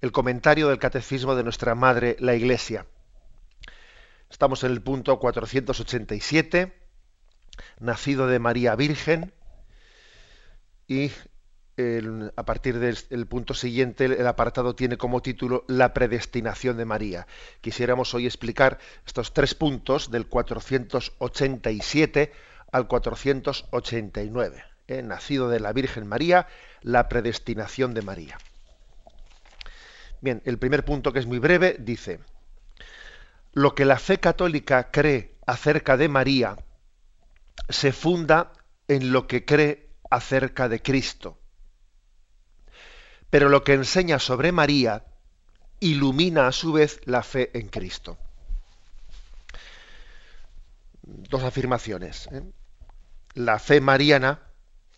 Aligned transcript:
el 0.00 0.12
comentario 0.12 0.68
del 0.68 0.78
Catecismo 0.78 1.34
de 1.34 1.44
nuestra 1.44 1.74
Madre, 1.74 2.16
la 2.20 2.34
Iglesia. 2.34 2.86
Estamos 4.30 4.64
en 4.64 4.72
el 4.72 4.82
punto 4.82 5.18
487, 5.18 6.72
nacido 7.80 8.26
de 8.26 8.38
María 8.38 8.76
Virgen, 8.76 9.32
y 10.88 11.10
a 12.36 12.44
partir 12.44 12.78
del 12.78 13.26
punto 13.26 13.52
siguiente 13.52 14.06
el 14.06 14.26
apartado 14.26 14.74
tiene 14.74 14.96
como 14.96 15.20
título 15.20 15.64
La 15.68 15.92
predestinación 15.92 16.78
de 16.78 16.86
María. 16.86 17.26
Quisiéramos 17.60 18.14
hoy 18.14 18.26
explicar 18.26 18.78
estos 19.06 19.34
tres 19.34 19.54
puntos 19.54 20.10
del 20.10 20.26
487 20.26 22.32
al 22.72 22.88
489. 22.88 24.64
¿eh? 24.88 25.02
Nacido 25.02 25.48
de 25.48 25.60
la 25.60 25.72
Virgen 25.72 26.06
María, 26.06 26.46
la 26.80 27.08
predestinación 27.08 27.92
de 27.92 28.02
María. 28.02 28.38
Bien, 30.20 30.42
el 30.44 30.58
primer 30.58 30.84
punto 30.84 31.12
que 31.12 31.18
es 31.18 31.26
muy 31.26 31.38
breve 31.38 31.76
dice, 31.78 32.20
lo 33.52 33.74
que 33.74 33.84
la 33.84 33.98
fe 33.98 34.18
católica 34.18 34.90
cree 34.90 35.36
acerca 35.46 35.96
de 35.96 36.08
María 36.08 36.56
se 37.68 37.92
funda 37.92 38.52
en 38.88 39.12
lo 39.12 39.26
que 39.26 39.44
cree 39.44 39.90
acerca 40.10 40.68
de 40.68 40.82
Cristo. 40.82 41.38
Pero 43.30 43.48
lo 43.48 43.64
que 43.64 43.74
enseña 43.74 44.18
sobre 44.18 44.52
María 44.52 45.04
ilumina 45.80 46.46
a 46.46 46.52
su 46.52 46.72
vez 46.72 47.00
la 47.04 47.22
fe 47.22 47.50
en 47.58 47.68
Cristo. 47.68 48.16
Dos 51.02 51.42
afirmaciones. 51.42 52.28
¿eh? 52.32 52.42
La 53.34 53.58
fe 53.58 53.80
mariana 53.80 54.40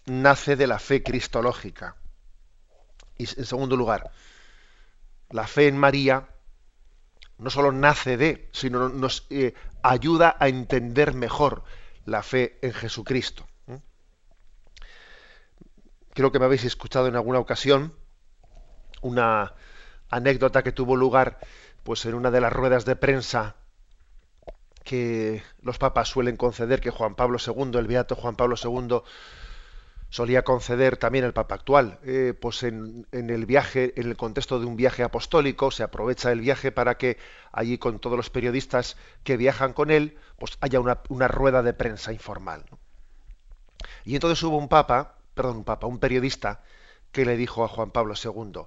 nace 0.06 0.56
de 0.56 0.66
la 0.66 0.78
fe 0.78 1.02
cristológica. 1.02 1.96
Y 3.16 3.24
en 3.24 3.44
segundo 3.44 3.76
lugar, 3.76 4.10
la 5.30 5.46
fe 5.46 5.68
en 5.68 5.78
María 5.78 6.28
no 7.38 7.50
solo 7.50 7.72
nace 7.72 8.16
de, 8.16 8.48
sino 8.52 8.88
nos 8.88 9.26
eh, 9.30 9.54
ayuda 9.82 10.36
a 10.38 10.48
entender 10.48 11.14
mejor 11.14 11.62
la 12.04 12.22
fe 12.22 12.58
en 12.62 12.72
Jesucristo. 12.72 13.46
Creo 16.14 16.32
que 16.32 16.40
me 16.40 16.46
habéis 16.46 16.64
escuchado 16.64 17.06
en 17.06 17.14
alguna 17.14 17.38
ocasión 17.38 17.94
una 19.02 19.54
anécdota 20.08 20.64
que 20.64 20.72
tuvo 20.72 20.96
lugar 20.96 21.38
pues 21.84 22.04
en 22.06 22.14
una 22.14 22.32
de 22.32 22.40
las 22.40 22.52
ruedas 22.52 22.84
de 22.84 22.96
prensa 22.96 23.54
que 24.82 25.42
los 25.62 25.78
papas 25.78 26.08
suelen 26.08 26.36
conceder 26.36 26.80
que 26.80 26.90
Juan 26.90 27.14
Pablo 27.14 27.38
II, 27.38 27.78
el 27.78 27.86
beato 27.86 28.16
Juan 28.16 28.34
Pablo 28.34 28.56
II 28.60 29.02
solía 30.10 30.42
conceder 30.42 30.96
también 30.96 31.24
el 31.24 31.32
Papa 31.32 31.54
actual. 31.54 31.98
Eh, 32.02 32.34
pues 32.38 32.62
en, 32.62 33.06
el 33.12 33.46
viaje, 33.46 33.92
en 34.00 34.08
el 34.08 34.16
contexto 34.16 34.58
de 34.58 34.66
un 34.66 34.76
viaje 34.76 35.02
apostólico, 35.02 35.70
se 35.70 35.82
aprovecha 35.82 36.32
el 36.32 36.40
viaje 36.40 36.72
para 36.72 36.96
que 36.96 37.18
allí 37.52 37.78
con 37.78 37.98
todos 37.98 38.16
los 38.16 38.30
periodistas 38.30 38.96
que 39.24 39.36
viajan 39.36 39.72
con 39.72 39.90
él, 39.90 40.18
pues 40.38 40.58
haya 40.60 40.80
una, 40.80 41.28
rueda 41.28 41.62
de 41.62 41.74
prensa 41.74 42.12
informal. 42.12 42.64
Y 44.04 44.14
entonces 44.14 44.42
hubo 44.42 44.56
un 44.56 44.68
papa, 44.68 45.18
perdón, 45.34 45.58
un 45.58 45.64
papa, 45.64 45.86
un 45.86 45.98
periodista 45.98 46.62
que 47.12 47.24
le 47.24 47.36
dijo 47.36 47.64
a 47.64 47.68
Juan 47.68 47.90
Pablo 47.90 48.14
II, 48.22 48.62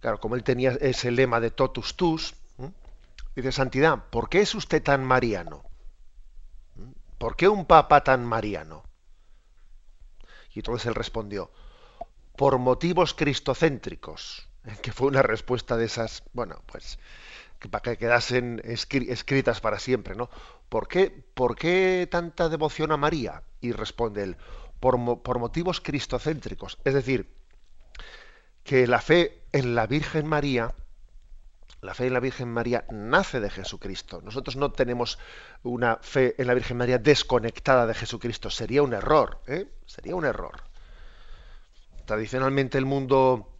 claro, 0.00 0.20
como 0.20 0.34
él 0.34 0.42
tenía 0.42 0.72
ese 0.80 1.10
lema 1.10 1.40
de 1.40 1.50
totus 1.50 1.96
tus, 1.96 2.34
dice, 3.34 3.52
Santidad, 3.52 4.04
¿por 4.10 4.28
qué 4.28 4.40
es 4.40 4.54
usted 4.54 4.82
tan 4.82 5.04
mariano? 5.04 5.62
¿Por 7.18 7.36
qué 7.36 7.48
un 7.48 7.66
papa 7.66 8.02
tan 8.02 8.26
mariano? 8.26 8.82
Y 10.54 10.60
entonces 10.60 10.86
él 10.86 10.94
respondió, 10.94 11.50
por 12.36 12.58
motivos 12.58 13.14
cristocéntricos, 13.14 14.48
que 14.82 14.92
fue 14.92 15.08
una 15.08 15.22
respuesta 15.22 15.76
de 15.76 15.86
esas, 15.86 16.22
bueno, 16.32 16.62
pues, 16.66 16.98
que 17.58 17.68
para 17.68 17.82
que 17.82 17.96
quedasen 17.96 18.60
escritas 18.64 19.60
para 19.60 19.78
siempre, 19.78 20.14
¿no? 20.14 20.28
¿Por 20.68 20.88
qué, 20.88 21.10
¿Por 21.34 21.54
qué 21.54 22.08
tanta 22.10 22.48
devoción 22.48 22.90
a 22.90 22.96
María? 22.96 23.42
Y 23.60 23.72
responde 23.72 24.24
él, 24.24 24.36
por, 24.80 25.22
por 25.22 25.38
motivos 25.38 25.80
cristocéntricos. 25.80 26.78
Es 26.84 26.94
decir, 26.94 27.28
que 28.64 28.86
la 28.86 29.00
fe 29.00 29.42
en 29.52 29.74
la 29.74 29.86
Virgen 29.86 30.26
María 30.26 30.74
la 31.82 31.94
fe 31.94 32.06
en 32.06 32.12
la 32.12 32.20
Virgen 32.20 32.48
María 32.48 32.84
nace 32.90 33.40
de 33.40 33.50
Jesucristo. 33.50 34.20
Nosotros 34.22 34.54
no 34.54 34.70
tenemos 34.70 35.18
una 35.64 35.98
fe 36.00 36.36
en 36.38 36.46
la 36.46 36.54
Virgen 36.54 36.76
María 36.76 36.98
desconectada 36.98 37.86
de 37.86 37.94
Jesucristo. 37.94 38.50
Sería 38.50 38.84
un 38.84 38.94
error, 38.94 39.40
¿eh? 39.48 39.66
Sería 39.84 40.14
un 40.14 40.24
error. 40.24 40.62
Tradicionalmente 42.04 42.78
el 42.78 42.86
mundo 42.86 43.58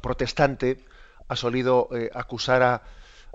protestante 0.00 0.84
ha 1.28 1.36
solido 1.36 1.88
eh, 1.92 2.10
acusar 2.12 2.82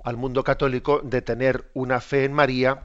al 0.04 0.18
mundo 0.18 0.44
católico 0.44 1.00
de 1.02 1.22
tener 1.22 1.72
una 1.74 2.02
fe 2.02 2.26
en 2.26 2.34
María 2.34 2.84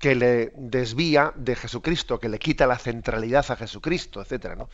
que 0.00 0.16
le 0.16 0.52
desvía 0.56 1.32
de 1.36 1.54
Jesucristo, 1.54 2.18
que 2.18 2.28
le 2.28 2.40
quita 2.40 2.66
la 2.66 2.78
centralidad 2.78 3.48
a 3.50 3.56
Jesucristo, 3.56 4.20
etcétera, 4.20 4.56
¿no? 4.56 4.68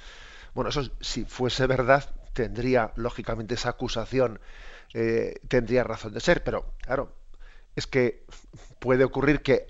Bueno, 0.55 0.71
eso 0.71 0.89
si 1.03 1.27
fuese 1.27 1.67
verdad 1.67 2.09
tendría 2.33 2.93
lógicamente 2.97 3.55
esa 3.55 3.71
acusación 3.71 4.41
eh, 4.95 5.41
tendría 5.49 5.85
razón 5.85 6.13
de 6.15 6.21
ser, 6.21 6.43
pero 6.43 6.75
claro, 6.81 7.13
es 7.75 7.87
que 7.87 8.25
puede 8.79 9.05
ocurrir 9.05 9.43
que, 9.43 9.67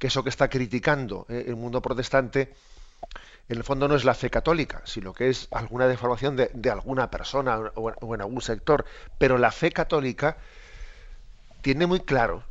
eso 0.00 0.22
que 0.22 0.30
está 0.30 0.48
criticando 0.48 1.26
eh, 1.28 1.44
el 1.46 1.56
mundo 1.56 1.82
protestante, 1.82 2.54
en 3.48 3.56
el 3.56 3.64
fondo 3.64 3.88
no 3.88 3.94
es 3.94 4.04
la 4.04 4.14
fe 4.14 4.28
católica, 4.28 4.82
sino 4.84 5.14
que 5.14 5.30
es 5.30 5.48
alguna 5.50 5.86
deformación 5.86 6.36
de, 6.36 6.70
alguna 6.70 7.10
persona 7.10 7.58
o, 7.74 8.14
en 8.14 8.20
algún 8.20 8.42
sector. 8.42 8.84
Pero 9.16 9.38
la 9.38 9.50
fe 9.50 9.70
católica 9.70 10.36
tiene 11.62 11.86
muy 11.86 12.00
claro 12.00 12.44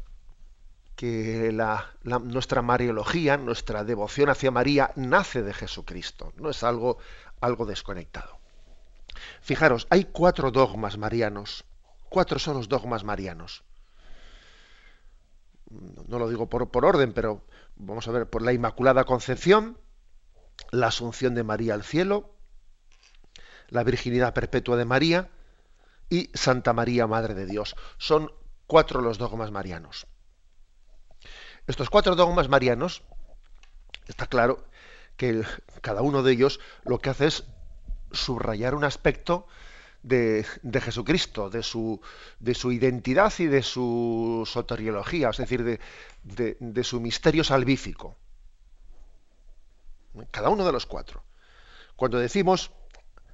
que 0.96 1.56
nuestra 2.04 2.64
mariología, 2.64 3.38
nuestra 3.38 3.84
devoción 3.84 4.30
hacia 4.30 4.50
María, 4.50 4.92
nace 4.96 5.44
de 5.44 5.54
Jesucristo, 5.54 6.34
no 6.38 6.50
es 6.50 6.64
algo, 6.64 6.98
algo 7.42 7.68
desconectado. 7.68 8.40
Fijaros, 9.42 9.86
hay 9.92 10.06
cuatro 10.06 10.50
dogmas 10.50 10.98
marianos 10.98 11.64
Cuatro 12.10 12.40
son 12.40 12.58
los 12.58 12.70
dogmas 12.70 13.04
marianos. 13.04 13.64
No 15.70 16.20
lo 16.20 16.30
digo 16.30 16.48
por, 16.48 16.86
orden, 16.86 17.14
pero 17.14 17.46
vamos 17.76 18.08
a 18.08 18.12
ver, 18.12 18.30
por 18.30 18.42
la 18.42 18.54
Inmaculada 18.54 19.04
Concepción, 19.04 19.78
la 20.72 20.88
Asunción 20.88 21.36
de 21.36 21.44
María 21.44 21.74
al 21.74 21.84
cielo, 21.84 22.34
la 23.68 23.84
Virginidad 23.84 24.34
Perpetua 24.34 24.78
de 24.78 24.86
María 24.86 25.30
y 26.10 26.30
Santa 26.34 26.72
María, 26.72 27.06
Madre 27.06 27.34
de 27.34 27.46
Dios. 27.46 27.76
Son 27.98 28.32
cuatro 28.66 29.02
los 29.02 29.18
dogmas 29.18 29.52
marianos. 29.52 30.08
Estos 31.68 31.90
cuatro 31.90 32.16
dogmas 32.16 32.48
marianos, 32.48 33.04
está 34.08 34.28
claro 34.28 34.64
que 35.18 35.44
cada 35.82 36.02
uno 36.02 36.24
de 36.24 36.32
ellos 36.32 36.62
lo 36.86 37.00
que 37.00 37.10
hace 37.10 37.28
es 37.28 37.44
subrayar 38.14 38.74
un 38.74 38.86
aspecto 38.86 39.48
de, 40.08 40.46
Jesucristo, 40.82 41.50
de 41.50 41.64
su, 41.64 42.02
de 42.40 42.54
su 42.54 42.72
identidad 42.72 43.34
y 43.40 43.46
de 43.46 43.62
su 43.62 44.44
soteriología, 44.46 45.30
es 45.30 45.38
decir, 45.38 45.64
de, 45.64 46.58
de 46.60 46.84
su 46.84 47.00
misterio 47.00 47.44
salvífico. 47.44 48.18
Cada 50.32 50.50
uno 50.50 50.66
de 50.66 50.72
los 50.72 50.86
cuatro. 50.86 51.24
Cuando 51.96 52.20
decimos, 52.20 52.72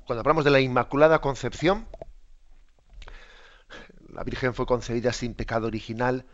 cuando 0.06 0.22
hablamos 0.22 0.44
de 0.44 0.52
la 0.52 0.60
Inmaculada 0.60 1.20
Concepción, 1.20 1.88
la 4.10 4.24
Virgen 4.24 4.54
fue 4.54 4.66
concebida 4.66 5.14
sin 5.14 5.34
pecado 5.34 5.68
original, 5.68 6.26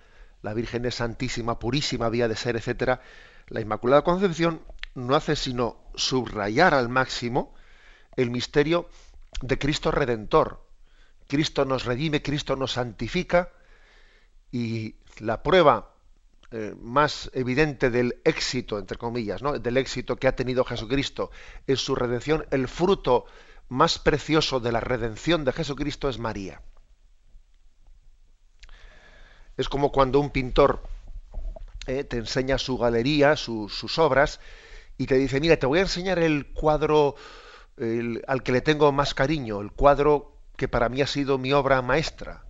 la 0.42 0.54
Virgen 0.54 0.86
es 0.86 0.96
santísima, 0.96 1.60
purísima, 1.60 2.06
había 2.06 2.28
de 2.28 2.36
ser, 2.36 2.56
etcétera. 2.56 3.02
La 3.48 3.62
Inmaculada 3.62 4.04
Concepción 4.04 4.62
no 4.96 5.16
hace 5.16 5.36
sino 5.36 5.78
subrayar 5.96 6.74
al 6.74 6.90
máximo 6.90 7.54
el 8.16 8.30
misterio 8.32 8.90
de 9.42 9.58
Cristo 9.58 9.92
Redentor. 9.92 10.66
Cristo 11.28 11.66
nos 11.66 11.86
redime, 11.86 12.22
Cristo 12.22 12.56
nos 12.56 12.74
santifica 12.74 13.52
y 14.52 14.96
la 15.20 15.44
prueba 15.44 15.94
eh, 16.52 16.74
más 16.82 17.30
evidente 17.34 17.92
del 17.92 18.22
éxito, 18.24 18.80
entre 18.80 18.98
comillas, 18.98 19.44
¿no? 19.44 19.60
del 19.60 19.78
éxito 19.78 20.16
que 20.16 20.28
ha 20.28 20.36
tenido 20.36 20.66
Jesucristo 20.66 21.30
en 21.68 21.78
su 21.78 21.94
redención, 21.94 22.48
el 22.50 22.68
fruto 22.68 23.26
más 23.68 24.00
precioso 24.00 24.60
de 24.60 24.72
la 24.72 24.80
redención 24.80 25.46
de 25.46 25.54
Jesucristo 25.54 26.10
es 26.10 26.18
María. 26.18 26.62
Es 29.58 29.70
como 29.70 29.92
cuando 29.92 30.20
un 30.20 30.32
pintor 30.32 30.82
eh, 31.86 32.04
te 32.04 32.18
enseña 32.18 32.58
su 32.58 32.78
galería, 32.80 33.36
sus 33.36 34.00
obras, 34.00 34.40
y 34.98 35.06
te 35.06 35.16
dice, 35.16 35.40
mira, 35.40 35.58
te 35.58 35.66
voy 35.66 35.80
a 35.80 35.84
enseñar 35.84 36.18
el 36.20 36.48
cuadro 36.52 37.16
al 38.28 38.44
que 38.44 38.52
le 38.52 38.62
tengo 38.62 38.92
más 38.92 39.14
cariño, 39.14 39.62
el 39.62 39.72
cuadro 39.72 40.38
que 40.56 40.68
para 40.68 40.90
mí 40.90 41.02
ha 41.02 41.08
sido 41.08 41.38
mi 41.38 41.54
obra 41.54 41.82
maestra. 41.82 42.44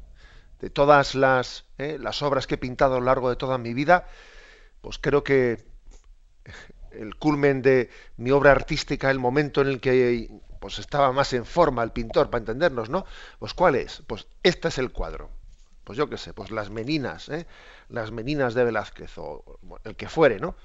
De 0.60 0.70
todas 0.70 1.16
las, 1.16 1.66
eh, 1.78 1.98
las 2.00 2.22
obras 2.22 2.48
que 2.48 2.56
he 2.56 2.58
pintado 2.58 2.96
a 2.96 3.00
lo 3.00 3.06
largo 3.06 3.30
de 3.30 3.36
toda 3.36 3.58
mi 3.58 3.74
vida, 3.74 4.08
pues 4.82 4.98
creo 4.98 5.24
que 5.24 5.64
el 6.92 7.16
culmen 7.16 7.62
de 7.62 7.90
mi 8.18 8.32
obra 8.32 8.52
artística, 8.52 9.10
el 9.10 9.20
momento 9.20 9.62
en 9.62 9.68
el 9.68 9.80
que 9.80 10.30
pues 10.60 10.80
estaba 10.80 11.12
más 11.14 11.32
en 11.34 11.46
forma 11.46 11.84
el 11.84 11.92
pintor, 11.92 12.30
para 12.30 12.40
entendernos, 12.40 12.90
¿no? 12.90 13.06
Pues 13.38 13.54
¿cuál 13.54 13.76
es? 13.76 14.04
Pues 14.08 14.28
este 14.44 14.68
es 14.68 14.78
el 14.78 14.92
cuadro. 14.92 15.30
Pues 15.84 15.98
yo 15.98 16.10
qué 16.10 16.18
sé, 16.18 16.34
pues 16.34 16.52
las 16.52 16.70
meninas, 16.70 17.30
¿eh? 17.30 17.48
las 17.88 18.12
meninas 18.12 18.54
de 18.54 18.64
Velázquez, 18.64 19.18
o 19.18 19.60
el 19.84 19.96
que 19.96 20.10
fuere, 20.10 20.40
¿no? 20.40 20.56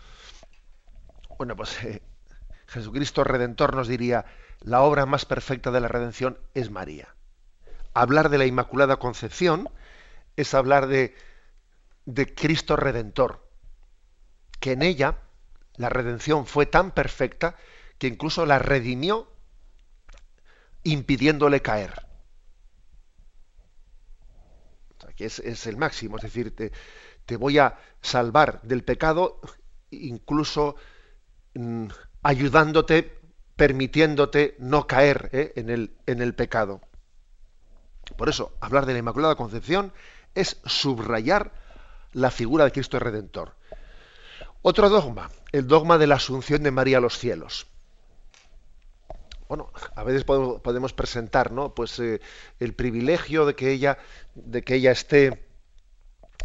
Bueno, 1.38 1.54
pues 1.54 1.78
Jesucristo 2.66 3.22
Redentor 3.22 3.76
nos 3.76 3.88
diría, 3.88 4.24
la 4.60 4.82
obra 4.82 5.06
más 5.06 5.24
perfecta 5.24 5.70
de 5.70 5.80
la 5.80 5.88
redención 5.88 6.38
es 6.54 6.70
María. 6.70 7.14
Hablar 7.92 8.28
de 8.28 8.38
la 8.38 8.46
Inmaculada 8.46 8.96
Concepción 8.96 9.68
es 10.36 10.54
hablar 10.54 10.86
de, 10.86 11.14
de 12.06 12.34
Cristo 12.34 12.76
Redentor, 12.76 13.46
que 14.60 14.72
en 14.72 14.82
ella 14.82 15.18
la 15.76 15.88
redención 15.88 16.46
fue 16.46 16.66
tan 16.66 16.92
perfecta 16.92 17.56
que 17.98 18.06
incluso 18.06 18.46
la 18.46 18.58
redimió 18.58 19.28
impidiéndole 20.82 21.62
caer. 21.62 22.04
que 25.16 25.26
es, 25.26 25.66
el 25.66 25.76
máximo, 25.76 26.16
es 26.16 26.22
decir, 26.22 26.54
te, 27.24 27.36
voy 27.36 27.58
a 27.58 27.78
salvar 28.00 28.60
del 28.62 28.84
pecado 28.84 29.40
incluso 29.90 30.76
mm, 31.54 31.86
ayudándote, 32.22 33.20
permitiéndote 33.56 34.56
no 34.58 34.86
caer 34.86 35.30
¿eh? 35.32 35.52
en, 35.56 35.70
el, 35.70 35.94
en 36.06 36.20
el 36.20 36.34
pecado. 36.34 36.80
Por 38.16 38.28
eso, 38.28 38.52
hablar 38.60 38.86
de 38.86 38.92
la 38.92 38.98
Inmaculada 38.98 39.36
Concepción 39.36 39.92
es 40.34 40.60
subrayar 40.64 41.52
la 42.12 42.30
figura 42.30 42.64
de 42.64 42.72
Cristo 42.72 42.98
Redentor. 42.98 43.54
Otro 44.62 44.88
dogma, 44.88 45.30
el 45.52 45.66
dogma 45.66 45.98
de 45.98 46.06
la 46.06 46.16
asunción 46.16 46.62
de 46.62 46.70
María 46.70 46.98
a 46.98 47.00
los 47.00 47.18
cielos. 47.18 47.66
Bueno, 49.48 49.70
a 49.94 50.02
veces 50.04 50.24
podemos, 50.24 50.92
presentar, 50.94 51.52
¿no? 51.52 51.74
Pues 51.74 51.98
eh, 51.98 52.20
el 52.60 52.72
privilegio 52.72 53.44
de 53.44 53.54
que 53.54 53.72
ella, 53.72 53.98
de 54.34 54.62
que 54.62 54.76
ella 54.76 54.90
esté 54.90 55.46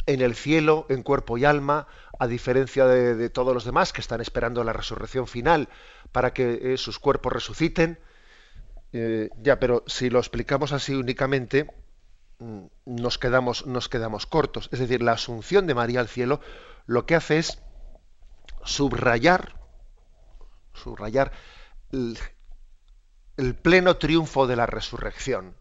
en 0.05 0.21
el 0.21 0.35
cielo, 0.35 0.85
en 0.89 1.03
cuerpo 1.03 1.37
y 1.37 1.45
alma, 1.45 1.87
a 2.19 2.27
diferencia 2.27 2.85
de, 2.85 3.29
todos 3.29 3.53
los 3.53 3.63
demás 3.63 3.93
que 3.93 4.01
están 4.01 4.21
esperando 4.21 4.63
la 4.63 4.73
resurrección 4.73 5.27
final 5.27 5.69
para 6.11 6.33
que 6.33 6.73
eh, 6.73 6.77
sus 6.77 6.99
cuerpos 6.99 7.31
resuciten. 7.33 7.99
Eh, 8.91 9.29
ya, 9.41 9.59
pero 9.59 9.83
si 9.87 10.09
lo 10.09 10.19
explicamos 10.19 10.73
así 10.73 10.93
únicamente, 10.93 11.67
mm, 12.39 12.65
nos 12.85 13.17
quedamos, 13.17 13.65
nos 13.67 13.87
quedamos 13.87 14.25
cortos. 14.25 14.69
Es 14.71 14.79
decir, 14.79 15.01
la 15.01 15.13
asunción 15.13 15.67
de 15.67 15.75
María 15.75 15.99
al 15.99 16.07
cielo 16.07 16.41
lo 16.85 17.05
que 17.05 17.15
hace 17.15 17.37
es 17.37 17.61
subrayar, 18.63 19.53
subrayar 20.73 21.31
el, 21.91 23.55
pleno 23.61 23.97
triunfo 23.97 24.47
de 24.47 24.55
la 24.57 24.65
resurrección 24.65 25.55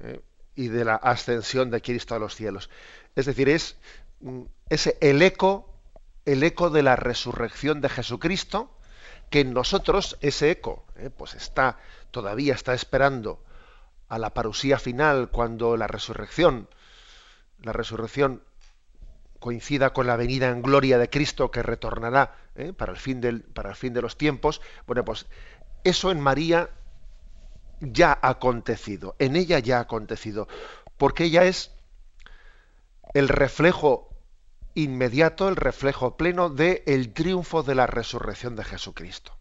¿eh? 0.00 0.20
Y 0.60 0.68
de 0.68 0.84
la 0.84 0.96
ascensión 0.96 1.70
de 1.70 1.80
Cristo 1.80 2.14
a 2.14 2.18
los 2.18 2.36
cielos. 2.36 2.68
Es 3.16 3.24
decir, 3.24 3.48
es, 3.48 3.78
mm, 4.20 4.42
el 5.00 5.22
eco, 5.22 5.74
el 6.26 6.42
eco 6.42 6.68
de 6.68 6.82
la 6.82 6.96
resurrección 6.96 7.80
de 7.80 7.88
Jesucristo, 7.88 8.70
que 9.30 9.40
en 9.40 9.54
nosotros 9.54 10.18
ese 10.20 10.50
eco, 10.50 10.84
¿eh? 10.96 11.08
pues 11.08 11.32
está, 11.32 11.78
todavía 12.10 12.52
está 12.52 12.74
esperando 12.74 13.42
a 14.10 14.18
la 14.18 14.34
parusía 14.34 14.78
final 14.78 15.30
cuando 15.30 15.78
la 15.78 15.86
resurrección, 15.86 16.68
la 17.62 17.72
resurrección 17.72 18.42
coincida 19.38 19.94
con 19.94 20.06
la 20.06 20.16
venida 20.16 20.50
en 20.50 20.60
gloria 20.60 20.98
de 20.98 21.08
Cristo 21.08 21.50
que 21.50 21.62
retornará 21.62 22.36
¿eh? 22.54 22.74
para, 22.74 22.92
el 22.92 22.98
fin 22.98 23.22
del, 23.22 23.40
para 23.40 23.70
el 23.70 23.76
fin 23.76 23.94
de 23.94 24.02
los 24.02 24.18
tiempos, 24.18 24.60
bueno, 24.86 25.06
pues 25.06 25.24
eso 25.84 26.10
en 26.10 26.20
María 26.20 26.68
ya 27.80 28.18
ha 28.20 28.30
acontecido, 28.30 29.16
en 29.18 29.36
ella 29.36 29.58
ya 29.58 29.78
ha 29.78 29.82
acontecido, 29.82 30.48
porque 30.96 31.24
ella 31.24 31.44
es 31.44 31.72
el 33.14 33.28
reflejo 33.28 34.08
inmediato, 34.74 35.48
el 35.48 35.56
reflejo 35.56 36.16
pleno 36.16 36.50
del 36.50 36.82
el 36.86 37.12
triunfo 37.12 37.62
de 37.62 37.74
la 37.74 37.86
resurrección 37.86 38.56
de 38.56 38.64
Jesucristo. 38.64 39.36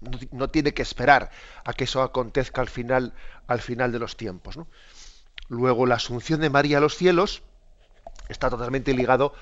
No, 0.00 0.18
no, 0.32 0.48
tiene 0.48 0.74
que 0.74 0.82
esperar 0.82 1.30
a 1.64 1.72
que 1.74 1.84
eso 1.84 2.02
acontezca 2.02 2.60
al 2.60 2.68
final, 2.68 3.14
al 3.46 3.60
final 3.60 3.92
de 3.92 3.98
los 3.98 4.16
tiempos. 4.16 4.58
Luego 5.48 5.86
la 5.86 5.96
asunción 5.96 6.40
de 6.40 6.50
María 6.50 6.78
a 6.78 6.80
los 6.80 6.96
cielos, 6.96 7.42
está 8.28 8.50
totalmente 8.50 8.94
ligado 8.94 9.34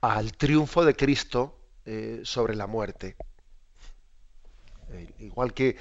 al 0.00 0.32
triunfo 0.32 0.84
de 0.84 0.94
Cristo 0.94 1.58
eh, 1.84 2.20
sobre 2.24 2.56
la 2.56 2.66
muerte. 2.66 3.16
Eh, 4.92 5.12
igual 5.18 5.52
que, 5.52 5.76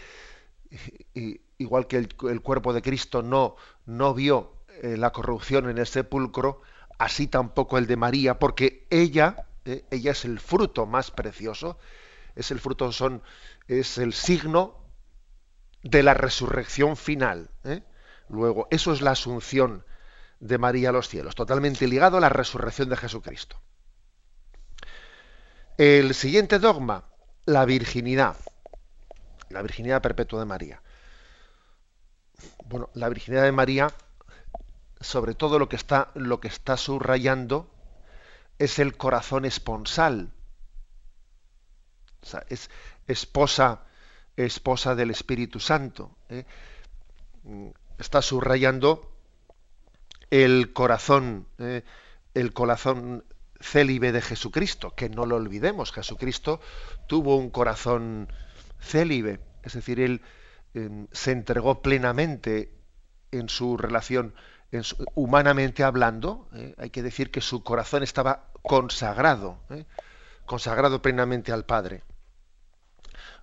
igual 1.57 1.88
que 1.88 1.98
el, 1.98 2.42
cuerpo 2.42 2.74
de 2.74 2.81
Cristo 2.81 3.21
no, 3.21 3.56
no 3.86 4.13
vio 4.13 4.54
eh, 4.81 4.98
la 4.98 5.12
corrupción 5.12 5.69
en 5.69 5.77
el 5.77 5.88
sepulcro, 5.88 6.62
así 6.98 7.27
tampoco 7.27 7.77
el 7.77 7.88
de 7.88 7.98
María, 7.98 8.39
porque 8.39 8.86
ella, 8.89 9.48
ella 9.66 10.12
es 10.12 10.25
el 10.25 10.39
fruto 10.39 10.86
más 10.86 11.12
precioso, 11.12 11.77
es 12.36 12.51
el 12.51 12.60
fruto, 12.60 12.92
son, 12.92 13.24
es 13.68 13.98
el 13.98 14.13
signo 14.13 14.77
de 15.83 16.04
la 16.04 16.13
resurrección 16.13 16.98
final. 16.98 17.49
Luego, 18.30 18.68
eso 18.69 18.94
es 18.94 19.02
la 19.02 19.11
asunción 19.11 19.83
de 20.40 20.57
María 20.57 20.90
a 20.90 20.92
los 20.94 21.09
cielos, 21.09 21.35
totalmente 21.35 21.88
ligado 21.88 22.18
a 22.18 22.21
la 22.21 22.30
resurrección 22.30 22.90
de 22.90 22.97
Jesucristo. 22.97 23.59
El 25.78 26.14
siguiente 26.14 26.59
dogma, 26.59 27.06
la 27.45 27.66
virginidad, 27.66 28.35
la 29.50 29.62
virginidad 29.62 30.02
perpetua 30.02 30.40
de 30.40 30.46
María. 30.46 30.82
Bueno, 32.66 32.90
la 32.94 33.10
virginidad 33.10 33.44
de 33.44 33.52
María, 33.52 33.94
sobre 35.02 35.36
todo 35.36 35.60
lo 35.60 35.68
que 35.70 35.76
está, 35.76 36.12
lo 36.16 36.40
que 36.40 36.48
está 36.48 36.78
subrayando 36.78 37.70
es 38.58 38.80
el 38.80 38.96
corazón 38.96 39.46
esponsal. 39.46 40.32
O 42.22 42.26
sea, 42.26 42.46
es 42.50 42.70
esposa, 43.08 43.84
esposa 44.36 44.96
del 44.96 45.12
Espíritu 45.12 45.60
Santo. 45.60 46.16
¿eh? 46.30 46.46
Está 47.98 48.22
subrayando 48.22 49.12
el 50.30 50.74
corazón, 50.74 51.48
eh, 51.58 51.84
el 52.34 52.54
corazón 52.54 53.24
célibe 53.62 54.12
de 54.12 54.22
Jesucristo, 54.22 54.92
que 54.96 55.10
no 55.10 55.26
lo 55.26 55.36
olvidemos, 55.36 55.92
Jesucristo 55.92 56.62
tuvo 57.08 57.36
un 57.36 57.50
corazón 57.50 58.32
célibe, 58.80 59.40
es 59.64 59.74
decir, 59.74 60.00
él 60.00 60.21
em, 60.74 61.07
se 61.12 61.31
entregó 61.31 61.81
plenamente 61.81 62.74
en 63.31 63.50
su 63.50 63.78
relación, 63.78 64.33
humanamente 65.16 65.83
hablando, 65.83 66.48
eh, 66.54 66.76
hay 66.78 66.90
que 66.90 67.04
decir 67.04 67.31
que 67.31 67.42
su 67.42 67.64
corazón 67.64 68.04
estaba 68.04 68.52
consagrado, 68.62 69.59
eh, 69.69 69.86
consagrado 70.45 71.02
plenamente 71.02 71.52
al 71.52 71.66
Padre. 71.66 72.04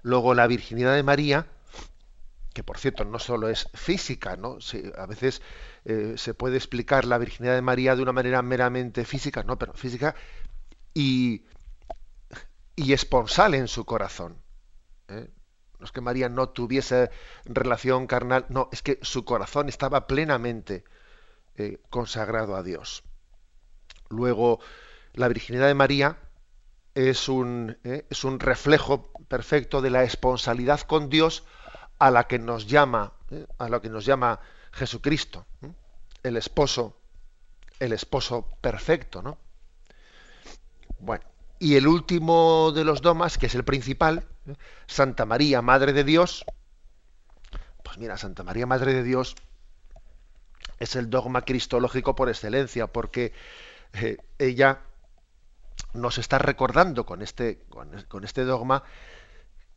Luego 0.02 0.34
la 0.34 0.46
virginidad 0.46 0.94
de 0.94 1.02
María, 1.02 1.46
que 2.54 2.62
por 2.62 2.78
cierto 2.78 3.04
no 3.04 3.18
solo 3.18 3.48
es 3.48 3.68
física, 3.74 4.36
¿no? 4.36 4.58
a 4.96 5.06
veces 5.06 5.42
eh, 5.84 6.14
se 6.16 6.32
puede 6.32 6.56
explicar 6.56 7.04
la 7.04 7.18
virginidad 7.18 7.54
de 7.54 7.62
María 7.62 7.96
de 7.96 8.02
una 8.02 8.12
manera 8.12 8.40
meramente 8.42 9.04
física, 9.04 9.42
no, 9.42 9.58
pero 9.58 9.74
física 9.74 10.14
y, 10.94 11.44
y 12.76 12.92
esponsal 12.92 13.54
en 13.54 13.68
su 13.68 13.84
corazón. 13.84 14.45
¿Eh? 15.08 15.30
No 15.78 15.84
es 15.84 15.92
que 15.92 16.00
María 16.00 16.28
no 16.28 16.48
tuviese 16.48 17.10
relación 17.44 18.06
carnal, 18.06 18.46
no, 18.48 18.68
es 18.72 18.82
que 18.82 18.98
su 19.02 19.24
corazón 19.24 19.68
estaba 19.68 20.06
plenamente 20.06 20.84
eh, 21.56 21.78
consagrado 21.90 22.56
a 22.56 22.62
Dios. 22.62 23.04
Luego, 24.08 24.60
la 25.12 25.28
virginidad 25.28 25.66
de 25.66 25.74
María 25.74 26.18
es 26.94 27.28
un, 27.28 27.76
es 27.82 28.24
un 28.24 28.40
reflejo 28.40 29.12
perfecto 29.28 29.82
de 29.82 29.90
la 29.90 30.02
esponsalidad 30.02 30.80
con 30.80 31.10
Dios 31.10 31.44
a 31.98 32.10
la 32.10 32.26
que 32.26 32.38
nos 32.38 32.66
llama, 32.66 33.12
a 33.58 33.68
lo 33.68 33.82
que 33.82 33.90
nos 33.90 34.06
llama 34.06 34.40
Jesucristo, 34.72 35.46
el 36.22 36.36
esposo, 36.36 36.96
el 37.80 37.92
esposo 37.92 38.48
perfecto, 38.60 39.20
¿no? 39.20 39.38
Bueno, 40.98 41.24
y 41.58 41.76
el 41.76 41.86
último 41.86 42.72
de 42.72 42.84
los 42.84 43.02
domas, 43.02 43.38
que 43.38 43.46
es 43.46 43.54
el 43.54 43.64
principal, 43.64 44.18
¿eh? 44.18 44.35
Santa 44.86 45.24
María, 45.26 45.62
Madre 45.62 45.92
de 45.92 46.04
Dios. 46.04 46.44
Pues 47.82 47.98
mira, 47.98 48.16
Santa 48.16 48.42
María, 48.42 48.66
Madre 48.66 48.92
de 48.92 49.02
Dios, 49.02 49.36
es 50.78 50.96
el 50.96 51.10
dogma 51.10 51.42
cristológico 51.42 52.14
por 52.14 52.28
excelencia, 52.28 52.86
porque 52.86 53.32
eh, 53.92 54.16
ella 54.38 54.80
nos 55.94 56.18
está 56.18 56.38
recordando 56.38 57.06
con 57.06 57.22
este, 57.22 57.60
con, 57.68 58.24
este 58.24 58.44
dogma 58.44 58.82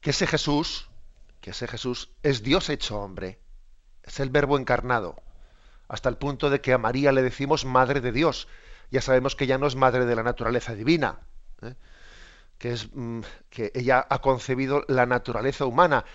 que 0.02 0.12
ese 0.12 0.28
Jesús, 0.28 0.90
que 1.42 1.52
ese 1.52 1.68
Jesús 1.68 2.12
es 2.24 2.44
Dios 2.44 2.70
hecho 2.70 3.00
hombre, 3.00 3.40
es 4.04 4.20
el 4.20 4.30
verbo 4.30 4.58
encarnado, 4.58 5.16
hasta 5.88 6.10
el 6.10 6.18
punto 6.18 6.50
de 6.50 6.62
que 6.62 6.74
a 6.74 6.78
María 6.78 7.12
le 7.12 7.22
decimos 7.22 7.66
madre 7.66 8.02
de 8.02 8.12
Dios. 8.12 8.48
Ya 8.92 9.02
sabemos 9.02 9.36
que 9.36 9.44
ella 9.44 9.58
no 9.58 9.68
es 9.68 9.76
madre 9.76 10.06
de 10.06 10.16
la 10.16 10.24
naturaleza 10.24 10.74
divina, 10.74 11.20
¿eh? 11.62 11.76
Que 12.60 12.74
es 12.74 12.90
mm, 12.94 13.22
que 13.50 13.72
ella 13.74 14.06
ha 14.08 14.20
concebido 14.20 14.84
la 14.88 15.08
naturaleza 15.08 15.66
humana, 15.66 16.06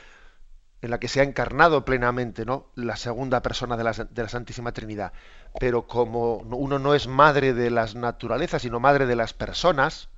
en 0.82 0.90
la 0.90 1.00
que 1.00 1.08
se 1.08 1.20
ha 1.20 1.24
encarnado 1.24 1.84
plenamente 1.84 2.44
¿no? 2.44 2.66
la 2.74 2.96
segunda 2.96 3.40
persona 3.40 3.76
de 3.76 3.84
la, 3.84 3.92
de 3.92 4.22
la, 4.22 4.28
Santísima 4.28 4.72
Trinidad. 4.72 5.12
Pero 5.58 5.86
como 5.86 6.36
uno 6.36 6.78
no 6.78 6.94
es 6.94 7.08
madre 7.08 7.54
de 7.54 7.70
las 7.70 7.94
naturalezas, 7.94 8.62
sino 8.62 8.80
madre 8.80 9.06
de 9.06 9.16
las 9.16 9.32
personas, 9.32 10.10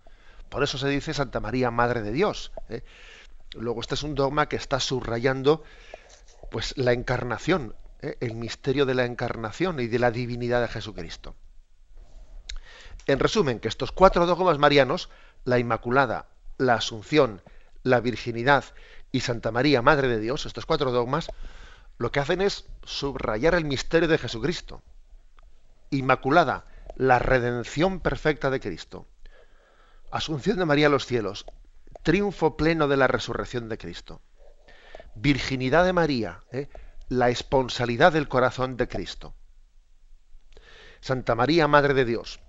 por 0.48 0.64
eso 0.64 0.76
se 0.76 0.88
dice 0.88 1.14
Santa 1.14 1.38
María, 1.38 1.70
Madre 1.70 2.02
de 2.02 2.12
Dios. 2.12 2.52
¿eh? 2.68 2.82
Luego, 3.54 3.80
este 3.80 3.94
es 3.94 4.02
un 4.02 4.16
dogma 4.16 4.48
que 4.48 4.56
está 4.56 4.80
subrayando 4.80 5.62
pues, 6.50 6.76
la 6.76 6.92
encarnación, 6.92 7.76
¿eh? 8.02 8.16
el 8.20 8.34
misterio 8.34 8.86
de 8.86 8.94
la 8.94 9.04
encarnación 9.04 9.78
y 9.78 9.86
de 9.86 10.00
la 10.00 10.10
divinidad 10.10 10.60
de 10.60 10.68
Jesucristo. 10.68 11.36
En 13.06 13.20
resumen, 13.20 13.60
que 13.60 13.68
estos 13.68 13.92
cuatro 13.92 14.26
dogmas 14.26 14.58
marianos, 14.58 15.10
la 15.46 15.58
Inmaculada, 15.58 16.26
la 16.58 16.74
Asunción, 16.74 17.40
la 17.82 18.00
Virginidad 18.00 18.64
y 19.12 19.20
Santa 19.20 19.52
María, 19.52 19.80
Madre 19.80 20.08
de 20.08 20.18
Dios, 20.18 20.44
estos 20.44 20.66
cuatro 20.66 20.90
dogmas, 20.90 21.28
lo 21.98 22.10
que 22.10 22.20
hacen 22.20 22.42
es 22.42 22.66
subrayar 22.84 23.54
el 23.54 23.64
misterio 23.64 24.08
de 24.08 24.18
Jesucristo. 24.18 24.82
Inmaculada, 25.90 26.66
la 26.96 27.20
redención 27.20 28.00
perfecta 28.00 28.50
de 28.50 28.60
Cristo. 28.60 29.06
Asunción 30.10 30.58
de 30.58 30.66
María 30.66 30.88
a 30.88 30.90
los 30.90 31.06
cielos, 31.06 31.46
triunfo 32.02 32.56
pleno 32.56 32.88
de 32.88 32.96
la 32.96 33.06
resurrección 33.06 33.68
de 33.68 33.78
Cristo. 33.78 34.20
Virginidad 35.14 35.84
de 35.84 35.92
María, 35.92 36.42
¿eh? 36.50 36.68
la 37.08 37.30
esponsalidad 37.30 38.12
del 38.12 38.28
corazón 38.28 38.76
de 38.76 38.88
Cristo. 38.88 39.34
Santa 41.00 41.36
María, 41.36 41.68
Madre 41.68 41.94
de 41.94 42.04
Dios, 42.04 42.40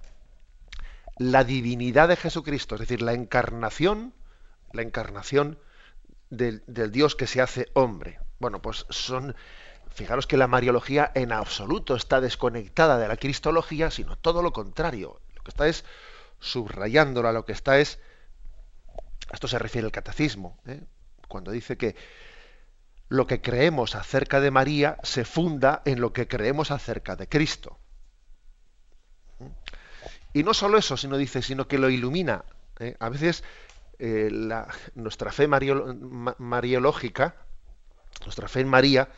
la 1.20 1.44
divinidad 1.44 2.08
de 2.08 2.16
Jesucristo, 2.16 2.76
es 2.76 2.82
decir, 2.82 3.02
la 3.02 3.14
encarnación, 3.14 4.14
la 4.72 4.82
encarnación 4.82 5.60
del, 6.30 6.64
Dios 6.92 7.16
que 7.16 7.28
se 7.28 7.42
hace 7.42 7.68
hombre. 7.74 8.20
Bueno, 8.40 8.62
pues 8.62 8.86
son, 8.90 9.36
fijaros 9.90 10.28
que 10.28 10.38
la 10.38 10.48
Mariología 10.48 11.12
en 11.16 11.32
absoluto 11.32 11.96
está 11.96 12.22
desconectada 12.22 12.98
de 12.98 13.08
la 13.08 13.18
Cristología, 13.18 13.90
sino 13.90 14.16
todo 14.16 14.42
lo 14.42 14.54
contrario. 14.54 15.20
Lo 15.36 15.44
que 15.44 15.50
está 15.50 15.68
es 15.68 15.86
subrayándola, 16.40 17.32
lo 17.32 17.46
que 17.46 17.54
está 17.54 17.80
es, 17.80 18.00
esto 19.34 19.48
se 19.48 19.60
refiere 19.60 19.86
al 19.86 19.92
catecismo, 19.92 20.60
¿eh? 20.68 20.84
cuando 21.28 21.52
dice 21.52 21.78
que 21.78 21.96
lo 23.10 23.26
que 23.26 23.42
creemos 23.42 23.96
acerca 23.96 24.40
de 24.40 24.52
María 24.52 24.98
se 25.02 25.26
funda 25.26 25.82
en 25.86 26.00
lo 26.00 26.14
que 26.14 26.28
creemos 26.28 26.72
acerca 26.72 27.16
de 27.16 27.28
Cristo. 27.28 27.80
Y 30.38 30.44
no 30.44 30.54
solo 30.54 30.78
eso, 30.78 30.96
sino 30.98 31.18
dice, 31.18 31.42
sino 31.42 31.68
que 31.68 31.80
lo 31.80 31.90
ilumina. 31.90 32.46
¿eh? 32.80 32.96
A 33.00 33.10
veces 33.10 33.44
eh, 33.98 34.30
nuestra 34.94 35.32
fe 35.32 35.48
mariológica, 35.48 37.36
nuestra 38.24 38.48
fe 38.48 38.60
en 38.60 38.68
María, 38.68 39.10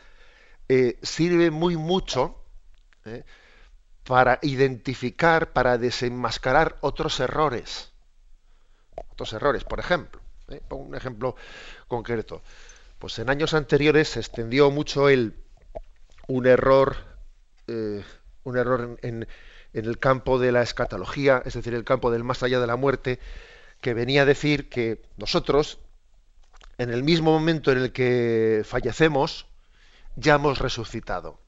eh, 0.66 0.98
sirve 1.02 1.50
muy 1.50 1.76
mucho 1.76 2.42
para 4.04 4.38
identificar, 4.40 5.52
para 5.52 5.76
desenmascarar 5.76 6.78
otros 6.80 7.20
errores. 7.20 7.92
Otros 9.10 9.34
errores, 9.34 9.64
por 9.64 9.78
ejemplo. 9.78 10.22
Pongo 10.68 10.84
un 10.84 10.94
ejemplo 10.94 11.36
concreto. 11.86 12.40
Pues 12.98 13.18
en 13.18 13.28
años 13.28 13.52
anteriores 13.52 14.08
se 14.08 14.20
extendió 14.20 14.70
mucho 14.70 15.10
el, 15.10 15.34
un 16.28 16.46
error, 16.46 16.96
un 17.66 18.56
error 18.56 18.98
en 19.02 19.28
el 19.72 19.98
campo 19.98 20.38
de 20.38 20.52
la 20.52 20.62
escatología, 20.62 21.42
es 21.44 21.54
decir, 21.54 21.74
el 21.74 21.84
campo 21.84 22.10
del 22.10 22.24
más 22.24 22.42
allá 22.42 22.60
de 22.60 22.66
la 22.66 22.76
muerte, 22.76 23.18
que 23.80 23.94
venía 23.94 24.22
a 24.22 24.26
decir 24.26 24.68
que 24.68 25.02
nosotros, 25.16 25.78
en 26.78 26.90
el 26.90 27.02
mismo 27.02 27.32
momento 27.32 27.72
en 27.72 27.78
el 27.78 27.92
que 27.92 28.62
fallecemos, 28.64 29.46
ya 30.16 30.34
hemos 30.34 30.58
resucitado. 30.58 31.38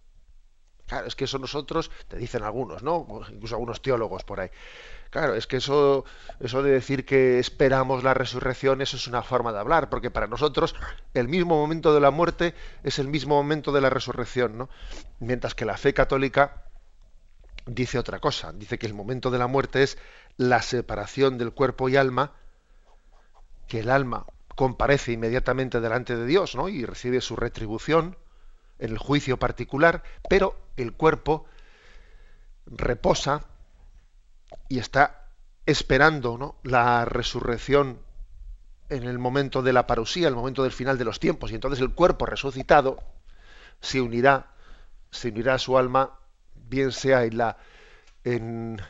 Claro, 0.86 1.06
es 1.06 1.14
que 1.14 1.24
eso 1.24 1.38
nosotros, 1.38 1.90
te 2.08 2.16
dicen 2.16 2.42
algunos, 2.42 2.82
¿no? 2.82 3.06
Incluso 3.30 3.54
algunos 3.54 3.80
teólogos 3.80 4.24
por 4.24 4.40
ahí. 4.40 4.50
Claro, 5.10 5.34
es 5.34 5.46
que 5.46 5.58
eso, 5.58 6.04
eso 6.40 6.62
de 6.62 6.70
decir 6.70 7.04
que 7.04 7.38
esperamos 7.38 8.02
la 8.02 8.14
resurrección, 8.14 8.80
eso 8.80 8.96
es 8.96 9.06
una 9.06 9.22
forma 9.22 9.52
de 9.52 9.58
hablar, 9.58 9.90
porque 9.90 10.10
para 10.10 10.26
nosotros 10.26 10.74
el 11.14 11.28
mismo 11.28 11.56
momento 11.56 11.94
de 11.94 12.00
la 12.00 12.10
muerte 12.10 12.54
es 12.82 12.98
el 12.98 13.08
mismo 13.08 13.34
momento 13.36 13.72
de 13.72 13.80
la 13.80 13.90
resurrección, 13.90 14.56
¿no? 14.56 14.68
Mientras 15.18 15.54
que 15.54 15.64
la 15.64 15.76
fe 15.76 15.94
católica 15.94 16.62
dice 17.66 17.98
otra 17.98 18.18
cosa, 18.18 18.52
dice 18.52 18.78
que 18.78 18.86
el 18.86 18.94
momento 18.94 19.30
de 19.30 19.38
la 19.38 19.46
muerte 19.46 19.82
es 19.82 19.98
la 20.36 20.62
separación 20.62 21.38
del 21.38 21.52
cuerpo 21.52 21.88
y 21.88 21.96
alma, 21.96 22.32
que 23.68 23.80
el 23.80 23.90
alma 23.90 24.26
comparece 24.54 25.12
inmediatamente 25.12 25.80
delante 25.80 26.16
de 26.16 26.26
Dios 26.26 26.54
¿no? 26.54 26.68
y 26.68 26.84
recibe 26.84 27.20
su 27.20 27.36
retribución 27.36 28.16
en 28.78 28.90
el 28.90 28.98
juicio 28.98 29.38
particular, 29.38 30.02
pero 30.28 30.58
el 30.76 30.92
cuerpo 30.92 31.46
reposa 32.66 33.44
y 34.68 34.78
está 34.78 35.28
esperando 35.66 36.36
¿no? 36.38 36.56
la 36.62 37.04
resurrección 37.04 38.00
en 38.88 39.04
el 39.04 39.18
momento 39.18 39.62
de 39.62 39.72
la 39.72 39.86
parusía, 39.86 40.28
el 40.28 40.34
momento 40.34 40.62
del 40.62 40.72
final 40.72 40.98
de 40.98 41.04
los 41.04 41.18
tiempos, 41.18 41.50
y 41.50 41.54
entonces 41.54 41.80
el 41.80 41.94
cuerpo 41.94 42.26
resucitado 42.26 42.98
se 43.80 44.00
unirá, 44.00 44.52
se 45.10 45.28
unirá 45.28 45.54
a 45.54 45.58
su 45.58 45.78
alma, 45.78 46.18
bien 46.72 46.90
sea 46.90 47.24
en 47.24 47.36
la, 47.36 47.58
en, 48.24 48.80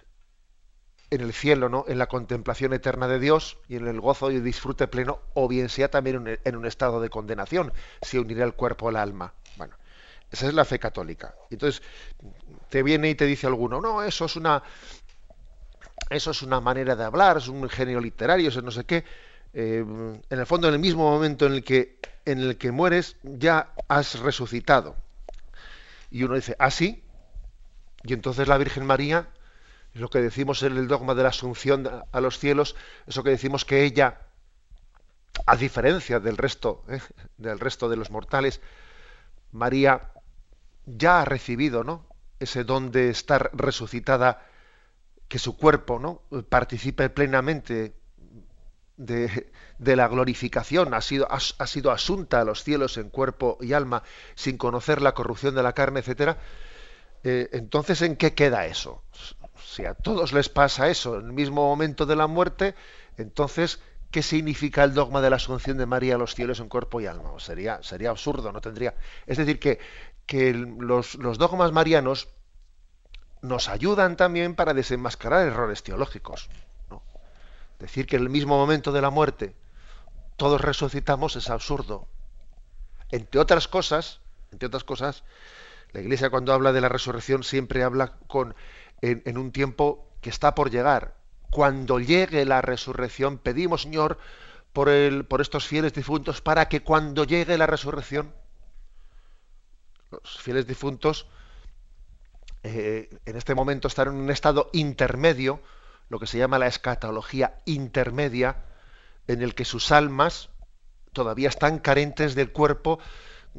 en 1.11 1.21
el 1.21 1.33
cielo, 1.33 1.69
¿no? 1.69 1.85
en 1.89 1.99
la 1.99 2.07
contemplación 2.07 2.73
eterna 2.73 3.09
de 3.09 3.19
Dios 3.19 3.59
y 3.69 3.75
en 3.75 3.89
el 3.89 4.01
gozo 4.01 4.31
y 4.31 4.37
el 4.37 4.45
disfrute 4.45 4.87
pleno, 4.87 5.19
o 5.35 5.49
bien 5.49 5.69
sea 5.69 5.91
también 5.91 6.39
en 6.45 6.57
un 6.57 6.65
estado 6.65 7.01
de 7.01 7.11
condenación, 7.11 7.73
se 8.01 8.21
unirá 8.21 8.45
el 8.45 8.55
cuerpo 8.55 8.89
al 8.89 8.97
alma. 8.97 9.35
Bueno, 9.57 9.75
esa 10.31 10.47
es 10.47 10.55
la 10.55 10.65
fe 10.65 10.79
católica. 10.79 11.35
Entonces, 11.51 11.83
te 12.69 12.85
viene 12.85 13.11
y 13.11 13.17
te 13.17 13.27
dice 13.27 13.49
alguno, 13.49 13.81
no, 13.81 14.03
eso 14.05 14.27
es 14.27 14.37
una 14.37 14.62
eso 16.09 16.31
es 16.31 16.43
una 16.43 16.61
manera 16.61 16.95
de 16.95 17.05
hablar, 17.05 17.39
es 17.39 17.49
un 17.49 17.69
genio 17.69 17.99
literario, 18.01 18.49
eso 18.49 18.62
no 18.62 18.71
sé 18.71 18.85
qué. 18.85 19.05
Eh, 19.55 19.85
en 20.31 20.39
el 20.39 20.47
fondo, 20.47 20.69
en 20.69 20.75
el 20.75 20.81
mismo 20.81 21.11
momento 21.11 21.47
en 21.47 21.55
el 21.55 21.65
que 21.65 21.99
en 22.25 22.39
el 22.39 22.57
que 22.59 22.71
mueres, 22.71 23.17
ya 23.23 23.75
has 23.89 24.21
resucitado. 24.21 24.95
Y 26.11 26.23
uno 26.23 26.37
dice, 26.37 26.55
¿ah, 26.59 26.71
sí? 26.71 27.03
Y 28.04 28.12
entonces 28.12 28.49
la 28.49 28.59
Virgen 28.59 28.87
María 28.87 29.28
lo 29.94 30.09
que 30.09 30.21
decimos 30.21 30.62
en 30.62 30.76
el 30.76 30.88
dogma 30.88 31.14
de 31.14 31.23
la 31.23 31.28
asunción 31.28 31.88
a 32.11 32.21
los 32.21 32.38
cielos, 32.38 32.76
eso 33.06 33.23
que 33.23 33.30
decimos 33.30 33.64
que 33.64 33.85
ella, 33.85 34.21
a 35.47 35.56
diferencia 35.56 36.18
del 36.18 36.37
resto, 36.37 36.85
¿eh? 36.88 37.00
del 37.37 37.61
resto 37.61 37.88
de 37.88 37.97
los 37.97 38.11
mortales, 38.11 38.61
María 39.50 40.12
ya 40.87 41.21
ha 41.21 41.25
recibido, 41.25 41.85
¿no? 41.85 42.06
Ese 42.40 42.64
don 42.64 42.90
de 42.90 43.11
estar 43.11 43.50
resucitada, 43.52 44.47
que 45.28 45.38
su 45.38 45.56
cuerpo, 45.56 45.99
¿no? 45.99 46.23
Participe 46.49 47.09
plenamente 47.11 47.94
de, 48.97 49.50
la 49.78 50.09
glorificación, 50.09 50.94
ha 50.94 51.00
sido, 51.00 51.28
ha, 51.30 51.66
sido 51.66 51.90
asunta 51.90 52.40
a 52.40 52.44
los 52.44 52.64
cielos 52.64 52.97
en 52.97 53.11
cuerpo 53.11 53.59
y 53.61 53.75
alma, 53.75 54.02
sin 54.35 54.56
conocer 54.56 55.02
la 55.02 55.12
corrupción 55.12 55.54
de 55.54 55.62
la 55.62 55.75
carne, 55.75 56.00
etcétera. 56.00 56.38
Eh, 57.25 57.49
entonces, 57.52 58.02
¿en 58.02 58.17
qué 58.17 58.35
queda 58.35 58.67
eso? 58.67 59.02
si 59.73 59.87
a 59.87 59.95
todos 59.95 60.33
les 60.33 60.50
pasa 60.50 60.91
eso 60.91 61.19
en 61.19 61.26
el 61.26 61.33
mismo 61.33 61.67
momento 61.67 62.05
de 62.05 62.14
la 62.14 62.26
muerte, 62.26 62.75
entonces, 63.17 63.81
¿qué 64.11 64.23
significa 64.23 64.85
el 64.85 64.93
dogma 64.93 65.23
de 65.23 65.31
la 65.31 65.37
asunción 65.37 65.79
de 65.79 65.87
María 65.87 66.17
a 66.17 66.19
los 66.19 66.35
cielos 66.35 66.61
en 66.61 66.69
cuerpo 66.69 67.00
y 67.00 67.07
alma? 67.07 67.31
sería, 67.38 67.83
sería 67.83 68.11
absurdo, 68.11 68.52
no 68.52 68.61
tendría. 68.61 68.95
Es 69.26 69.38
decir, 69.38 69.59
que, 69.59 69.79
que 70.26 70.52
los, 70.52 71.19
dogmas 71.19 71.73
marianos 71.73 72.29
nos 73.41 73.69
ayudan 73.69 74.17
también 74.17 74.55
para 74.55 74.75
desenmascarar 74.75 75.47
errores 75.47 75.83
teológicos. 75.83 76.49
Decir 77.79 78.07
que 78.07 78.17
en 78.17 78.23
el 78.23 78.29
mismo 78.29 78.57
momento 78.57 78.93
de 78.93 79.00
la 79.02 79.11
muerte 79.11 79.55
todos 80.37 80.61
resucitamos 80.61 81.35
es 81.37 81.50
absurdo. 81.50 82.07
Entre 83.11 83.41
otras 83.41 83.69
cosas, 83.69 84.21
entre 84.52 84.69
otras 84.69 84.85
cosas, 84.85 85.25
la 85.93 86.01
Iglesia 86.01 86.31
cuando 86.31 86.53
habla 86.53 86.73
de 86.73 86.81
la 86.81 86.89
resurrección 86.89 87.43
siempre 87.43 87.83
habla 87.83 88.19
con 88.27 88.55
en, 89.03 89.37
un 89.37 89.53
tiempo 89.53 90.09
que 90.21 90.31
está 90.31 90.55
por 90.55 90.71
llegar. 90.71 91.17
Cuando 91.51 92.01
llegue 92.01 92.45
la 92.45 92.63
resurrección, 92.63 93.39
pedimos, 93.39 93.83
Señor, 93.83 94.19
por, 94.73 94.89
el, 94.89 95.25
por 95.25 95.41
estos 95.41 95.67
fieles 95.67 95.93
difuntos, 95.93 96.41
para 96.41 96.69
que 96.69 96.83
cuando 96.83 97.25
llegue 97.25 97.59
la 97.59 97.67
resurrección, 97.67 98.33
los 100.11 100.39
fieles 100.41 100.67
difuntos 100.67 101.27
eh, 102.63 103.11
en 103.27 103.37
este 103.37 103.55
momento 103.55 103.89
estar 103.89 104.07
en 104.07 104.15
un 104.15 104.31
estado 104.31 104.71
intermedio, 104.73 105.61
lo 106.09 106.19
que 106.21 106.27
se 106.27 106.39
llama 106.39 106.59
la 106.59 106.69
escatología 106.69 107.59
intermedia, 107.67 108.65
en 109.27 109.43
el 109.43 109.55
que 109.55 109.65
sus 109.65 109.91
almas 109.93 110.49
todavía 111.13 111.49
están 111.49 111.81
carentes 111.81 112.35
del 112.35 112.53
cuerpo 112.53 112.99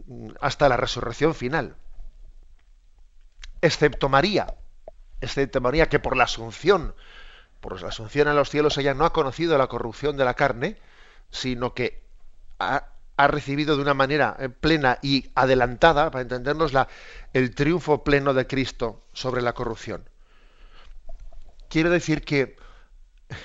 mm, 0.08 0.30
hasta 0.40 0.70
la 0.70 0.78
resurrección 0.78 1.36
final. 1.36 1.76
Excepto 3.64 4.10
María, 4.10 4.54
excepto 5.22 5.62
María 5.62 5.88
que 5.88 5.98
por 5.98 6.18
la 6.18 6.26
asunción, 6.26 6.94
por 7.62 7.82
la 7.82 7.88
asunción 7.88 8.28
a 8.28 8.34
los 8.34 8.50
cielos 8.50 8.78
ella 8.78 8.94
no 8.94 9.06
ha 9.06 9.14
conocido 9.14 9.58
la 9.58 9.68
corrupción 9.68 10.18
de 10.18 10.26
la 10.26 10.34
carne, 10.34 10.76
sino 11.32 11.74
que 11.74 12.04
ha, 12.60 12.90
recibido 13.18 13.78
de 13.78 13.82
una 13.82 13.94
manera 13.94 14.36
eh, 14.38 14.50
plena 14.50 15.00
y 15.02 15.32
adelantada, 15.34 16.12
para 16.12 16.24
entendernos, 16.24 16.74
la, 16.74 16.90
el 17.32 17.56
triunfo 17.56 18.04
pleno 18.04 18.34
de 18.34 18.48
Cristo 18.48 19.06
sobre 19.14 19.42
la 19.42 19.54
corrupción. 19.54 20.10
Quiero 21.70 21.90
decir 21.90 22.26
que 22.26 22.58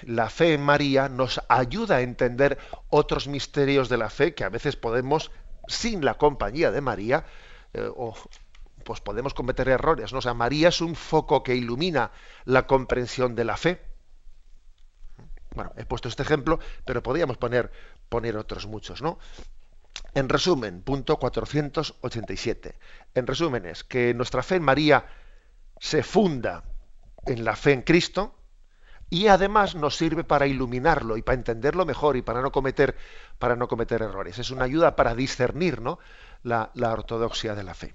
la 0.03 0.31
fe 0.31 0.53
en 0.53 0.63
María 0.63 1.09
nos 1.09 1.41
ayuda 1.49 1.99
a 1.99 2.01
entender 2.01 2.59
otros 2.89 3.29
misterios 3.29 3.89
de 3.89 3.99
la 3.99 4.11
fe 4.11 4.35
que 4.35 4.43
a 4.43 4.49
veces 4.49 4.75
podemos, 4.75 5.31
sin 5.69 6.05
la 6.05 6.15
compañía 6.15 6.73
de 6.73 6.81
María, 6.81 7.25
eh, 7.73 7.89
o, 7.95 8.17
pues 8.89 9.03
podemos 9.03 9.35
cometer 9.35 9.69
errores. 9.69 10.15
¿no? 10.15 10.21
O 10.21 10.23
sea, 10.23 10.33
María 10.33 10.69
es 10.69 10.81
un 10.81 10.95
foco 10.97 11.43
que 11.43 11.55
ilumina 11.55 12.11
la 12.47 12.67
comprensión 12.67 13.35
de 13.35 13.45
la 13.45 13.59
fe. 13.59 13.83
Bueno, 15.55 15.75
he 15.77 15.85
puesto 15.85 16.09
este 16.09 16.23
ejemplo, 16.23 16.59
pero 16.87 17.03
podríamos 17.03 17.37
poner, 17.37 17.71
poner 18.09 18.39
otros 18.39 18.67
muchos, 18.67 19.03
¿no? 19.03 19.19
En 20.15 20.31
resumen, 20.31 20.81
punto 20.81 21.19
487. 21.19 22.79
En 23.15 23.27
resumen 23.27 23.67
es 23.67 23.85
que 23.85 24.15
nuestra 24.15 24.43
fe 24.43 24.55
en 24.55 24.63
María 24.63 25.05
se 25.79 26.03
funda 26.03 26.65
en 27.27 27.45
la 27.45 27.57
fe 27.57 27.73
en 27.73 27.83
Cristo, 27.83 28.37
y 29.11 29.27
además 29.27 29.75
nos 29.75 29.97
sirve 29.97 30.25
para 30.25 30.47
iluminarlo 30.47 31.19
y 31.19 31.23
para 31.23 31.37
entenderlo 31.37 31.85
mejor 31.85 32.17
y 32.17 32.23
para 32.23 32.41
no 32.41 32.53
cometer, 32.53 32.97
para 33.39 33.55
no 33.55 33.69
cometer 33.69 34.01
errores. 34.01 34.39
Es 34.39 34.51
una 34.51 34.65
ayuda 34.65 34.97
para 34.97 35.15
discernir 35.15 35.83
¿no? 35.83 35.99
la, 36.43 36.71
la 36.75 36.93
ortodoxia 36.93 37.55
de 37.55 37.65
la 37.65 37.75
fe. 37.75 37.95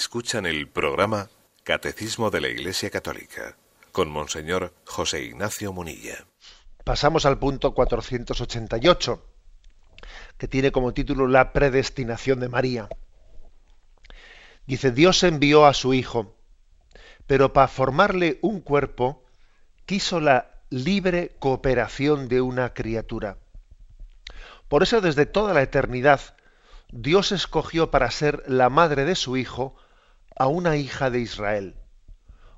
Escuchan 0.00 0.46
el 0.46 0.66
programa 0.66 1.28
Catecismo 1.62 2.30
de 2.30 2.40
la 2.40 2.48
Iglesia 2.48 2.88
Católica 2.88 3.58
con 3.92 4.08
Monseñor 4.10 4.72
José 4.86 5.24
Ignacio 5.24 5.74
Munilla. 5.74 6.24
Pasamos 6.84 7.26
al 7.26 7.38
punto 7.38 7.74
488, 7.74 9.22
que 10.38 10.48
tiene 10.48 10.72
como 10.72 10.94
título 10.94 11.26
La 11.28 11.52
predestinación 11.52 12.40
de 12.40 12.48
María. 12.48 12.88
Dice, 14.66 14.90
Dios 14.90 15.22
envió 15.22 15.66
a 15.66 15.74
su 15.74 15.92
Hijo, 15.92 16.34
pero 17.26 17.52
para 17.52 17.68
formarle 17.68 18.38
un 18.40 18.62
cuerpo 18.62 19.22
quiso 19.84 20.18
la 20.18 20.62
libre 20.70 21.36
cooperación 21.38 22.28
de 22.28 22.40
una 22.40 22.72
criatura. 22.72 23.36
Por 24.66 24.82
eso 24.82 25.02
desde 25.02 25.26
toda 25.26 25.52
la 25.52 25.60
eternidad 25.60 26.22
Dios 26.90 27.32
escogió 27.32 27.90
para 27.90 28.10
ser 28.10 28.42
la 28.46 28.70
madre 28.70 29.04
de 29.04 29.14
su 29.14 29.36
Hijo 29.36 29.76
a 30.36 30.46
una 30.46 30.76
hija 30.76 31.10
de 31.10 31.20
Israel, 31.20 31.76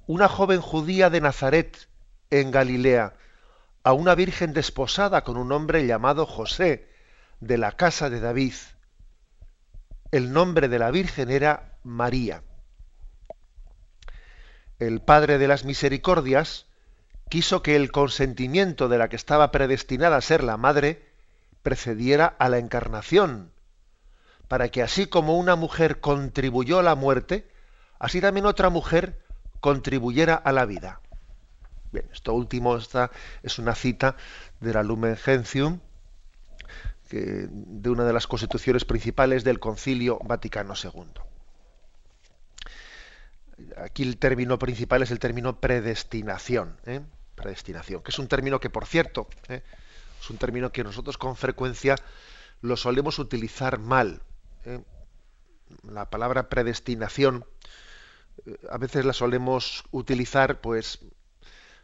una 0.07 0.29
joven 0.29 0.61
judía 0.61 1.11
de 1.11 1.21
Nazaret, 1.21 1.89
en 2.31 2.51
Galilea, 2.51 3.15
a 3.85 3.93
una 3.93 4.15
virgen 4.15 4.53
desposada 4.53 5.25
con 5.25 5.37
un 5.37 5.53
hombre 5.53 5.87
llamado 5.87 6.27
José, 6.27 6.89
de 7.41 7.59
la 7.59 7.73
casa 7.73 8.09
de 8.09 8.21
David. 8.21 8.55
El 10.13 10.33
nombre 10.33 10.69
de 10.69 10.79
la 10.79 10.91
virgen 10.91 11.31
era 11.31 11.77
María. 11.83 12.43
El 14.79 15.01
Padre 15.01 15.39
de 15.39 15.49
las 15.49 15.65
Misericordias 15.65 16.67
quiso 17.29 17.63
que 17.63 17.77
el 17.77 17.91
consentimiento 17.91 18.89
de 18.89 18.99
la 18.99 19.09
que 19.09 19.17
estaba 19.17 19.51
predestinada 19.51 20.17
a 20.17 20.21
ser 20.21 20.45
la 20.45 20.57
madre 20.57 21.09
precediera 21.63 22.27
a 22.27 22.49
la 22.49 22.59
encarnación, 22.59 23.53
para 24.49 24.69
que 24.69 24.83
así 24.83 25.07
como 25.07 25.39
una 25.39 25.57
mujer 25.57 26.01
contribuyó 26.01 26.79
a 26.79 26.83
la 26.83 26.95
muerte, 26.95 27.49
así 28.03 28.21
también 28.21 28.47
otra 28.47 28.69
mujer 28.69 29.23
contribuyera 29.61 30.35
a 30.35 30.53
la 30.53 30.67
vida. 30.67 31.01
Bien, 31.93 32.05
esto 32.13 32.35
último 32.35 32.77
esta 32.77 33.13
es 33.43 33.59
una 33.59 33.75
cita 33.75 34.17
de 34.61 34.75
la 34.75 34.83
Lumen 34.83 35.17
Gentium, 35.17 35.79
de 37.11 37.91
una 37.91 38.05
de 38.05 38.13
las 38.13 38.27
constituciones 38.27 38.85
principales 38.85 39.45
del 39.45 39.61
Concilio 39.61 40.19
Vaticano 40.25 40.75
II. 40.83 41.05
Aquí 43.77 44.03
el 44.03 44.17
término 44.17 44.59
principal 44.59 45.03
es 45.03 45.11
el 45.11 45.19
término 45.21 45.61
predestinación, 45.61 46.77
¿eh? 46.87 47.03
predestinación, 47.37 48.03
que 48.03 48.11
es 48.11 48.19
un 48.19 48.27
término 48.27 48.59
que, 48.59 48.71
por 48.71 48.87
cierto, 48.87 49.29
¿eh? 49.49 49.63
es 50.21 50.31
un 50.31 50.39
término 50.39 50.73
que 50.73 50.83
nosotros 50.83 51.19
con 51.19 51.37
frecuencia 51.37 51.95
lo 52.63 52.77
solemos 52.77 53.19
utilizar 53.21 53.79
mal. 53.79 54.23
¿eh? 54.65 54.81
La 55.89 56.11
palabra 56.11 56.49
predestinación 56.49 57.45
a 58.71 58.79
veces 58.79 59.05
la 59.05 59.13
solemos 59.13 59.85
utilizar 59.91 60.61
pues, 60.61 61.01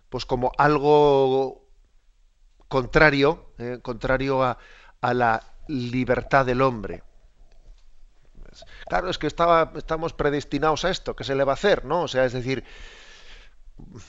pues 0.08 0.24
como 0.26 0.52
algo 0.58 1.66
contrario, 2.68 3.52
¿eh? 3.58 3.78
contrario 3.82 4.42
a, 4.42 4.58
a, 5.00 5.14
la 5.14 5.42
libertad 5.68 6.44
del 6.46 6.62
hombre. 6.62 7.02
Claro, 8.88 9.08
es 9.08 9.18
que 9.18 9.26
estaba, 9.26 9.72
estamos 9.76 10.12
predestinados 10.12 10.84
a 10.84 10.90
esto, 10.90 11.14
¿qué 11.14 11.24
se 11.24 11.34
le 11.34 11.44
va 11.44 11.52
a 11.52 11.54
hacer? 11.54 11.84
¿no? 11.84 12.02
O 12.02 12.08
sea, 12.08 12.24
es 12.24 12.32
decir, 12.32 12.64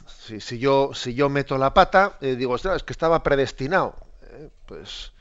si, 0.08 0.40
si 0.40 0.58
yo, 0.58 0.92
si 0.94 1.14
yo 1.14 1.30
meto 1.30 1.58
la 1.58 1.74
pata, 1.74 2.18
digo, 2.22 2.56
es 2.56 2.84
que 2.84 2.94
estaba 2.94 3.22
predestinado. 3.24 3.96
pues 4.66 5.14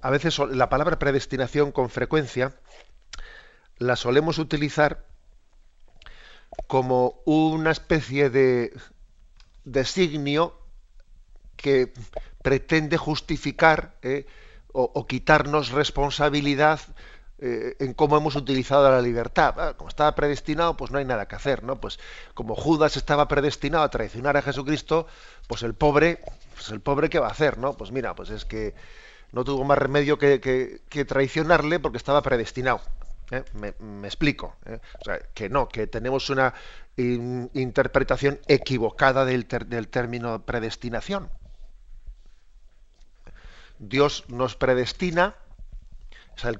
a 0.00 0.10
veces 0.10 0.38
la 0.38 0.68
palabra 0.68 0.98
predestinación 0.98 1.72
con 1.72 1.90
frecuencia 1.90 2.54
la 3.78 3.96
solemos 3.96 4.38
utilizar 4.38 5.04
como 6.66 7.20
una 7.24 7.70
especie 7.70 8.30
de 8.30 8.72
designio 9.64 10.58
que 11.56 11.92
pretende 12.42 12.96
justificar 12.96 13.96
eh, 14.02 14.26
o, 14.72 15.06
quitarnos 15.06 15.70
responsabilidad 15.70 16.80
eh, 17.38 17.76
en 17.78 17.94
cómo 17.94 18.16
hemos 18.16 18.34
utilizado 18.34 18.90
la 18.90 19.00
libertad. 19.00 19.76
Como 19.76 19.88
estaba 19.88 20.14
predestinado, 20.14 20.76
pues 20.76 20.90
no 20.90 20.98
hay 20.98 21.04
nada 21.04 21.26
que 21.28 21.36
hacer, 21.36 21.62
¿no? 21.62 21.80
Pues 21.80 21.98
como 22.34 22.56
Judas 22.56 22.96
estaba 22.96 23.28
predestinado 23.28 23.84
a 23.84 23.90
traicionar 23.90 24.36
a 24.36 24.42
Jesucristo, 24.42 25.06
pues 25.46 25.62
el 25.62 25.74
pobre, 25.74 26.20
pues 26.54 26.70
el 26.70 26.80
pobre 26.80 27.08
qué 27.08 27.20
va 27.20 27.28
a 27.28 27.30
hacer, 27.30 27.58
¿no? 27.58 27.76
Pues 27.76 27.92
mira, 27.92 28.14
pues 28.14 28.30
es 28.30 28.44
que 28.44 28.74
no 29.32 29.44
tuvo 29.44 29.64
más 29.64 29.78
remedio 29.78 30.18
que, 30.18 30.80
traicionarle 31.06 31.80
porque 31.80 31.98
estaba 31.98 32.22
predestinado. 32.22 32.80
¿Eh? 33.30 33.44
Me, 33.54 34.06
explico. 34.06 34.56
¿eh? 34.66 34.80
Que 35.34 35.48
no, 35.48 35.68
que 35.68 35.86
tenemos 35.86 36.30
una 36.30 36.54
interpretación 36.96 38.40
equivocada 38.46 39.24
del, 39.24 39.46
del 39.48 39.88
término 39.88 40.44
predestinación. 40.44 41.30
Dios 43.78 44.24
nos 44.28 44.56
predestina 44.56 45.34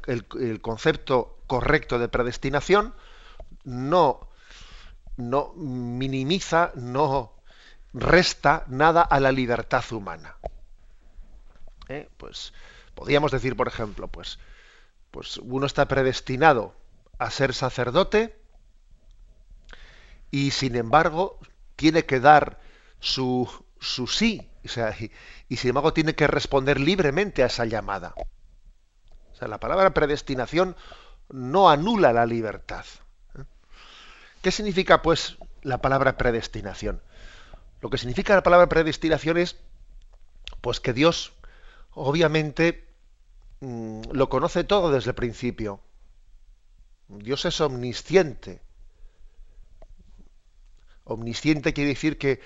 el, 0.06 0.60
concepto 0.60 1.38
correcto 1.46 1.98
de 1.98 2.08
predestinación 2.08 2.94
no, 3.64 4.28
no 5.16 5.52
minimiza, 5.54 6.72
no 6.74 7.32
resta 7.92 8.64
nada 8.68 9.02
a 9.02 9.20
la 9.20 9.32
libertad 9.32 9.84
humana. 9.92 10.36
¿Eh? 11.88 12.08
Pues 12.16 12.52
podríamos 12.94 13.30
decir, 13.30 13.56
por 13.56 13.68
ejemplo, 13.68 14.08
pues, 14.08 14.38
pues 15.14 15.36
uno 15.36 15.64
está 15.64 15.86
predestinado 15.86 16.74
a 17.20 17.30
ser 17.30 17.54
sacerdote 17.54 18.36
y 20.32 20.50
sin 20.50 20.74
embargo 20.74 21.38
tiene 21.76 22.04
que 22.04 22.18
dar 22.18 22.58
su, 22.98 23.48
su 23.78 24.08
sí, 24.08 24.50
y, 24.64 24.68
y 25.48 25.56
sin 25.56 25.68
embargo 25.68 25.92
tiene 25.92 26.16
que 26.16 26.26
responder 26.26 26.80
libremente 26.80 27.44
a 27.44 27.46
esa 27.46 27.64
llamada. 27.64 28.12
O 28.16 29.36
sea, 29.36 29.46
la 29.46 29.60
palabra 29.60 29.94
predestinación 29.94 30.74
no 31.28 31.70
anula 31.70 32.12
la 32.12 32.26
libertad. 32.26 32.84
¿eh? 33.38 33.44
¿Qué 34.42 34.50
significa, 34.50 35.00
pues, 35.00 35.36
la 35.62 35.80
palabra 35.80 36.16
predestinación? 36.16 37.00
Lo 37.80 37.88
que 37.88 37.98
significa 37.98 38.34
la 38.34 38.42
palabra 38.42 38.68
predestinación 38.68 39.36
es, 39.36 39.60
pues, 40.60 40.80
que 40.80 40.92
Dios, 40.92 41.34
obviamente, 41.92 42.83
mm, 43.64 44.12
lo 44.12 44.28
conoce 44.28 44.64
todo 44.64 44.90
desde 44.90 45.10
el 45.10 45.14
principio. 45.14 45.80
Dios 47.08 47.44
es 47.44 47.60
omnisciente. 47.60 48.62
Omnisciente 51.04 51.72
quiere 51.72 51.90
decir 51.90 52.18
que, 52.18 52.40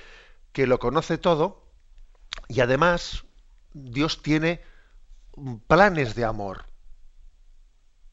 que 0.53 0.67
lo 0.67 0.79
conoce 0.79 1.19
todo 1.19 1.65
y 2.49 2.61
además 2.61 3.25
Dios 3.73 4.23
tiene 4.23 4.63
planes 5.67 6.15
de 6.15 6.25
amor. 6.25 6.67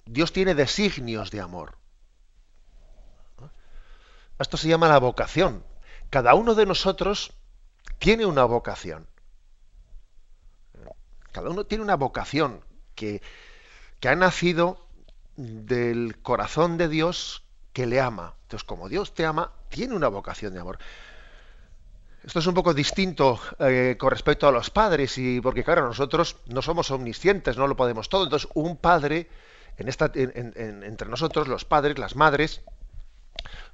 Dios 0.05 0.33
tiene 0.33 0.53
designios 0.53 1.31
de 1.31 1.41
amor. 1.41 1.77
Esto 4.37 4.57
se 4.57 4.67
llama 4.67 4.87
la 4.87 4.99
vocación. 4.99 5.63
Cada 6.09 6.35
uno 6.35 6.55
de 6.55 6.65
nosotros 6.65 7.33
tiene 7.99 8.25
una 8.25 8.43
vocación. 8.43 9.07
Cada 11.31 11.49
uno 11.49 11.65
tiene 11.65 11.83
una 11.83 11.95
vocación 11.95 12.64
que, 12.95 13.21
ha 14.07 14.15
nacido 14.15 14.77
del 15.35 16.17
corazón 16.21 16.77
de 16.77 16.87
Dios 16.87 17.43
que 17.73 17.87
le 17.87 17.99
ama. 17.99 18.35
Entonces, 18.43 18.63
como 18.63 18.87
Dios 18.87 19.15
te 19.15 19.25
ama, 19.25 19.51
tiene 19.69 19.95
una 19.95 20.09
vocación 20.09 20.53
de 20.53 20.59
amor. 20.59 20.77
Esto 22.23 22.39
es 22.39 22.47
un 22.47 22.53
poco 22.53 22.73
distinto 22.73 23.39
eh, 23.59 23.95
con 23.99 24.11
respecto 24.11 24.47
a 24.47 24.51
los 24.51 24.69
padres, 24.69 25.17
y 25.17 25.41
porque 25.41 25.63
claro, 25.63 25.85
nosotros 25.85 26.37
no 26.45 26.61
somos 26.61 26.91
omniscientes, 26.91 27.57
no 27.57 27.67
lo 27.67 27.75
podemos 27.75 28.07
todo. 28.09 28.23
Entonces, 28.23 28.49
un 28.53 28.77
padre 28.77 29.27
entre 29.77 31.09
nosotros, 31.09 31.47
los 31.47 31.65
padres, 31.65 31.97
las 31.97 32.15
madres, 32.15 32.61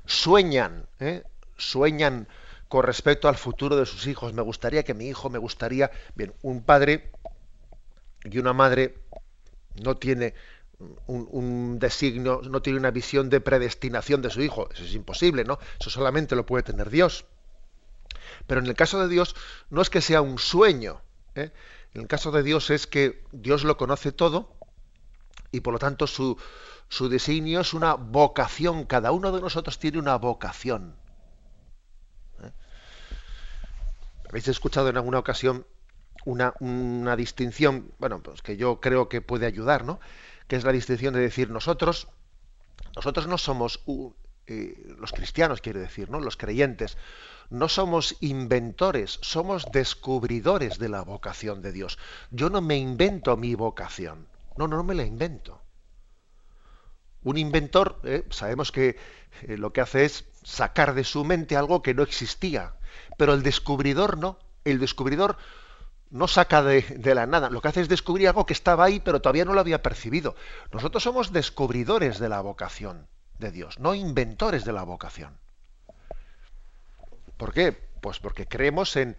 sueñan, 0.05 0.88
¿eh? 0.99 1.23
sueñan 1.57 2.27
con 2.67 2.84
respecto 2.84 3.27
al 3.27 3.36
futuro 3.36 3.75
de 3.75 3.86
sus 3.86 4.07
hijos. 4.07 4.34
Me 4.34 4.41
gustaría 4.41 4.84
que 4.84 4.93
mi 4.93 5.07
hijo, 5.07 5.29
me 5.29 5.38
gustaría, 5.38 5.91
bien, 6.15 6.34
un 6.41 6.63
padre 6.63 7.12
y 8.23 8.38
una 8.38 8.53
madre 8.53 8.95
no 9.84 9.95
tiene 9.97 10.34
un, 11.07 11.27
un, 11.31 11.79
designio, 11.79 12.41
no 12.43 12.62
tiene 12.62 12.79
una 12.79 12.91
visión 12.91 13.29
de 13.29 13.41
predestinación 13.41 14.21
de 14.21 14.29
su 14.29 14.41
hijo. 14.41 14.69
Eso 14.73 14.84
es 14.84 14.93
imposible, 14.93 15.43
¿no? 15.43 15.60
Eso 15.79 15.89
solamente 15.89 16.36
lo 16.36 16.45
puede 16.45 16.63
tener 16.63 16.89
Dios. 16.89 17.25
Pero 18.47 18.62
en 18.62 18.67
el 18.67 18.75
caso 18.75 18.99
de 18.99 19.07
Dios 19.07 19.36
no 19.69 19.81
es 19.81 19.89
que 19.89 20.01
sea 20.01 20.21
un 20.21 20.39
sueño. 20.39 21.01
¿eh? 21.36 21.51
En 21.93 22.01
el 22.01 22.07
caso 22.07 22.31
de 22.31 22.43
Dios 22.43 22.69
es 22.69 22.88
que 22.88 23.23
Dios 23.31 23.63
lo 23.63 23.77
conoce 23.77 24.12
todo 24.12 24.55
y 25.51 25.62
por 25.62 25.73
lo 25.73 25.79
tanto 25.79 26.07
su, 26.07 26.38
su 26.89 27.10
designio 27.10 27.62
es 27.62 27.73
una 27.73 27.95
vocación. 27.95 28.86
Cada 28.86 29.12
uno 29.12 29.31
de 29.31 29.41
nosotros 29.41 29.79
tiene 29.79 29.99
una 29.99 30.17
vocación. 30.17 30.95
¿Eh? 32.43 32.51
Habéis 34.29 34.47
escuchado 34.47 34.89
en 34.89 34.97
alguna 34.97 35.19
ocasión 35.19 35.65
una, 36.25 36.53
una, 36.60 37.15
distinción, 37.15 37.91
bueno, 37.99 38.21
pues 38.21 38.41
que 38.41 38.57
yo 38.57 38.79
creo 38.79 39.10
que 39.10 39.21
puede 39.21 39.45
ayudar, 39.45 39.86
¿no? 39.86 39.99
Que 40.47 40.55
es 40.55 40.63
la 40.63 40.71
distinción 40.71 41.13
de 41.13 41.19
decir 41.19 41.49
nosotros, 41.49 42.07
nosotros 42.95 43.27
no 43.27 43.38
somos 43.38 43.81
eh, 44.47 44.95
los 44.99 45.12
cristianos, 45.12 45.62
quiero 45.62 45.79
decir, 45.79 46.10
¿no? 46.10 46.19
Los 46.19 46.38
creyentes, 46.38 46.97
no 47.49 47.69
somos 47.69 48.17
inventores, 48.21 49.19
somos 49.21 49.65
descubridores 49.71 50.77
de 50.77 50.89
la 50.89 51.03
vocación 51.03 51.62
de 51.62 51.71
Dios. 51.71 51.97
Yo 52.31 52.49
no 52.49 52.62
me 52.62 52.77
invento 52.77 53.38
mi 53.38 53.55
vocación. 53.55 54.27
No, 54.57 54.67
no, 54.67 54.84
me 54.84 54.95
la 54.95 55.03
invento. 55.03 55.62
Un 57.23 57.38
inventor, 57.38 57.99
eh, 58.03 58.25
sabemos 58.29 58.71
que 58.71 58.97
eh, 59.43 59.57
lo 59.57 59.71
que 59.73 59.81
hace 59.81 60.05
es 60.05 60.25
sacar 60.43 60.93
de 60.93 61.03
su 61.03 61.23
mente 61.23 61.55
algo 61.55 61.81
que 61.81 61.93
no 61.93 62.03
existía, 62.03 62.73
pero 63.17 63.34
el 63.34 63.43
descubridor 63.43 64.17
no. 64.17 64.39
El 64.65 64.79
descubridor 64.79 65.38
no 66.12 66.28
saca 66.28 66.62
de, 66.62 66.82
de, 66.82 67.15
la 67.15 67.26
nada, 67.26 67.50
lo 67.50 67.62
que 67.62 67.69
hace 67.69 67.82
es 67.82 67.89
descubrir 67.89 68.28
algo 68.28 68.45
que 68.45 68.54
estaba 68.54 68.86
ahí, 68.86 69.00
pero 69.00 69.21
todavía 69.21 69.45
no 69.45 69.54
lo 69.54 69.62
había 69.62 69.82
percibido. 69.82 70.36
Nosotros 70.71 71.04
somos 71.04 71.32
descubridores 71.32 72.19
de 72.19 72.30
la 72.30 72.41
vocación 72.41 73.08
de 73.39 73.52
Dios, 73.52 73.80
no 73.80 73.95
inventores 73.95 74.65
de 74.65 74.74
la 74.74 74.84
vocación. 74.84 75.38
¿Por 77.38 77.54
qué? 77.54 77.71
Pues 78.02 78.19
porque 78.19 78.47
creemos 78.47 78.95
en, 78.95 79.17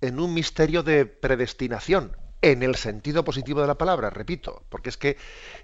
en 0.00 0.20
un 0.20 0.32
misterio 0.32 0.82
de 0.82 1.06
predestinación, 1.06 2.16
en 2.40 2.62
el 2.62 2.76
sentido 2.76 3.24
positivo 3.24 3.60
de 3.60 3.66
la 3.66 3.76
palabra, 3.76 4.10
repito, 4.10 4.62
porque 4.68 4.88
es 4.88 4.96
que 4.96 5.16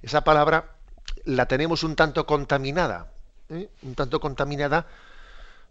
esa 0.03 0.25
palabra 0.25 0.77
la 1.25 1.47
tenemos 1.47 1.83
un 1.85 1.97
tanto 1.97 2.27
contaminada, 2.27 3.13
¿eh? 3.49 3.69
un 3.83 3.95
tanto 3.95 4.21
contaminada, 4.21 4.87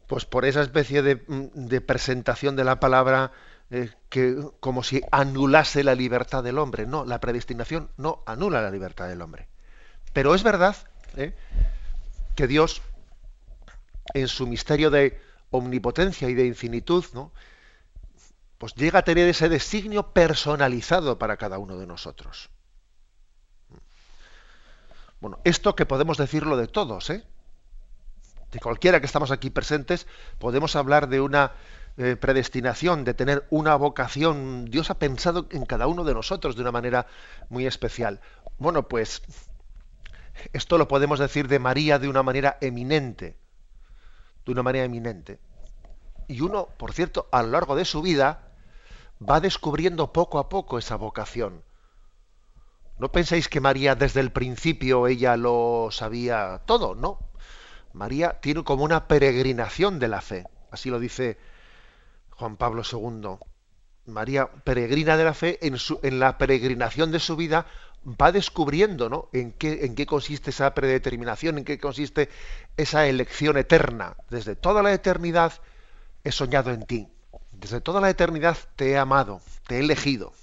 pues 0.08 0.26
por 0.26 0.46
esa 0.46 0.62
especie 0.62 1.02
de, 1.02 1.16
mm, 1.16 1.78
presentación 1.86 2.56
de 2.56 2.64
la 2.64 2.80
palabra 2.80 3.32
eh, 3.76 3.90
que 4.08 4.38
como 4.60 4.84
si 4.84 5.02
anulase 5.12 5.84
la 5.84 5.96
libertad 5.96 6.44
del 6.44 6.60
hombre. 6.60 6.86
No, 6.86 7.06
la 7.06 7.20
predestinación 7.20 7.90
no 7.98 8.22
anula 8.28 8.62
la 8.62 8.70
libertad 8.70 9.08
del 9.08 9.20
hombre. 9.24 9.48
Pero 10.14 10.36
es 10.36 10.44
verdad 10.44 10.78
¿eh? 11.18 11.34
que 12.36 12.46
Dios, 12.46 12.84
en 14.14 14.28
su 14.28 14.46
misterio 14.46 14.92
de 14.92 15.20
omnipotencia 15.50 16.30
y 16.30 16.36
de 16.36 16.46
infinitud, 16.46 17.04
¿no? 17.16 17.32
pues 18.60 18.76
llega 18.76 19.00
a 19.00 19.04
tener 19.04 19.28
ese 19.28 19.50
designio 19.50 20.14
personalizado 20.14 21.18
para 21.18 21.38
cada 21.38 21.58
uno 21.58 21.76
de 21.80 21.88
nosotros. 21.88 22.52
Bueno, 25.20 25.40
esto 25.46 25.76
que 25.76 25.88
podemos 25.88 26.20
decirlo 26.20 26.58
de 26.58 26.68
todos, 26.68 27.10
¿eh? 27.10 27.26
De 28.52 28.60
cualquiera 28.60 29.00
que 29.00 29.08
estamos 29.08 29.32
aquí 29.32 29.50
presentes, 29.50 30.06
podemos 30.38 30.76
hablar 30.76 31.10
de 31.10 31.22
una 31.22 31.54
eh, 31.96 32.16
predestinación, 32.16 33.04
de 33.04 33.14
tener 33.14 33.46
una 33.52 33.76
vocación. 33.76 34.66
Dios 34.66 34.90
ha 34.90 34.98
pensado 34.98 35.46
en 35.52 35.66
cada 35.66 35.86
uno 35.86 36.04
de 36.04 36.16
nosotros 36.16 36.56
de 36.56 36.62
una 36.62 36.72
manera 36.72 37.06
muy 37.50 37.68
especial. 37.68 38.20
Bueno, 38.58 38.88
pues 38.88 39.22
esto 40.54 40.80
lo 40.80 40.88
podemos 40.88 41.20
decir 41.20 41.48
de 41.48 41.60
María 41.60 42.00
de 42.00 42.08
una 42.08 42.24
manera 42.24 42.58
eminente, 42.62 43.38
de 44.46 44.52
una 44.52 44.64
manera 44.64 44.86
eminente. 44.86 45.40
Y 46.28 46.42
uno, 46.42 46.70
por 46.78 46.94
cierto, 46.94 47.28
a 47.32 47.44
lo 47.44 47.50
largo 47.50 47.76
de 47.76 47.86
su 47.86 48.02
vida, 48.02 48.48
va 49.22 49.40
descubriendo 49.40 50.12
poco 50.12 50.40
a 50.40 50.50
poco 50.50 50.80
esa 50.80 50.96
vocación. 50.96 51.64
No 52.98 53.12
penséis 53.12 53.50
que 53.50 53.60
María 53.60 53.94
desde 53.96 54.20
el 54.20 54.32
principio 54.32 55.08
ella 55.08 55.38
lo 55.38 55.90
sabía 55.92 56.62
todo, 56.66 56.96
no. 56.96 57.20
María 57.94 58.40
tiene 58.42 58.64
como 58.64 58.84
una 58.84 59.08
peregrinación 59.08 60.00
de 60.00 60.08
la 60.08 60.22
fe, 60.22 60.48
así 60.72 60.90
lo 60.90 61.00
dice 61.00 61.38
Juan 62.36 62.58
Pablo 62.58 62.84
II. 62.90 63.38
María, 64.06 64.48
peregrina 64.48 65.16
de 65.16 65.24
la 65.24 65.34
fe, 65.34 65.60
en, 65.66 65.78
su, 65.78 66.00
en 66.04 66.20
la 66.20 66.38
peregrinación 66.38 67.12
de 67.12 67.20
su 67.20 67.36
vida 67.36 67.66
va 68.06 68.32
descubriendo 68.32 69.10
¿no? 69.10 69.30
en, 69.32 69.54
qué, 69.54 70.06
consiste 70.06 70.50
esa 70.50 70.74
predeterminación, 70.74 71.58
en 71.58 71.66
qué 71.66 71.80
consiste 71.80 72.30
esa 72.76 73.08
elección 73.08 73.58
eterna. 73.58 74.18
Desde 74.30 74.56
toda 74.56 74.84
la 74.84 74.94
eternidad 74.94 75.54
he 76.24 76.32
soñado 76.32 76.72
en 76.72 76.86
ti. 76.86 77.08
Desde 77.52 77.80
toda 77.80 78.02
la 78.02 78.10
eternidad 78.10 78.58
te 78.76 78.92
he 78.92 78.98
amado, 78.98 79.42
te 79.68 79.78
he 79.78 79.80
elegido. 79.80 80.34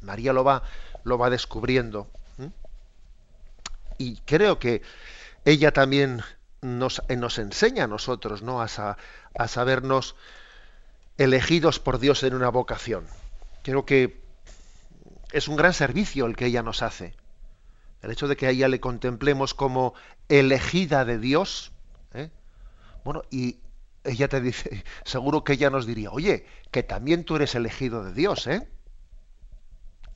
María 0.00 0.32
lo 0.32 0.44
va, 0.44 0.62
lo 1.04 1.18
va 1.18 1.30
descubriendo. 1.30 2.08
y 3.98 4.18
creo 4.18 4.58
que 4.58 4.82
ella 5.44 5.72
también 5.72 6.22
nos, 6.60 7.02
nos 7.08 7.38
enseña 7.38 7.84
a 7.84 7.88
nosotros 7.88 8.42
¿no? 8.42 8.60
a, 8.60 8.66
a 8.66 9.48
sabernos 9.48 10.16
elegidos 11.18 11.78
por 11.78 11.98
Dios 11.98 12.22
en 12.22 12.34
una 12.34 12.48
vocación. 12.48 13.06
Creo 13.62 13.84
que 13.86 14.20
es 15.32 15.48
un 15.48 15.56
gran 15.56 15.72
servicio 15.72 16.26
el 16.26 16.36
que 16.36 16.46
ella 16.46 16.62
nos 16.62 16.82
hace. 16.82 17.14
El 18.02 18.10
hecho 18.10 18.28
de 18.28 18.36
que 18.36 18.46
a 18.46 18.50
ella 18.50 18.68
le 18.68 18.80
contemplemos 18.80 19.54
como 19.54 19.94
elegida 20.28 21.04
de 21.04 21.18
Dios, 21.18 21.72
¿eh? 22.14 22.30
bueno, 23.04 23.22
y 23.30 23.58
ella 24.04 24.28
te 24.28 24.40
dice, 24.40 24.84
seguro 25.04 25.44
que 25.44 25.54
ella 25.54 25.70
nos 25.70 25.86
diría, 25.86 26.10
oye, 26.10 26.46
que 26.70 26.82
también 26.82 27.24
tú 27.24 27.36
eres 27.36 27.54
elegido 27.54 28.04
de 28.04 28.12
Dios, 28.12 28.46
¿eh? 28.46 28.68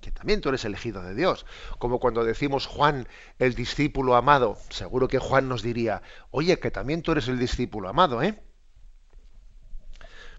Que 0.01 0.11
también 0.11 0.41
tú 0.41 0.49
eres 0.49 0.65
elegido 0.65 1.03
de 1.03 1.15
Dios. 1.15 1.45
Como 1.79 2.01
cuando 2.01 2.25
decimos 2.25 2.67
Juan, 2.67 3.07
el 3.39 3.55
discípulo 3.55 4.17
amado, 4.17 4.57
seguro 4.71 5.09
que 5.09 5.19
Juan 5.19 5.49
nos 5.49 5.63
diría, 5.63 6.03
oye, 6.31 6.59
que 6.59 6.71
también 6.71 7.03
tú 7.03 7.13
eres 7.13 7.29
el 7.29 7.39
discípulo 7.39 7.89
amado, 7.89 8.23
¿eh? 8.23 8.41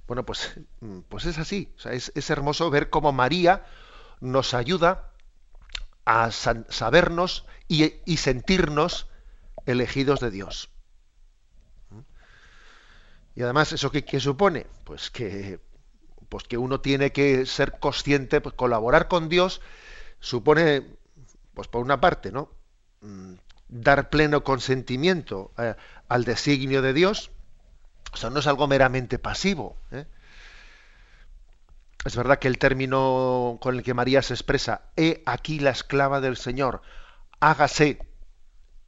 Bueno, 0.08 0.26
pues, 0.26 0.60
pues 1.08 1.26
es 1.26 1.38
así. 1.38 1.74
es, 1.86 2.30
hermoso 2.30 2.70
ver 2.70 2.90
cómo 2.90 3.12
María 3.12 3.66
nos 4.20 4.54
ayuda 4.54 5.12
a 6.06 6.32
sabernos 6.32 7.46
y, 7.68 8.18
sentirnos 8.18 9.08
elegidos 9.66 10.20
de 10.20 10.32
Dios. 10.32 10.70
Y 13.36 13.44
además, 13.44 13.72
¿eso 13.72 13.92
qué, 13.92 14.20
supone? 14.20 14.68
Pues 14.84 15.10
que, 15.10 15.60
pues 16.32 16.46
que 16.46 16.58
uno 16.58 16.80
tiene 16.80 17.12
que 17.12 17.46
ser 17.46 17.78
consciente, 17.78 18.40
pues 18.40 18.56
colaborar 18.56 19.10
con 19.10 19.28
Dios 19.28 19.60
supone, 20.22 20.96
pues 21.54 21.68
por 21.68 21.82
una 21.82 22.00
parte, 22.00 22.32
¿no? 22.32 22.50
Mm, 23.02 23.34
dar 23.68 24.10
pleno 24.10 24.42
consentimiento 24.42 25.52
eh, 25.58 25.76
al 26.08 26.24
designio 26.24 26.82
de 26.82 26.94
Dios, 26.94 27.32
o 28.14 28.16
sea, 28.16 28.30
no 28.30 28.40
es 28.40 28.48
algo 28.48 28.66
meramente 28.66 29.20
pasivo. 29.20 29.76
¿eh? 29.92 30.06
Es 32.06 32.16
verdad 32.16 32.40
que 32.40 32.48
el 32.48 32.60
término 32.60 33.58
con 33.62 33.76
el 33.76 33.84
que 33.84 33.94
María 33.94 34.22
se 34.22 34.34
expresa, 34.34 34.84
he 34.96 35.24
aquí 35.26 35.60
la 35.60 35.72
esclava 35.72 36.22
del 36.22 36.38
Señor, 36.38 36.82
hágase 37.42 38.00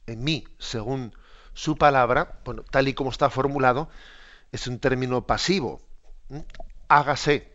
en 0.06 0.24
mí 0.24 0.44
según 0.58 1.14
su 1.52 1.76
palabra, 1.76 2.40
bueno, 2.46 2.62
tal 2.62 2.88
y 2.88 2.94
como 2.94 3.10
está 3.10 3.28
formulado, 3.28 3.90
es 4.50 4.66
un 4.66 4.78
término 4.78 5.26
pasivo. 5.26 5.82
Hágase. 6.88 7.52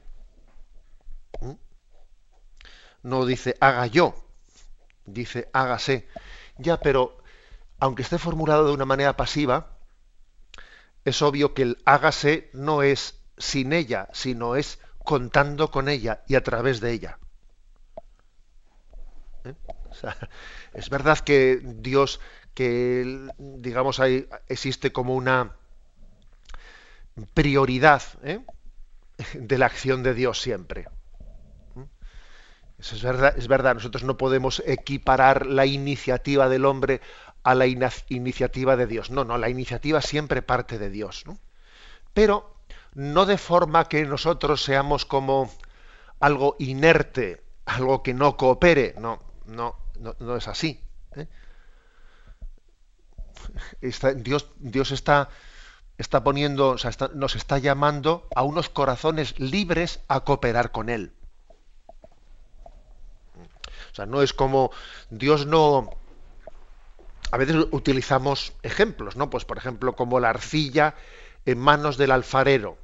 No 3.01 3.25
dice 3.25 3.55
haga 3.61 3.87
yo, 3.87 4.13
dice 5.05 5.49
hágase. 5.53 6.07
Ya, 6.57 6.77
pero 6.79 7.17
aunque 7.79 8.01
esté 8.01 8.17
formulado 8.17 8.67
de 8.67 8.73
una 8.73 8.85
manera 8.85 9.15
pasiva, 9.15 9.77
es 11.05 11.21
obvio 11.21 11.53
que 11.53 11.61
el 11.63 11.77
hágase 11.85 12.49
no 12.53 12.83
es 12.83 13.19
sin 13.37 13.71
ella, 13.73 14.09
sino 14.11 14.55
es 14.55 14.79
contando 15.03 15.71
con 15.71 15.87
ella 15.87 16.23
y 16.27 16.35
a 16.35 16.43
través 16.43 16.81
de 16.81 16.91
ella. 16.91 17.19
¿Eh? 19.45 19.55
es 20.73 20.89
verdad 20.89 21.19
que 21.19 21.61
Dios, 21.63 22.19
que 22.53 23.29
digamos 23.37 23.99
hay, 23.99 24.27
existe 24.47 24.91
como 24.91 25.15
una 25.15 25.55
prioridad 27.33 28.01
¿eh? 28.23 28.39
de 29.33 29.57
la 29.57 29.65
acción 29.65 30.03
de 30.03 30.13
Dios 30.13 30.41
siempre. 30.41 30.87
¿Mm? 31.75 31.83
Eso 32.79 32.95
es 32.95 33.03
verdad, 33.03 33.33
es 33.37 33.47
verdad, 33.47 33.75
nosotros 33.75 34.03
no 34.03 34.17
podemos 34.17 34.63
equiparar 34.65 35.45
la 35.45 35.65
iniciativa 35.65 36.49
del 36.49 36.65
hombre 36.65 37.01
a 37.43 37.55
la 37.55 37.65
iniciativa 37.67 38.75
de 38.75 38.87
Dios. 38.87 39.11
No, 39.11 39.23
no, 39.23 39.37
la 39.37 39.49
iniciativa 39.49 40.01
siempre 40.01 40.41
parte 40.41 40.77
de 40.77 40.89
Dios. 40.89 41.23
Pero 42.13 42.55
no 42.93 43.25
de 43.25 43.37
forma 43.37 43.85
que 43.85 44.05
nosotros 44.05 44.63
seamos 44.63 45.05
como 45.05 45.51
algo 46.19 46.55
inerte, 46.59 47.43
algo 47.65 48.03
que 48.03 48.13
no 48.13 48.35
coopere. 48.35 48.95
No, 48.99 49.19
no, 49.45 49.75
no, 50.19 50.35
es 50.35 50.47
así. 50.47 50.81
¿eh? 51.15 51.27
Dios, 54.17 54.51
Dios 54.57 54.91
está, 54.91 55.29
está 55.99 56.23
poniendo, 56.23 56.77
nos 57.13 57.35
está 57.35 57.59
llamando 57.59 58.27
a 58.33 58.41
unos 58.43 58.69
corazones 58.69 59.39
libres 59.39 59.99
a 60.07 60.21
cooperar 60.21 60.71
con 60.71 60.89
Él. 60.89 61.11
O 63.91 63.95
sea, 63.95 64.05
no 64.05 64.21
es 64.21 64.33
como 64.33 64.71
Dios 65.09 65.45
no, 65.45 65.89
a 67.31 67.37
veces 67.37 67.67
utilizamos 67.71 68.53
ejemplos, 68.63 69.15
¿no? 69.15 69.29
Pues 69.29 69.45
por 69.45 69.57
ejemplo, 69.57 69.95
como 69.95 70.19
la 70.19 70.29
arcilla 70.29 70.95
en 71.45 71.59
manos 71.59 71.97
del 71.97 72.11
alfarero. 72.11 72.77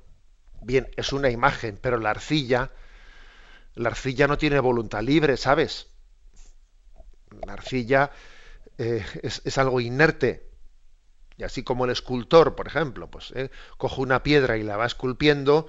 Bien, 0.62 0.88
es 0.98 1.14
una 1.14 1.30
imagen, 1.30 1.80
pero 1.82 1.98
la 1.98 2.12
arcilla, 2.12 2.72
la 3.76 3.90
arcilla 3.90 4.28
no 4.28 4.38
tiene 4.38 4.60
voluntad 4.60 5.02
libre, 5.02 5.38
¿sabes? 5.38 5.88
La 7.46 7.54
arcilla 7.54 8.12
eh, 8.78 9.06
es, 9.24 9.58
algo 9.58 9.80
inerte. 9.80 10.45
Y 11.38 11.44
así 11.44 11.64
como 11.64 11.86
el 11.86 11.92
escultor, 11.92 12.56
por 12.56 12.68
ejemplo, 12.68 13.10
pues 13.10 13.32
eh, 13.36 13.50
coge 13.78 14.02
una 14.02 14.24
piedra 14.24 14.58
y 14.58 14.64
la 14.64 14.78
va 14.78 14.86
esculpiendo, 14.86 15.68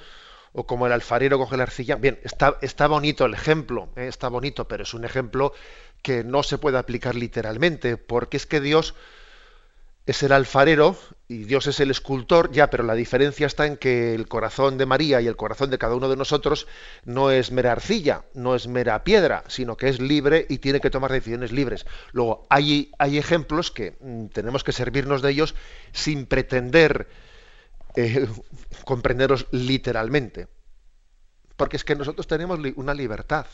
o 0.53 0.67
como 0.67 0.87
el 0.87 0.93
alfarero 0.93 1.39
coge 1.39 1.57
la 1.57 1.65
arcilla. 1.65 1.97
Bien, 1.97 2.19
está, 2.23 2.59
está 2.63 2.87
bonito 2.87 3.25
el 3.27 3.35
ejemplo, 3.35 3.89
eh, 3.97 4.07
está 4.07 4.29
bonito, 4.29 4.69
pero 4.69 4.85
es 4.85 4.95
un 4.95 5.05
ejemplo 5.05 5.53
que 6.03 6.25
no 6.25 6.43
se 6.43 6.59
puede 6.59 6.79
aplicar 6.79 7.15
literalmente, 7.15 7.97
porque 7.97 8.37
es 8.37 8.47
que 8.47 8.61
Dios 8.61 8.95
es 10.07 10.23
el 10.23 10.31
alfarero 10.31 10.97
y 11.27 11.45
Dios 11.45 11.67
es 11.67 11.81
el 11.81 11.91
escultor, 11.91 12.53
ya, 12.53 12.71
pero 12.71 12.85
la 12.85 12.95
diferencia 12.95 13.47
está 13.49 13.67
en 13.67 13.77
que 13.77 14.15
el 14.15 14.29
corazón 14.29 14.79
de 14.79 14.87
María 14.87 15.21
y 15.21 15.27
el 15.27 15.35
corazón 15.35 15.71
de 15.71 15.79
cada 15.79 15.97
uno 15.97 16.09
de 16.09 16.17
nosotros 16.17 16.69
no 17.05 17.33
es 17.33 17.51
mera 17.51 17.73
arcilla, 17.73 18.25
no 18.33 18.55
es 18.55 18.69
mera 18.69 19.03
piedra, 19.03 19.43
sino 19.49 19.77
que 19.77 19.89
es 19.89 20.01
libre 20.01 20.47
y 20.49 20.59
tiene 20.59 20.81
que 20.81 20.91
tomar 20.91 21.11
decisiones 21.11 21.51
libres. 21.51 21.87
Luego, 22.13 22.47
hay, 22.49 22.93
hay 22.99 23.19
ejemplos 23.19 23.73
que 23.73 23.97
mm, 24.01 24.27
tenemos 24.27 24.63
que 24.63 24.71
servirnos 24.71 25.23
de 25.23 25.33
ellos 25.33 25.57
sin 25.93 26.27
pretender 26.27 27.09
eh, 27.97 28.29
comprenderlos 28.85 29.49
literalmente. 29.51 30.47
Porque 31.57 31.77
es 31.77 31.85
que 31.85 31.97
nosotros 31.97 32.29
tenemos 32.29 32.61
una 32.77 32.95
libertad. 32.95 33.47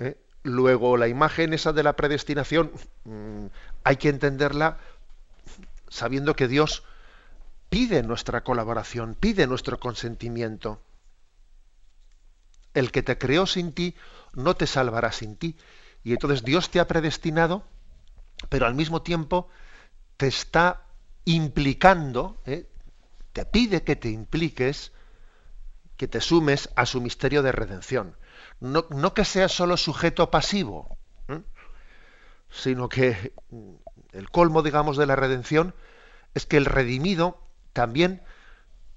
¿eh? 0.00 0.18
Luego, 0.42 0.98
la 0.98 1.08
imagen 1.08 1.54
esa 1.54 1.72
de 1.72 1.82
la 1.82 1.96
predestinación 1.96 2.72
mm, 3.04 3.46
hay 3.84 3.96
que 3.96 4.10
entenderla 4.10 4.78
sabiendo 5.96 6.36
que 6.36 6.48
Dios 6.48 6.82
pide 7.68 8.02
nuestra 8.02 8.44
colaboración, 8.44 9.14
pide 9.14 9.46
nuestro 9.46 9.80
consentimiento. 9.80 10.80
El 12.74 12.92
que 12.92 13.02
te 13.02 13.18
creó 13.18 13.46
sin 13.46 13.72
ti 13.72 13.94
no 14.34 14.54
te 14.54 14.66
salvará 14.66 15.12
sin 15.12 15.36
ti. 15.36 15.56
Y 16.04 16.12
entonces 16.12 16.44
Dios 16.44 16.70
te 16.70 16.78
ha 16.78 16.86
predestinado, 16.86 17.64
pero 18.48 18.66
al 18.66 18.74
mismo 18.74 19.02
tiempo 19.02 19.48
te 20.16 20.28
está 20.28 20.84
implicando, 21.24 22.40
¿eh? 22.46 22.68
te 23.32 23.44
pide 23.44 23.82
que 23.82 23.96
te 23.96 24.10
impliques, 24.10 24.92
que 25.96 26.06
te 26.06 26.20
sumes 26.20 26.68
a 26.76 26.86
su 26.86 27.00
misterio 27.00 27.42
de 27.42 27.52
redención 27.52 28.16
no, 28.60 29.14
que 29.14 29.24
sea 29.24 29.48
solo 29.48 29.76
sujeto 29.76 30.30
pasivo, 30.30 30.98
sino 32.50 32.88
que 32.88 33.34
el 34.12 34.30
colmo, 34.30 34.62
digamos, 34.62 34.96
de 34.96 35.06
la 35.06 35.16
redención 35.16 35.74
es 36.34 36.46
que 36.46 36.56
el 36.56 36.64
redimido 36.64 37.40
también 37.72 38.22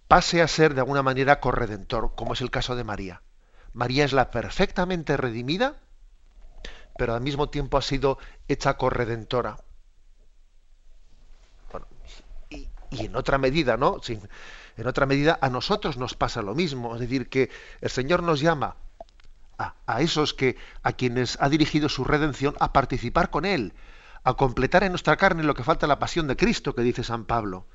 pase 0.07 0.41
a 0.41 0.47
ser 0.47 0.73
de 0.73 0.81
alguna 0.81 1.03
manera 1.03 1.39
corredentor, 1.39 2.13
como 2.15 2.33
es 2.33 2.41
el 2.41 2.51
caso 2.51 2.75
de 2.75 2.83
María. 2.83 3.21
María 3.73 4.05
es 4.05 4.13
la 4.13 4.31
perfectamente 4.31 5.17
redimida, 5.17 5.75
pero 6.97 7.13
al 7.13 7.21
mismo 7.21 7.49
tiempo 7.49 7.77
ha 7.77 7.81
sido 7.81 8.17
hecha 8.47 8.77
corredentora. 8.77 9.57
y, 12.49 13.05
en 13.05 13.15
otra 13.15 13.37
medida, 13.37 13.77
¿no? 13.77 14.01
en 14.75 14.87
otra 14.87 15.05
medida 15.05 15.37
a 15.41 15.49
nosotros 15.49 15.97
nos 15.97 16.15
pasa 16.15 16.41
lo 16.41 16.55
mismo, 16.55 16.95
es 16.95 17.01
decir, 17.01 17.29
que 17.29 17.51
el 17.81 17.89
Señor 17.89 18.23
nos 18.23 18.39
llama 18.39 18.77
a, 19.59 20.01
esos 20.01 20.33
que 20.33 20.55
a 20.83 20.93
quienes 20.93 21.37
ha 21.41 21.49
dirigido 21.49 21.89
su 21.89 22.03
redención 22.03 22.55
a 22.59 22.71
participar 22.71 23.29
con 23.29 23.45
él, 23.45 23.73
a 24.23 24.34
completar 24.36 24.84
en 24.84 24.91
nuestra 24.91 25.17
carne 25.17 25.43
lo 25.43 25.53
que 25.53 25.63
falta 25.63 25.88
la 25.88 25.99
pasión 25.99 26.27
de 26.27 26.36
Cristo, 26.36 26.75
que 26.75 26.82
dice 26.82 27.03
San 27.03 27.25
Pablo, 27.25 27.65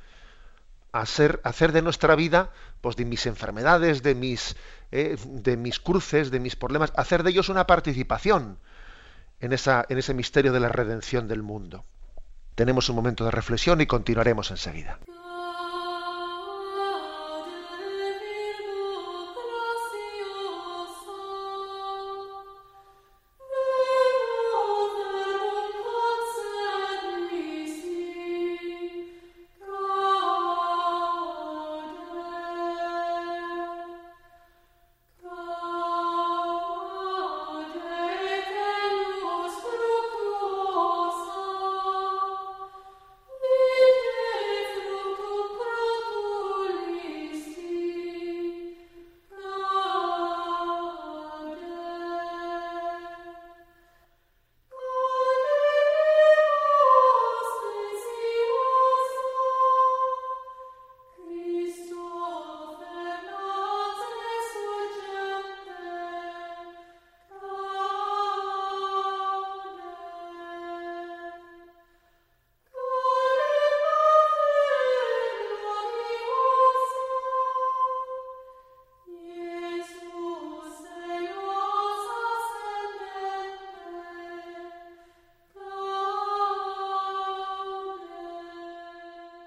a 0.93 1.01
hacer, 1.01 1.41
hacer 1.45 1.73
de 1.73 1.83
nuestra 1.83 2.15
vida, 2.15 2.51
pues 2.81 2.97
de 2.97 3.05
mis 3.05 3.27
enfermedades, 3.27 4.03
de 4.03 4.15
mis, 4.15 4.57
eh, 4.93 5.17
de 5.25 5.57
mis 5.57 5.81
cruces, 5.81 6.31
de 6.31 6.41
mis 6.41 6.57
problemas, 6.57 6.93
hacer 6.97 7.23
de 7.23 7.31
ellos 7.31 7.49
una 7.49 7.67
participación 7.67 8.59
en, 9.41 9.53
esa, 9.53 9.85
en 9.89 9.99
ese 9.99 10.15
misterio 10.15 10.53
de 10.53 10.61
la 10.61 10.69
redención 10.69 11.27
del 11.29 11.43
mundo. 11.43 11.85
Tenemos 12.55 12.89
un 12.89 12.97
momento 12.97 13.25
de 13.25 13.33
reflexión 13.33 13.81
y 13.81 13.87
continuaremos 13.87 14.51
enseguida. 14.51 14.99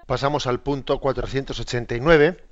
Pasamos 0.08 0.46
al 0.46 0.60
punto 0.60 0.98
489. 1.00 2.42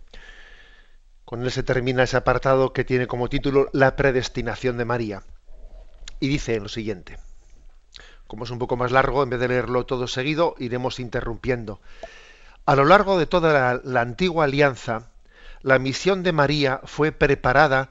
Con 1.25 1.42
él 1.42 1.51
se 1.51 1.62
termina 1.62 2.03
ese 2.03 2.19
apartado 2.19 2.75
que 2.75 2.85
tiene 2.85 3.07
como 3.07 3.31
título 3.31 3.71
La 3.73 3.97
predestinación 3.97 4.77
de 4.77 4.85
María. 4.85 5.23
Y 6.21 6.29
dice 6.29 6.61
lo 6.61 6.69
siguiente. 6.69 7.19
Como 8.27 8.45
es 8.45 8.51
un 8.51 8.59
poco 8.59 8.77
más 8.77 8.92
largo, 8.92 9.23
en 9.23 9.31
vez 9.31 9.40
de 9.40 9.49
leerlo 9.49 9.87
todo 9.87 10.07
seguido, 10.07 10.55
iremos 10.59 11.01
interrumpiendo. 11.01 11.81
A 12.66 12.77
lo 12.77 12.85
largo 12.85 13.19
de 13.19 13.27
toda 13.27 13.55
la, 13.55 13.81
la 13.83 14.03
antigua 14.03 14.45
alianza, 14.45 15.09
la 15.62 15.79
misión 15.79 16.23
de 16.23 16.33
María 16.33 16.83
fue 16.85 17.11
preparada 17.11 17.88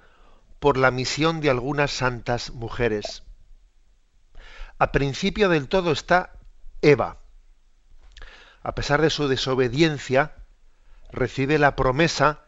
por 0.59 0.77
la 0.77 0.91
misión 0.91 1.41
de 1.41 1.49
algunas 1.49 1.89
santas 1.89 2.51
mujeres. 2.51 3.23
A 4.77 4.91
principio 4.91 5.49
del 5.49 5.67
todo 5.69 5.91
está 5.91 6.33
Eva. 6.83 7.24
A 8.65 8.73
pesar 8.73 8.99
de 8.99 9.11
su 9.11 9.27
desobediencia, 9.27 10.33
recibe 11.11 11.59
la 11.59 11.75
promesa 11.75 12.41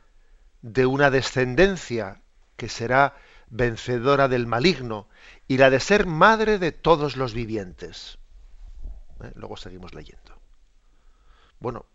de 0.63 0.87
una 0.87 1.11
descendencia 1.11 2.23
que 2.55 2.69
será 2.69 3.15
vencedora 3.51 4.27
del 4.27 4.47
maligno 4.47 5.07
y 5.47 5.59
la 5.59 5.69
de 5.69 5.79
ser 5.79 6.07
madre 6.07 6.57
de 6.57 6.71
todos 6.71 7.17
los 7.17 7.35
vivientes. 7.35 8.17
¿Eh? 9.23 9.31
Luego 9.35 9.57
seguimos 9.57 9.93
leyendo. 9.93 10.41
Bueno, 11.59 11.85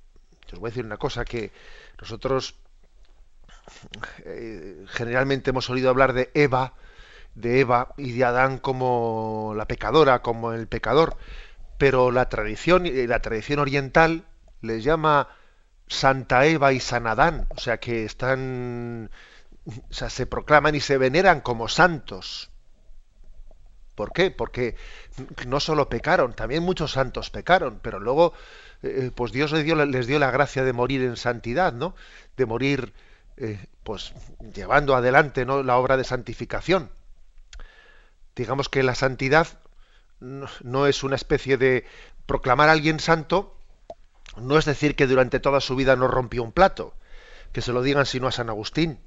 os 0.52 0.58
voy 0.60 0.68
a 0.68 0.70
decir 0.70 0.84
una 0.84 0.98
cosa 0.98 1.24
que 1.24 1.50
nosotros 2.00 2.54
eh, 4.24 4.84
generalmente 4.86 5.50
hemos 5.50 5.68
oído 5.68 5.90
hablar 5.90 6.12
de 6.12 6.30
Eva, 6.34 6.74
de 7.34 7.58
Eva 7.58 7.92
y 7.96 8.12
de 8.12 8.24
Adán 8.24 8.58
como 8.58 9.52
la 9.56 9.66
pecadora, 9.66 10.22
como 10.22 10.52
el 10.52 10.68
pecador, 10.68 11.16
pero 11.82 12.12
la 12.12 12.28
tradición 12.28 12.84
la 13.08 13.18
tradición 13.18 13.58
oriental 13.58 14.24
les 14.60 14.84
llama 14.84 15.26
Santa 15.88 16.46
Eva 16.46 16.72
y 16.72 16.78
San 16.78 17.08
Adán, 17.08 17.48
o 17.48 17.58
sea 17.58 17.78
que 17.78 18.04
están, 18.04 19.10
o 19.66 19.92
sea, 19.92 20.08
se 20.08 20.26
proclaman 20.26 20.76
y 20.76 20.80
se 20.80 20.96
veneran 20.96 21.40
como 21.40 21.66
santos. 21.66 22.52
¿Por 23.96 24.12
qué? 24.12 24.30
Porque 24.30 24.76
no 25.48 25.58
solo 25.58 25.88
pecaron, 25.88 26.34
también 26.34 26.62
muchos 26.62 26.92
santos 26.92 27.30
pecaron, 27.30 27.80
pero 27.82 27.98
luego, 27.98 28.32
eh, 28.84 29.10
pues 29.12 29.32
Dios 29.32 29.50
les 29.50 29.64
dio, 29.64 29.74
les 29.74 30.06
dio, 30.06 30.20
la 30.20 30.30
gracia 30.30 30.62
de 30.62 30.72
morir 30.72 31.02
en 31.02 31.16
santidad, 31.16 31.72
¿no? 31.72 31.96
De 32.36 32.46
morir, 32.46 32.92
eh, 33.38 33.58
pues, 33.82 34.12
llevando 34.54 34.94
adelante 34.94 35.44
¿no? 35.44 35.64
la 35.64 35.76
obra 35.78 35.96
de 35.96 36.04
santificación. 36.04 36.90
Digamos 38.36 38.68
que 38.68 38.84
la 38.84 38.94
santidad 38.94 39.48
no, 40.22 40.86
es 40.86 41.02
una 41.02 41.16
especie 41.16 41.56
de 41.56 41.84
proclamar 42.26 42.68
a 42.68 42.72
alguien 42.72 43.00
santo, 43.00 43.56
no 44.36 44.58
es 44.58 44.64
decir 44.64 44.94
que 44.94 45.06
durante 45.06 45.40
toda 45.40 45.60
su 45.60 45.76
vida 45.76 45.96
no 45.96 46.08
rompió 46.08 46.42
un 46.42 46.52
plato, 46.52 46.94
que 47.52 47.60
se 47.60 47.72
lo 47.72 47.82
digan 47.82 48.06
sino 48.06 48.28
a 48.28 48.32
San 48.32 48.48
Agustín, 48.48 48.98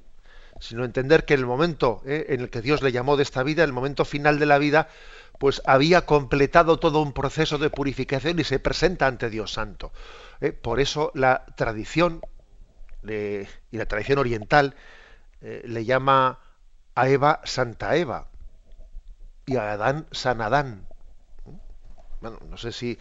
sino 0.59 0.83
entender 0.83 1.25
que 1.25 1.33
el 1.33 1.45
momento 1.45 2.01
eh, 2.05 2.27
en 2.29 2.41
el 2.41 2.49
que 2.49 2.61
Dios 2.61 2.81
le 2.81 2.91
llamó 2.91 3.17
de 3.17 3.23
esta 3.23 3.43
vida, 3.43 3.63
el 3.63 3.73
momento 3.73 4.05
final 4.05 4.39
de 4.39 4.45
la 4.45 4.57
vida, 4.57 4.89
pues 5.39 5.61
había 5.65 6.05
completado 6.05 6.77
todo 6.77 7.01
un 7.01 7.13
proceso 7.13 7.57
de 7.57 7.69
purificación 7.69 8.39
y 8.39 8.43
se 8.43 8.59
presenta 8.59 9.07
ante 9.07 9.29
Dios 9.29 9.53
Santo. 9.53 9.91
Eh, 10.41 10.51
por 10.51 10.79
eso 10.79 11.11
la 11.13 11.45
tradición 11.55 12.21
y 13.07 13.77
la 13.77 13.85
tradición 13.85 14.17
oriental 14.17 14.75
eh, 15.41 15.61
le 15.65 15.85
llama 15.85 16.39
a 16.95 17.07
Eva 17.07 17.41
Santa 17.43 17.95
Eva 17.95 18.29
y 19.45 19.57
a 19.57 19.73
Adán 19.73 20.07
San 20.11 20.41
Adán. 20.41 20.87
Bueno, 22.21 22.39
no 22.49 22.57
sé 22.57 22.71
si 22.71 22.97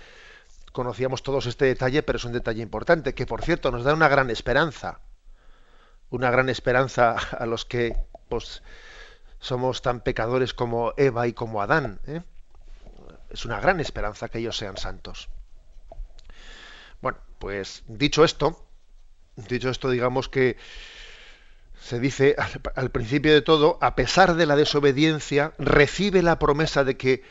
conocíamos 0.74 1.22
todos 1.22 1.46
este 1.46 1.66
detalle, 1.66 2.02
pero 2.02 2.16
es 2.16 2.24
un 2.24 2.32
detalle 2.32 2.60
importante, 2.60 3.14
que 3.14 3.26
por 3.26 3.42
cierto 3.42 3.70
nos 3.70 3.84
da 3.84 3.94
una 3.94 4.08
gran 4.08 4.28
esperanza, 4.28 4.98
una 6.10 6.32
gran 6.32 6.48
esperanza 6.48 7.12
a 7.38 7.46
los 7.46 7.64
que 7.64 7.96
pues, 8.28 8.62
somos 9.38 9.82
tan 9.82 10.00
pecadores 10.00 10.52
como 10.52 10.92
Eva 10.96 11.28
y 11.28 11.32
como 11.32 11.62
Adán. 11.62 12.00
¿eh? 12.08 12.22
Es 13.30 13.44
una 13.44 13.60
gran 13.60 13.78
esperanza 13.78 14.28
que 14.28 14.38
ellos 14.38 14.56
sean 14.56 14.76
santos. 14.76 15.28
Bueno, 17.00 17.18
pues 17.38 17.84
dicho 17.86 18.24
esto, 18.24 18.66
dicho 19.36 19.70
esto, 19.70 19.90
digamos 19.90 20.28
que 20.28 20.56
se 21.80 22.00
dice 22.00 22.34
al, 22.36 22.60
al 22.74 22.90
principio 22.90 23.32
de 23.32 23.42
todo, 23.42 23.78
a 23.80 23.94
pesar 23.94 24.34
de 24.34 24.46
la 24.46 24.56
desobediencia, 24.56 25.52
recibe 25.58 26.20
la 26.22 26.40
promesa 26.40 26.82
de 26.82 26.96
que 26.96 27.22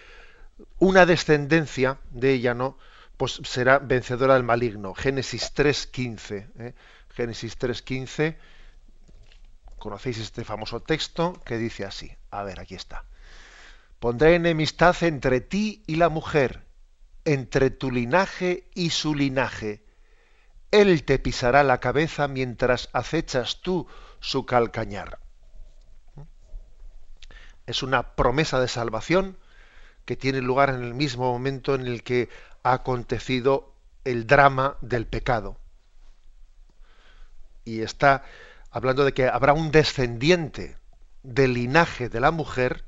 una 0.79 1.05
descendencia 1.05 1.99
de 2.11 2.33
ella, 2.33 2.53
¿no? 2.53 2.77
pues 3.17 3.39
será 3.43 3.79
vencedora 3.79 4.33
del 4.33 4.43
maligno. 4.43 4.93
Génesis 4.93 5.53
3.15. 5.55 6.47
¿eh? 6.59 6.73
Génesis 7.11 7.57
3.15. 7.57 8.35
Conocéis 9.77 10.17
este 10.17 10.43
famoso 10.43 10.81
texto 10.81 11.41
que 11.45 11.57
dice 11.57 11.85
así. 11.85 12.11
A 12.31 12.43
ver, 12.43 12.59
aquí 12.59 12.75
está. 12.75 13.05
Pondré 13.99 14.35
enemistad 14.35 14.95
entre 15.03 15.41
ti 15.41 15.83
y 15.87 15.95
la 15.95 16.09
mujer, 16.09 16.65
entre 17.25 17.69
tu 17.69 17.91
linaje 17.91 18.69
y 18.73 18.89
su 18.89 19.15
linaje. 19.15 19.83
Él 20.71 21.03
te 21.03 21.19
pisará 21.19 21.63
la 21.63 21.79
cabeza 21.79 22.27
mientras 22.27 22.89
acechas 22.91 23.61
tú 23.61 23.87
su 24.19 24.45
calcañar. 24.45 25.19
Es 27.65 27.83
una 27.83 28.15
promesa 28.15 28.59
de 28.59 28.67
salvación 28.67 29.37
que 30.05 30.15
tiene 30.15 30.41
lugar 30.41 30.69
en 30.69 30.83
el 30.83 30.93
mismo 30.93 31.31
momento 31.31 31.75
en 31.75 31.87
el 31.87 32.03
que 32.03 32.29
ha 32.63 32.73
acontecido 32.73 33.73
el 34.03 34.27
drama 34.27 34.77
del 34.81 35.07
pecado. 35.07 35.57
Y 37.65 37.81
está 37.81 38.23
hablando 38.69 39.05
de 39.05 39.13
que 39.13 39.27
habrá 39.27 39.53
un 39.53 39.71
descendiente 39.71 40.77
del 41.21 41.53
linaje 41.53 42.09
de 42.09 42.19
la 42.19 42.31
mujer 42.31 42.85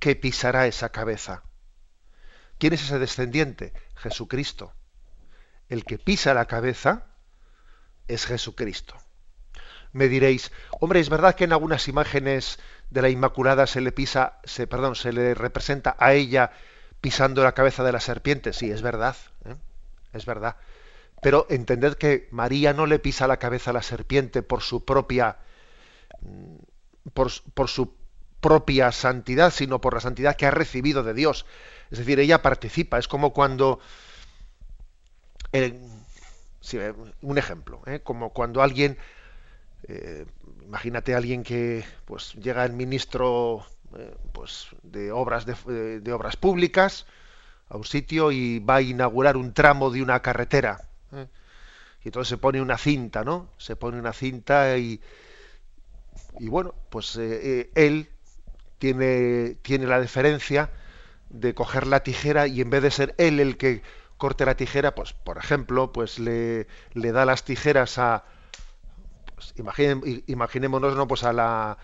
que 0.00 0.16
pisará 0.16 0.66
esa 0.66 0.88
cabeza. 0.88 1.44
¿Quién 2.58 2.72
es 2.72 2.82
ese 2.82 2.98
descendiente? 2.98 3.72
Jesucristo. 3.94 4.74
El 5.68 5.84
que 5.84 5.98
pisa 5.98 6.34
la 6.34 6.46
cabeza 6.46 7.06
es 8.08 8.26
Jesucristo. 8.26 8.96
Me 9.92 10.08
diréis, 10.08 10.52
hombre, 10.80 11.00
es 11.00 11.08
verdad 11.08 11.34
que 11.34 11.44
en 11.44 11.52
algunas 11.52 11.88
imágenes 11.88 12.58
de 12.90 13.02
la 13.02 13.08
Inmaculada 13.08 13.66
se 13.66 13.80
le 13.80 13.92
pisa, 13.92 14.40
se, 14.44 14.66
perdón, 14.66 14.94
se 14.94 15.12
le 15.12 15.34
representa 15.34 15.96
a 15.98 16.12
ella 16.12 16.52
pisando 17.00 17.42
la 17.42 17.52
cabeza 17.52 17.84
de 17.84 17.92
la 17.92 18.00
serpiente. 18.00 18.52
Sí, 18.52 18.70
es 18.70 18.82
verdad, 18.82 19.16
¿eh? 19.44 19.54
es 20.12 20.26
verdad. 20.26 20.56
Pero 21.22 21.46
entended 21.50 21.94
que 21.94 22.28
María 22.30 22.72
no 22.72 22.86
le 22.86 22.98
pisa 22.98 23.26
la 23.26 23.38
cabeza 23.38 23.70
a 23.70 23.74
la 23.74 23.82
serpiente 23.82 24.42
por 24.42 24.62
su 24.62 24.84
propia 24.84 25.36
mm, 26.22 27.10
por, 27.12 27.30
por, 27.54 27.68
su 27.68 27.94
propia 28.40 28.92
santidad, 28.92 29.50
sino 29.50 29.80
por 29.80 29.94
la 29.94 30.00
santidad 30.00 30.36
que 30.36 30.46
ha 30.46 30.50
recibido 30.50 31.02
de 31.02 31.14
Dios. 31.14 31.46
Es 31.90 31.98
decir, 31.98 32.18
ella 32.20 32.42
participa. 32.42 32.98
Es 32.98 33.08
como 33.08 33.32
cuando 33.32 33.80
eh, 35.52 35.80
un 37.22 37.38
ejemplo, 37.38 37.82
¿eh? 37.86 38.00
como 38.02 38.32
cuando 38.32 38.62
alguien 38.62 38.98
imagínate 40.70 41.14
a 41.14 41.16
alguien 41.16 41.42
que 41.42 41.84
pues 42.04 42.34
llega 42.34 42.64
el 42.64 42.72
ministro 42.72 43.64
eh, 43.96 44.14
pues 44.32 44.68
de 44.82 45.10
obras 45.10 45.46
de, 45.46 46.12
obras 46.12 46.36
públicas 46.36 47.06
a 47.68 47.76
un 47.76 47.84
sitio 47.84 48.30
y 48.30 48.60
va 48.60 48.76
a 48.76 48.82
inaugurar 48.82 49.36
un 49.36 49.52
tramo 49.52 49.90
de 49.90 50.00
una 50.00 50.20
carretera 50.22 50.88
¿eh? 51.12 51.26
y 52.04 52.08
entonces 52.08 52.28
se 52.28 52.36
pone 52.36 52.62
una 52.62 52.78
cinta 52.78 53.24
no 53.24 53.48
se 53.58 53.74
pone 53.74 53.98
una 53.98 54.12
cinta 54.12 54.78
y 54.78 55.00
y 56.38 56.48
bueno 56.48 56.72
pues 56.88 57.16
eh, 57.16 57.70
él 57.74 58.10
tiene 58.78 59.56
tiene 59.62 59.86
la 59.86 59.98
deferencia 59.98 60.70
de 61.30 61.54
coger 61.54 61.88
la 61.88 62.04
tijera 62.04 62.46
y 62.46 62.60
en 62.60 62.70
vez 62.70 62.82
de 62.84 62.90
ser 62.92 63.14
él 63.18 63.40
el 63.40 63.56
que 63.56 63.82
corte 64.18 64.46
la 64.46 64.56
tijera 64.56 64.94
pues 64.94 65.14
por 65.14 65.36
ejemplo 65.36 65.92
pues 65.92 66.20
le, 66.20 66.68
le 66.92 67.10
da 67.10 67.24
las 67.24 67.44
tijeras 67.44 67.98
a 67.98 68.24
pues, 69.40 70.22
imaginémonos 70.26 70.96
no 70.96 71.08
pues 71.08 71.24
a 71.24 71.32
la 71.32 71.78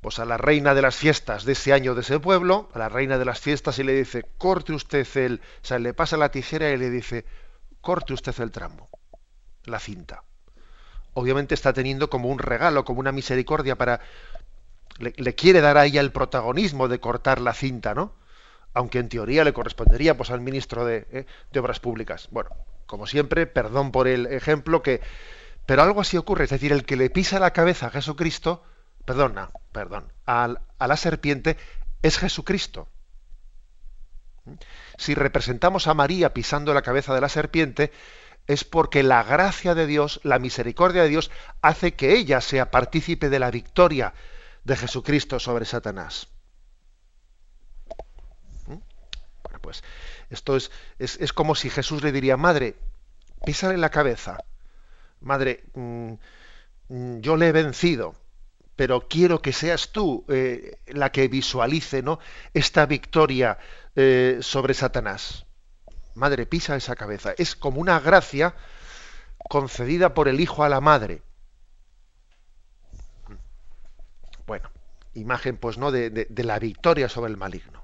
pues 0.00 0.18
a 0.18 0.26
la 0.26 0.36
reina 0.36 0.74
de 0.74 0.82
las 0.82 0.96
fiestas 0.96 1.46
de 1.46 1.52
ese 1.52 1.72
año 1.72 1.94
de 1.94 2.02
ese 2.02 2.20
pueblo, 2.20 2.68
a 2.74 2.78
la 2.78 2.90
reina 2.90 3.16
de 3.16 3.24
las 3.24 3.40
fiestas, 3.40 3.78
y 3.78 3.84
le 3.84 3.94
dice, 3.94 4.26
corte 4.36 4.74
usted 4.74 5.06
el, 5.14 5.40
o 5.62 5.66
sea, 5.66 5.78
le 5.78 5.94
pasa 5.94 6.18
la 6.18 6.30
tijera 6.30 6.68
y 6.68 6.76
le 6.76 6.90
dice, 6.90 7.24
corte 7.80 8.12
usted 8.12 8.38
el 8.40 8.50
tramo, 8.50 8.90
la 9.64 9.80
cinta. 9.80 10.24
Obviamente 11.14 11.54
está 11.54 11.72
teniendo 11.72 12.10
como 12.10 12.28
un 12.28 12.38
regalo, 12.38 12.84
como 12.84 13.00
una 13.00 13.12
misericordia 13.12 13.76
para, 13.76 14.00
le, 14.98 15.34
quiere 15.34 15.62
dar 15.62 15.78
a 15.78 15.86
ella 15.86 16.02
el 16.02 16.12
protagonismo 16.12 16.86
de 16.88 17.00
cortar 17.00 17.40
la 17.40 17.54
cinta, 17.54 17.94
¿no? 17.94 18.12
Aunque 18.74 18.98
en 18.98 19.08
teoría 19.08 19.42
le 19.42 19.54
correspondería 19.54 20.18
pues 20.18 20.30
al 20.30 20.42
ministro 20.42 20.84
de, 20.84 21.06
¿eh? 21.12 21.26
de 21.50 21.60
Obras 21.60 21.80
Públicas. 21.80 22.28
Bueno, 22.30 22.50
como 22.84 23.06
siempre, 23.06 23.46
perdón 23.46 23.90
por 23.90 24.06
el 24.06 24.26
ejemplo 24.26 24.82
que, 24.82 25.00
pero 25.66 25.82
algo 25.82 26.00
así 26.00 26.16
ocurre, 26.16 26.44
es 26.44 26.50
decir, 26.50 26.72
el 26.72 26.84
que 26.84 26.96
le 26.96 27.10
pisa 27.10 27.38
la 27.38 27.52
cabeza 27.52 27.86
a 27.86 27.90
Jesucristo, 27.90 28.62
perdona, 29.04 29.50
perdón, 29.72 30.12
a, 30.26 30.54
la 30.78 30.96
serpiente 30.96 31.56
es 32.02 32.18
Jesucristo. 32.18 32.88
Si 34.98 35.14
representamos 35.14 35.86
a 35.86 35.94
María 35.94 36.34
pisando 36.34 36.74
la 36.74 36.82
cabeza 36.82 37.14
de 37.14 37.20
la 37.22 37.30
serpiente, 37.30 37.92
es 38.46 38.64
porque 38.64 39.02
la 39.02 39.22
gracia 39.22 39.74
de 39.74 39.86
Dios, 39.86 40.20
la 40.22 40.38
misericordia 40.38 41.02
de 41.02 41.08
Dios, 41.08 41.30
hace 41.62 41.94
que 41.94 42.14
ella 42.14 42.42
sea 42.42 42.70
partícipe 42.70 43.30
de 43.30 43.38
la 43.38 43.50
victoria 43.50 44.12
de 44.64 44.76
Jesucristo 44.76 45.40
sobre 45.40 45.64
Satanás. 45.64 46.28
¿Mm? 48.66 48.76
Bueno, 49.44 49.58
pues 49.62 49.82
esto 50.28 50.56
es, 50.56 50.70
es, 50.98 51.32
como 51.32 51.54
si 51.54 51.70
Jesús 51.70 52.02
le 52.02 52.12
diría, 52.12 52.36
madre, 52.36 52.76
písale 53.46 53.78
la 53.78 53.90
cabeza. 53.90 54.38
Madre, 55.24 55.64
mm, 55.72 56.12
mm, 56.88 57.20
yo 57.20 57.36
le 57.36 57.48
he 57.48 57.52
vencido, 57.52 58.14
pero 58.76 59.08
quiero 59.08 59.40
que 59.40 59.52
seas 59.52 59.90
tú 59.90 60.24
eh, 60.28 60.78
la 60.86 61.10
que 61.10 61.28
visualice 61.28 62.02
¿no? 62.02 62.18
esta 62.52 62.86
victoria 62.86 63.58
eh, 63.96 64.38
sobre 64.40 64.74
Satanás. 64.74 65.46
Madre, 66.14 66.46
pisa 66.46 66.76
esa 66.76 66.94
cabeza. 66.94 67.34
Es 67.38 67.56
como 67.56 67.80
una 67.80 67.98
gracia 68.00 68.54
concedida 69.48 70.14
por 70.14 70.28
el 70.28 70.40
hijo 70.40 70.62
a 70.62 70.68
la 70.68 70.80
madre. 70.80 71.22
Bueno, 74.46 74.70
imagen 75.14 75.56
pues 75.56 75.78
no 75.78 75.90
de, 75.90 76.28
la 76.36 76.58
victoria 76.58 77.08
sobre 77.08 77.30
el 77.30 77.38
maligno. 77.38 77.83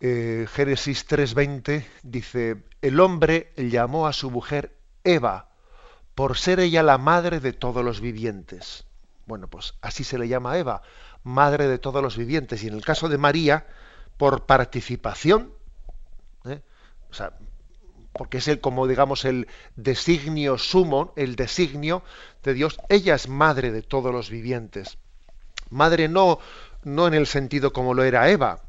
Eh, 0.00 0.46
Génesis 0.50 1.06
3:20 1.06 1.86
dice, 2.02 2.62
el 2.80 3.00
hombre 3.00 3.52
llamó 3.56 4.06
a 4.06 4.14
su 4.14 4.30
mujer 4.30 4.74
Eva 5.04 5.50
por 6.14 6.38
ser 6.38 6.58
ella 6.58 6.82
la 6.82 6.96
madre 6.96 7.40
de 7.40 7.52
todos 7.52 7.84
los 7.84 8.00
vivientes. 8.00 8.84
Bueno, 9.26 9.48
pues 9.48 9.74
así 9.82 10.02
se 10.02 10.18
le 10.18 10.26
llama 10.26 10.56
Eva, 10.56 10.82
madre 11.22 11.68
de 11.68 11.78
todos 11.78 12.02
los 12.02 12.16
vivientes. 12.16 12.62
Y 12.62 12.68
en 12.68 12.74
el 12.74 12.84
caso 12.84 13.08
de 13.08 13.18
María, 13.18 13.66
por 14.16 14.46
participación, 14.46 15.52
¿eh? 16.46 16.62
o 17.10 17.14
sea, 17.14 17.34
porque 18.12 18.38
es 18.38 18.48
el, 18.48 18.60
como 18.60 18.86
digamos, 18.86 19.24
el 19.24 19.48
designio 19.76 20.58
sumo, 20.58 21.12
el 21.16 21.36
designio 21.36 22.02
de 22.42 22.54
Dios, 22.54 22.78
ella 22.88 23.14
es 23.14 23.28
madre 23.28 23.70
de 23.70 23.82
todos 23.82 24.12
los 24.12 24.30
vivientes. 24.30 24.98
Madre 25.68 26.08
no, 26.08 26.38
no 26.84 27.06
en 27.06 27.14
el 27.14 27.26
sentido 27.26 27.72
como 27.72 27.94
lo 27.94 28.02
era 28.02 28.28
Eva, 28.30 28.62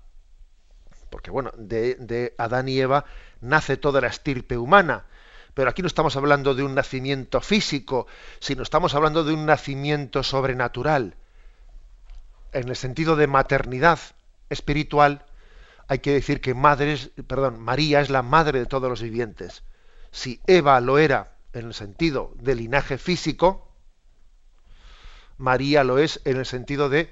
porque 1.12 1.30
bueno, 1.30 1.52
de, 1.58 2.34
Adán 2.38 2.70
y 2.70 2.80
Eva 2.80 3.06
nace 3.42 3.78
toda 3.78 4.02
la 4.02 4.08
estirpe 4.08 4.58
humana, 4.58 5.06
pero 5.54 5.70
aquí 5.70 5.84
no 5.84 5.88
estamos 5.88 6.16
hablando 6.16 6.56
de 6.56 6.64
un 6.64 6.74
nacimiento 6.74 7.42
físico, 7.42 8.08
sino 8.40 8.64
estamos 8.64 8.96
hablando 8.96 9.24
de 9.24 9.34
un 9.34 9.46
nacimiento 9.46 10.24
sobrenatural. 10.24 11.16
En 12.54 12.70
el 12.70 12.76
sentido 12.76 13.16
de 13.18 13.28
maternidad 13.28 14.00
espiritual, 14.50 15.26
hay 15.88 16.00
que 16.00 16.14
decir 16.14 16.40
que 16.40 16.56
perdón, 17.28 17.60
María 17.60 18.00
es 18.00 18.10
la 18.10 18.22
madre 18.24 18.60
de 18.60 18.66
todos 18.66 18.90
los 18.90 19.02
vivientes. 19.02 19.64
Si 20.12 20.40
Eva 20.48 20.80
lo 20.80 20.98
era 20.98 21.36
en 21.52 21.68
el 21.68 21.74
sentido 21.74 22.34
de 22.36 22.56
linaje 22.56 22.98
físico, 22.98 23.70
María 25.38 25.84
lo 25.84 25.98
es 25.98 26.22
en 26.24 26.38
el 26.38 26.46
sentido 26.46 26.88
de, 26.88 27.12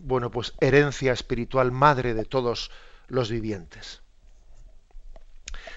bueno, 0.00 0.30
pues 0.30 0.52
herencia 0.60 1.12
espiritual, 1.12 1.72
madre 1.72 2.12
de 2.12 2.24
todos 2.26 2.70
los 3.08 3.30
vivientes. 3.30 4.02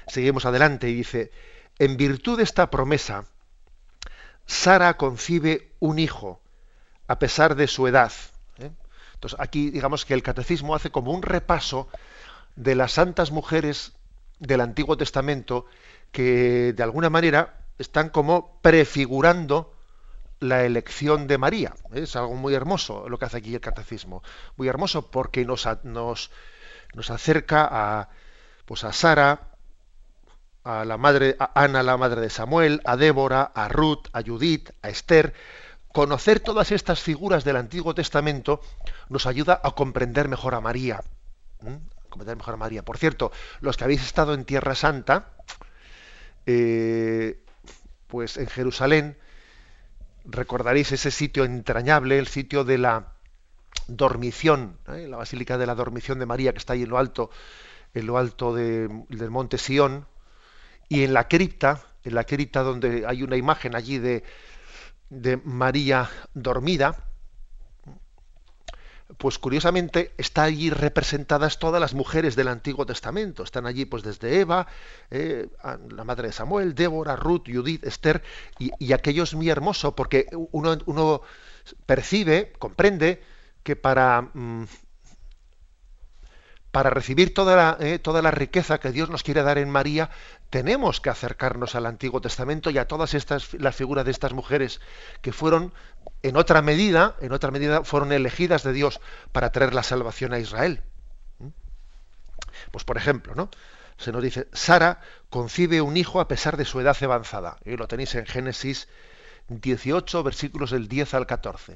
Seguimos 0.08 0.46
adelante 0.46 0.90
y 0.90 0.96
dice, 0.96 1.32
en 1.80 1.98
virtud 1.98 2.38
de 2.38 2.44
esta 2.44 2.70
promesa, 2.70 3.26
Sara 4.46 4.98
concibe 4.98 5.72
un 5.80 6.00
hijo, 6.00 6.42
a 7.08 7.20
pesar 7.20 7.56
de 7.56 7.68
su 7.68 7.88
edad. 7.88 8.12
¿eh? 8.60 8.72
Entonces, 9.14 9.40
aquí 9.40 9.70
digamos 9.70 10.06
que 10.06 10.14
el 10.14 10.24
catecismo 10.24 10.76
hace 10.76 10.92
como 10.92 11.12
un 11.12 11.22
repaso 11.22 11.88
de 12.56 12.76
las 12.76 12.94
santas 12.94 13.32
mujeres 13.32 13.94
del 14.40 14.62
Antiguo 14.62 14.98
Testamento 14.98 15.66
que 16.12 16.74
de 16.74 16.84
alguna 16.84 17.10
manera 17.10 17.62
están 17.78 18.10
como 18.10 18.60
prefigurando 18.62 19.74
la 20.40 20.66
elección 20.66 21.28
de 21.28 21.38
María. 21.38 21.74
Es 21.94 22.16
algo 22.16 22.36
muy 22.36 22.54
hermoso 22.54 23.08
lo 23.08 23.18
que 23.18 23.26
hace 23.26 23.38
aquí 23.38 23.54
el 23.54 23.62
catecismo. 23.62 24.24
Muy 24.58 24.68
hermoso 24.68 25.10
porque 25.10 25.46
nos, 25.46 25.68
nos, 25.84 26.32
nos 26.94 27.10
acerca 27.10 27.68
a, 27.70 28.10
pues 28.66 28.84
a 28.84 28.94
Sara, 28.94 29.52
a 30.64 30.86
la 30.86 30.98
madre, 30.98 31.36
a 31.40 31.64
Ana, 31.64 31.84
la 31.84 31.98
madre 31.98 32.22
de 32.22 32.30
Samuel, 32.30 32.82
a 32.86 32.96
Débora, 32.96 33.44
a 33.44 33.68
Ruth, 33.68 34.08
a 34.14 34.22
Judith, 34.22 34.72
a 34.82 34.90
Esther. 34.90 35.34
Conocer 35.92 36.40
todas 36.40 36.72
estas 36.72 37.02
figuras 37.02 37.44
del 37.44 37.58
Antiguo 37.58 37.94
Testamento 37.94 38.62
nos 39.10 39.26
ayuda 39.26 39.60
a 39.64 39.72
comprender 39.72 40.28
mejor 40.28 40.56
a 40.56 40.62
María. 40.62 41.04
comprender 42.10 42.38
mejor 42.38 42.54
a 42.54 42.58
María. 42.58 42.84
Por 42.84 42.98
cierto, 42.98 43.32
los 43.60 43.78
que 43.78 43.84
habéis 43.86 44.04
estado 44.04 44.34
en 44.34 44.46
Tierra 44.46 44.76
Santa, 44.76 45.30
eh, 46.46 47.44
pues 48.08 48.38
en 48.38 48.48
Jerusalén, 48.48 49.18
recordaréis 50.26 50.92
ese 50.92 51.12
sitio 51.12 51.46
entrañable, 51.46 52.20
el 52.20 52.28
sitio 52.28 52.64
de 52.64 52.78
la 52.78 53.14
dormición, 53.98 54.78
¿eh? 54.88 55.08
la 55.08 55.18
Basílica 55.18 55.58
de 55.58 55.66
la 55.66 55.76
Dormición 55.76 56.20
de 56.20 56.26
María, 56.26 56.52
que 56.54 56.60
está 56.60 56.74
ahí 56.74 56.84
en 56.84 56.90
lo 56.90 56.98
alto, 56.98 57.30
en 57.94 58.06
lo 58.06 58.18
alto 58.18 58.54
del 58.54 59.30
monte 59.30 59.58
Sión, 59.58 60.08
y 60.90 61.04
en 61.04 61.14
la 61.14 61.28
cripta, 61.28 61.82
en 62.04 62.16
la 62.16 62.24
cripta 62.24 62.64
donde 62.64 63.06
hay 63.08 63.24
una 63.24 63.38
imagen 63.38 63.76
allí 63.76 64.00
de, 64.00 64.24
María 65.44 66.10
dormida, 66.34 66.96
pues 69.18 69.38
curiosamente 69.38 70.14
está 70.18 70.44
allí 70.44 70.70
representadas 70.70 71.60
todas 71.60 71.82
las 71.82 71.94
mujeres 71.94 72.38
del 72.38 72.48
Antiguo 72.48 72.86
Testamento. 72.86 73.44
Están 73.44 73.66
allí 73.66 73.84
pues 73.84 74.04
desde 74.04 74.40
Eva, 74.40 74.68
eh, 75.10 75.50
la 75.90 76.06
madre 76.06 76.28
de 76.28 76.34
Samuel, 76.34 76.76
Débora, 76.76 77.18
Ruth, 77.18 77.44
Judith, 77.46 77.86
Esther, 77.86 78.24
y, 78.58 78.94
aquello 78.94 79.24
es 79.24 79.34
muy 79.34 79.50
hermoso 79.50 79.96
porque 79.96 80.28
uno, 80.52 80.78
uno 80.86 81.22
percibe, 81.86 82.54
comprende 82.58 83.22
que 83.64 83.76
para 83.76 84.30
mm, 84.34 84.66
para 86.72 86.90
recibir 86.90 87.34
toda 87.34 87.56
la, 87.56 87.78
eh, 87.80 88.00
toda 88.00 88.22
la 88.22 88.32
riqueza 88.32 88.80
que 88.80 88.92
Dios 88.92 89.10
nos 89.10 89.24
quiere 89.24 89.44
dar 89.44 89.58
en 89.58 89.70
María, 89.70 90.10
tenemos 90.50 91.02
que 91.02 91.10
acercarnos 91.10 91.76
al 91.76 91.86
Antiguo 91.86 92.22
Testamento 92.22 92.70
y 92.70 92.78
a 92.78 92.88
todas 92.88 93.14
estas 93.14 93.54
las 93.54 93.76
figuras 93.76 94.06
de 94.06 94.12
estas 94.12 94.34
mujeres 94.34 94.80
que 95.22 95.34
fueron 95.34 95.74
en 96.24 96.38
otra 96.38 96.62
medida, 96.62 97.16
en 97.20 97.34
otra 97.34 97.52
medida 97.52 97.84
fueron 97.84 98.14
elegidas 98.14 98.64
de 98.64 98.74
Dios 98.74 99.02
para 99.34 99.52
traer 99.52 99.74
la 99.74 99.84
salvación 99.84 100.34
a 100.34 100.40
Israel. 100.40 100.82
¿Mm? 101.40 101.50
Pues 102.72 102.86
por 102.86 102.98
ejemplo, 102.98 103.36
¿no? 103.36 103.50
Se 103.98 104.12
nos 104.12 104.24
dice, 104.24 104.48
Sara 104.54 105.02
concibe 105.30 105.82
un 105.82 105.98
hijo 105.98 106.22
a 106.22 106.28
pesar 106.28 106.58
de 106.58 106.66
su 106.66 106.80
edad 106.80 106.98
avanzada. 107.04 107.58
Y 107.66 107.78
lo 107.78 107.88
tenéis 107.88 108.16
en 108.16 108.26
Génesis 108.26 108.88
18, 109.48 110.24
versículos 110.24 110.72
del 110.72 110.88
10 110.88 111.14
al 111.14 111.28
14. 111.28 111.76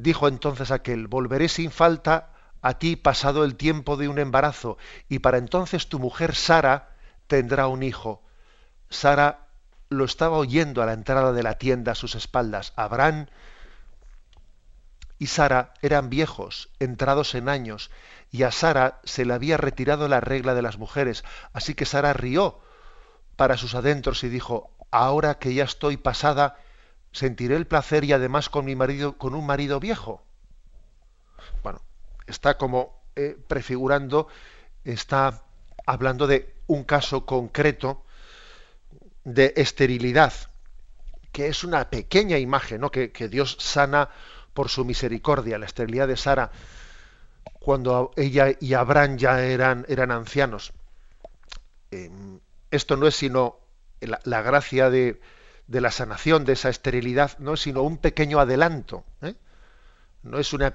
Dijo 0.00 0.28
entonces 0.28 0.70
aquel, 0.70 1.08
volveré 1.08 1.48
sin 1.50 1.70
falta 1.70 2.30
a 2.62 2.78
ti 2.78 2.96
pasado 2.96 3.44
el 3.44 3.54
tiempo 3.54 3.98
de 3.98 4.08
un 4.08 4.18
embarazo, 4.18 4.78
y 5.10 5.18
para 5.18 5.36
entonces 5.36 5.90
tu 5.90 5.98
mujer 5.98 6.34
Sara 6.34 6.96
tendrá 7.26 7.66
un 7.66 7.82
hijo. 7.82 8.22
Sara 8.88 9.48
lo 9.90 10.06
estaba 10.06 10.38
oyendo 10.38 10.82
a 10.82 10.86
la 10.86 10.94
entrada 10.94 11.34
de 11.34 11.42
la 11.42 11.58
tienda 11.58 11.92
a 11.92 11.96
sus 11.96 12.14
espaldas. 12.14 12.72
Abraham 12.76 13.26
y 15.18 15.26
Sara 15.26 15.74
eran 15.82 16.08
viejos, 16.08 16.70
entrados 16.78 17.34
en 17.34 17.50
años, 17.50 17.90
y 18.30 18.44
a 18.44 18.52
Sara 18.52 19.02
se 19.04 19.26
le 19.26 19.34
había 19.34 19.58
retirado 19.58 20.08
la 20.08 20.20
regla 20.20 20.54
de 20.54 20.62
las 20.62 20.78
mujeres. 20.78 21.24
Así 21.52 21.74
que 21.74 21.84
Sara 21.84 22.14
rió 22.14 22.58
para 23.36 23.58
sus 23.58 23.74
adentros 23.74 24.24
y 24.24 24.30
dijo, 24.30 24.70
ahora 24.90 25.38
que 25.38 25.52
ya 25.52 25.64
estoy 25.64 25.98
pasada, 25.98 26.56
sentiré 27.12 27.56
el 27.56 27.66
placer 27.66 28.04
y 28.04 28.12
además 28.12 28.48
con 28.48 28.64
mi 28.64 28.76
marido, 28.76 29.16
con 29.16 29.34
un 29.34 29.46
marido 29.46 29.80
viejo. 29.80 30.22
Bueno, 31.62 31.80
está 32.26 32.56
como 32.56 33.02
eh, 33.16 33.36
prefigurando, 33.48 34.28
está 34.84 35.42
hablando 35.86 36.26
de 36.26 36.54
un 36.66 36.84
caso 36.84 37.26
concreto 37.26 38.04
de 39.24 39.52
esterilidad, 39.56 40.32
que 41.32 41.48
es 41.48 41.64
una 41.64 41.90
pequeña 41.90 42.38
imagen 42.38 42.80
¿no? 42.80 42.90
que, 42.90 43.10
Dios 43.28 43.56
sana 43.58 44.08
por 44.54 44.68
su 44.68 44.84
misericordia, 44.84 45.58
la 45.58 45.66
esterilidad 45.66 46.08
de 46.08 46.16
Sara, 46.16 46.50
cuando 47.58 48.12
ella 48.16 48.54
y 48.58 48.74
Abraham 48.74 49.16
ya 49.16 49.42
eran, 49.42 49.84
eran 49.88 50.10
ancianos. 50.10 50.72
Em, 51.90 52.40
esto 52.70 52.96
no 52.96 53.06
es 53.06 53.16
sino 53.16 53.58
la, 54.00 54.42
gracia 54.42 54.90
de, 54.90 55.20
de, 55.70 55.80
la 55.80 55.90
sanación 55.90 56.44
de 56.44 56.52
esa 56.52 56.68
esterilidad, 56.68 57.38
no 57.38 57.56
sino 57.56 57.82
un 57.82 57.96
pequeño 57.96 58.40
adelanto. 58.40 59.04
¿eh? 59.22 59.34
no 60.22 60.38
es 60.38 60.52
una, 60.52 60.74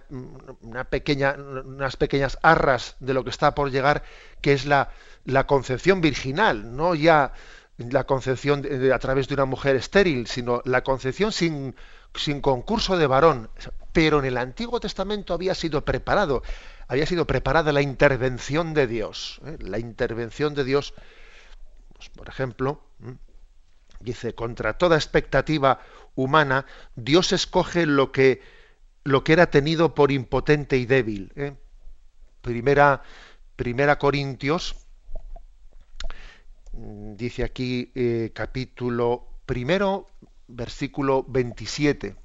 pequeña, 0.90 1.34
unas 1.34 1.98
pequeñas 1.98 2.40
arras 2.42 2.96
de 3.00 3.14
lo 3.14 3.24
que 3.24 3.30
está 3.30 3.54
por 3.54 3.72
llegar, 3.72 4.04
que 4.42 4.54
es 4.54 4.66
la, 4.66 4.90
la 5.24 5.46
concepción 5.46 6.02
virginal, 6.02 6.76
no 6.76 6.96
ya 6.96 7.34
la 7.78 8.06
concepción 8.06 8.66
a 8.92 9.00
través 9.00 9.28
de 9.28 9.34
una 9.34 9.46
mujer 9.46 9.76
estéril, 9.76 10.28
sino 10.28 10.62
la 10.66 10.84
concepción 10.84 11.32
sin, 11.32 11.76
sin 12.16 12.42
concurso 12.42 12.98
de 12.98 13.08
varón. 13.08 13.50
Pero 13.92 14.20
en 14.20 14.26
el 14.26 14.38
Antiguo 14.38 14.80
Testamento 14.80 15.34
había 15.34 15.54
sido 15.56 15.86
preparado, 15.86 16.42
había 16.88 17.06
sido 17.06 17.28
preparada 17.28 17.72
la 17.72 17.82
intervención 17.82 18.74
de 18.74 18.88
Dios, 18.88 19.42
¿eh? 19.46 19.58
la 19.60 19.80
intervención 19.80 20.56
de 20.56 20.64
Dios 20.64 20.94
Pues, 21.96 22.10
por 22.10 22.30
ejemplo, 22.30 22.82
dice, 24.06 24.34
contra 24.34 24.78
toda 24.78 24.96
expectativa 24.96 25.82
humana, 26.16 26.66
Dios 26.96 27.34
escoge 27.34 27.86
lo 27.86 28.12
que, 28.12 28.42
lo 29.04 29.24
que 29.24 29.34
era 29.34 29.52
tenido 29.52 29.94
por 29.94 30.12
impotente 30.12 30.78
y 30.78 30.86
débil. 30.86 31.34
¿eh? 31.36 31.56
Primera, 32.42 33.04
primera 33.56 33.98
Corintios, 34.00 34.76
mm, 36.72 37.16
dice 37.16 37.44
aquí 37.44 37.92
eh, 37.96 38.32
capítulo 38.34 39.28
primero, 39.46 40.08
versículo 40.48 41.26
27. 41.28 42.16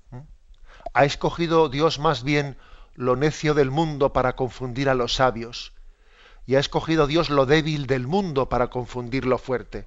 Ha 0.92 1.04
escogido 1.04 1.68
Dios 1.68 1.98
más 1.98 2.24
bien 2.24 2.56
lo 2.94 3.16
necio 3.16 3.54
del 3.54 3.70
mundo 3.70 4.12
para 4.12 4.34
confundir 4.34 4.88
a 4.88 4.94
los 4.94 5.14
sabios, 5.14 5.72
y 6.46 6.56
ha 6.56 6.58
escogido 6.58 7.06
Dios 7.06 7.30
lo 7.30 7.46
débil 7.46 7.86
del 7.86 8.06
mundo 8.06 8.48
para 8.48 8.68
confundir 8.68 9.24
lo 9.24 9.38
fuerte. 9.38 9.86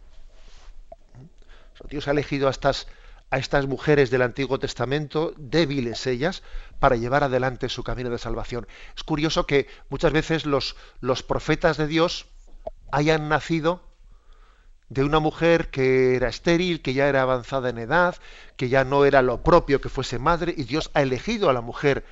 Dios 1.89 2.07
ha 2.07 2.11
elegido 2.11 2.47
a 2.47 2.51
estas, 2.51 2.87
a 3.29 3.37
estas 3.37 3.67
mujeres 3.67 4.09
del 4.09 4.21
Antiguo 4.21 4.59
Testamento, 4.59 5.33
débiles 5.37 6.05
ellas, 6.07 6.43
para 6.79 6.95
llevar 6.95 7.23
adelante 7.23 7.69
su 7.69 7.83
camino 7.83 8.09
de 8.09 8.17
salvación. 8.17 8.67
Es 8.95 9.03
curioso 9.03 9.45
que 9.45 9.67
muchas 9.89 10.11
veces 10.11 10.45
los, 10.45 10.75
los 10.99 11.23
profetas 11.23 11.77
de 11.77 11.87
Dios 11.87 12.27
hayan 12.91 13.29
nacido 13.29 13.81
de 14.89 15.03
una 15.03 15.19
mujer 15.19 15.69
que 15.71 16.15
era 16.15 16.27
estéril, 16.27 16.81
que 16.81 16.93
ya 16.93 17.07
era 17.07 17.23
avanzada 17.23 17.69
en 17.69 17.79
edad, 17.79 18.15
que 18.57 18.69
ya 18.69 18.83
no 18.83 19.05
era 19.05 19.21
lo 19.21 19.43
propio 19.43 19.81
que 19.81 19.89
fuese 19.89 20.19
madre, 20.19 20.53
y 20.55 20.63
Dios 20.65 20.91
ha 20.93 21.01
elegido 21.01 21.49
a 21.49 21.53
la 21.53 21.61
mujer 21.61 22.05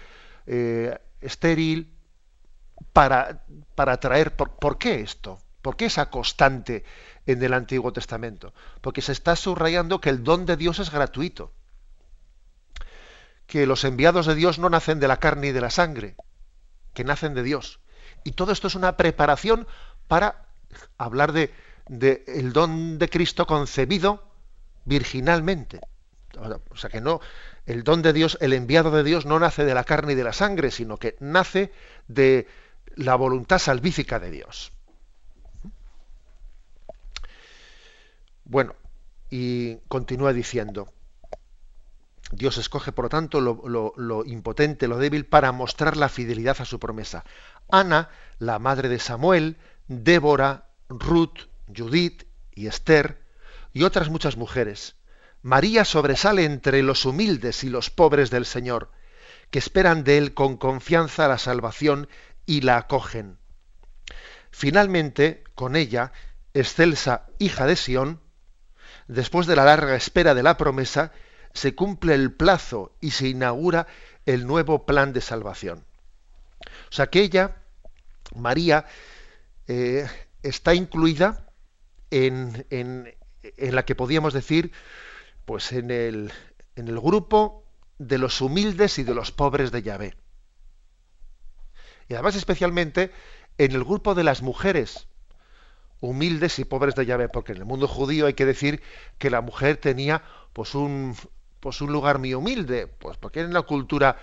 eh, 0.47 0.97
estéril 1.22 1.93
para, 2.93 3.43
para 3.76 3.99
traer... 3.99 4.36
Por, 4.36 4.78
qué 4.78 5.01
esto? 5.01 5.39
¿Por 5.62 5.76
qué 5.76 5.86
esa 5.86 6.09
constante 6.09 6.84
en 7.26 7.43
el 7.43 7.53
Antiguo 7.53 7.93
Testamento? 7.93 8.53
Porque 8.82 9.01
se 9.01 9.12
está 9.12 9.36
subrayando 9.36 10.01
que 10.01 10.09
el 10.09 10.24
don 10.24 10.45
de 10.45 10.57
Dios 10.57 10.80
es 10.80 10.91
gratuito, 10.91 11.53
que 13.45 13.66
los 13.68 13.84
enviados 13.84 14.26
de 14.26 14.36
Dios 14.36 14.59
no 14.59 14.70
nacen 14.70 14.99
de 14.99 15.07
la 15.07 15.18
carne 15.18 15.47
y 15.47 15.51
de 15.51 15.62
la 15.62 15.70
sangre, 15.70 16.16
que 16.93 17.03
nacen 17.03 17.34
de 17.34 17.43
Dios. 17.43 17.80
Y 18.24 18.32
todo 18.32 18.51
esto 18.51 18.68
es 18.68 18.76
una 18.76 18.97
preparación 18.97 19.68
para 20.07 20.45
hablar 20.97 21.32
de, 21.32 21.53
de 21.88 22.24
el 22.28 22.53
don 22.53 22.97
de 22.97 23.09
Cristo 23.09 23.45
concebido 23.45 24.24
virginalmente. 24.86 25.82
O 26.70 26.78
sea 26.78 26.89
que 26.89 27.01
no, 27.01 27.20
el 27.66 27.84
don 27.84 28.01
de 28.01 28.14
Dios, 28.14 28.38
el 28.41 28.53
enviado 28.53 28.89
de 28.91 29.03
Dios 29.03 29.26
no 29.26 29.39
nace 29.39 29.66
de 29.66 29.74
la 29.74 29.84
carne 29.84 30.14
y 30.14 30.16
de 30.16 30.24
la 30.24 30.34
sangre, 30.34 30.72
sino 30.72 30.97
que 30.97 31.18
nace 31.20 31.72
de 32.07 32.47
la 32.95 33.16
voluntad 33.16 33.59
salvífica 33.59 34.20
de 34.20 34.32
Dios. 34.32 34.72
Bueno, 38.51 38.75
y 39.29 39.77
continúa 39.87 40.33
diciendo, 40.33 40.91
Dios 42.33 42.57
escoge, 42.57 42.91
por 42.91 43.05
lo 43.05 43.09
tanto, 43.09 43.39
lo, 43.39 44.25
impotente, 44.25 44.89
lo 44.89 44.97
débil, 44.97 45.25
para 45.25 45.53
mostrar 45.53 45.95
la 45.95 46.09
fidelidad 46.09 46.57
a 46.59 46.65
su 46.65 46.77
promesa. 46.77 47.23
Ana, 47.69 48.09
la 48.39 48.59
madre 48.59 48.89
de 48.89 48.99
Samuel, 48.99 49.55
Débora, 49.87 50.67
Ruth, 50.89 51.47
Judith 51.73 52.25
y 52.53 52.67
Esther, 52.67 53.21
y 53.71 53.83
otras 53.83 54.09
muchas 54.09 54.35
mujeres. 54.35 54.97
María 55.41 55.85
sobresale 55.85 56.43
entre 56.43 56.83
los 56.83 57.05
humildes 57.05 57.63
y 57.63 57.69
los 57.69 57.89
pobres 57.89 58.31
del 58.31 58.45
Señor, 58.45 58.91
que 59.49 59.59
esperan 59.59 60.03
de 60.03 60.17
Él 60.17 60.33
con 60.33 60.57
confianza 60.57 61.29
la 61.29 61.37
salvación 61.37 62.09
y 62.45 62.59
la 62.59 62.75
acogen. 62.75 63.37
Finalmente, 64.51 65.45
con 65.55 65.77
ella, 65.77 66.11
excelsa 66.53 67.27
hija 67.39 67.65
de 67.65 67.77
Sión, 67.77 68.19
después 69.12 69.45
de 69.45 69.57
la 69.57 69.66
larga 69.66 69.95
espera 69.95 70.34
de 70.34 70.43
la 70.43 70.57
promesa, 70.57 71.12
se 71.53 71.76
cumple 71.76 72.14
el 72.14 72.32
plazo 72.32 72.95
y 73.01 73.12
se 73.12 73.28
inaugura 73.28 73.88
el 74.26 74.47
nuevo 74.47 74.86
plan 74.86 75.12
de 75.12 75.20
salvación. 75.20 75.84
O 76.89 76.91
sea 76.91 77.07
que 77.07 77.22
ella, 77.22 77.57
María, 78.36 78.86
eh, 79.68 80.07
está 80.43 80.74
incluida 80.74 81.45
en, 82.09 82.66
la 83.57 83.84
que 83.84 83.95
podíamos 83.95 84.34
decir, 84.34 84.72
pues 85.43 85.74
en 85.74 85.91
el, 85.91 86.32
en 86.78 86.88
el 86.88 86.99
grupo 86.99 87.66
de 87.97 88.18
los 88.18 88.39
humildes 88.39 88.97
y 88.97 89.03
de 89.03 89.14
los 89.14 89.32
pobres 89.34 89.72
de 89.72 89.82
Yahvé. 89.82 90.16
Y 92.07 92.14
además 92.14 92.36
especialmente 92.36 93.12
en 93.57 93.74
el 93.74 93.84
grupo 93.84 94.16
de 94.16 94.24
las 94.24 94.41
mujeres 94.41 95.07
humildes 96.01 96.59
y 96.59 96.65
pobres 96.65 96.95
de 96.95 97.05
Yahvé, 97.05 97.29
porque 97.29 97.53
en 97.53 97.59
el 97.59 97.65
mundo 97.65 97.87
judío 97.87 98.25
hay 98.25 98.33
que 98.33 98.45
decir 98.45 98.81
que 99.17 99.29
la 99.29 99.41
mujer 99.41 99.77
tenía 99.77 100.23
pues 100.51 100.75
un, 100.75 101.15
pues 101.59 101.79
un 101.79 101.93
lugar 101.93 102.19
muy 102.19 102.33
humilde, 102.33 102.87
pues 102.87 103.17
porque 103.17 103.39
era 103.39 103.49
una 103.49 103.61
cultura, 103.61 104.17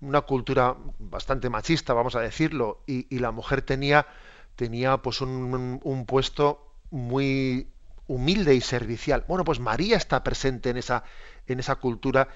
una 0.00 0.20
cultura 0.20 0.76
bastante 0.98 1.48
machista, 1.50 1.94
vamos 1.94 2.14
a 2.14 2.20
decirlo, 2.20 2.82
y, 2.86 3.18
la 3.18 3.32
mujer 3.32 3.62
tenía, 3.62 4.06
tenía 4.54 4.98
pues 4.98 5.22
un, 5.22 5.80
un, 5.82 6.06
puesto 6.06 6.70
muy 6.90 7.68
humilde 8.06 8.54
y 8.54 8.60
servicial. 8.60 9.24
Bueno, 9.26 9.44
pues 9.44 9.60
María 9.60 9.96
está 9.96 10.22
presente 10.22 10.70
en 10.70 10.76
esa, 10.76 11.04
en 11.46 11.58
esa 11.58 11.76
cultura 11.76 12.28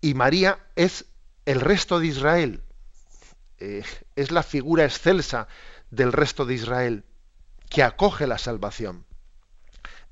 y 0.00 0.14
María 0.14 0.60
es 0.76 1.06
el 1.44 1.60
resto 1.60 1.98
de 1.98 2.06
Israel, 2.06 2.62
eh, 3.58 3.82
es 4.14 4.30
la 4.30 4.44
figura 4.44 4.84
excelsa 4.84 5.48
del 5.90 6.12
resto 6.12 6.46
de 6.46 6.54
Israel 6.54 7.04
que 7.74 7.82
acoge 7.82 8.28
la 8.28 8.38
salvación. 8.38 9.04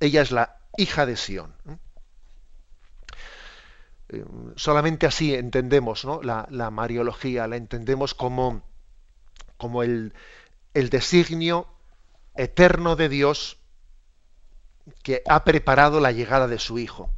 Ella 0.00 0.20
es 0.22 0.32
la 0.32 0.58
hija 0.76 1.06
de 1.06 1.16
Sión. 1.16 1.54
Eh, 4.08 4.24
solamente 4.56 5.06
así 5.06 5.32
entendemos 5.32 6.04
la, 6.24 6.48
la, 6.50 6.70
mariología, 6.72 7.46
la 7.46 7.54
entendemos 7.54 8.14
como, 8.14 8.64
como 9.58 9.84
el, 9.84 10.12
el 10.74 10.90
designio 10.90 11.68
eterno 12.34 12.96
de 12.96 13.08
Dios 13.08 13.58
que 15.04 15.22
ha 15.28 15.44
preparado 15.44 16.00
la 16.00 16.10
llegada 16.10 16.48
de 16.48 16.58
su 16.58 16.80
Hijo. 16.80 17.10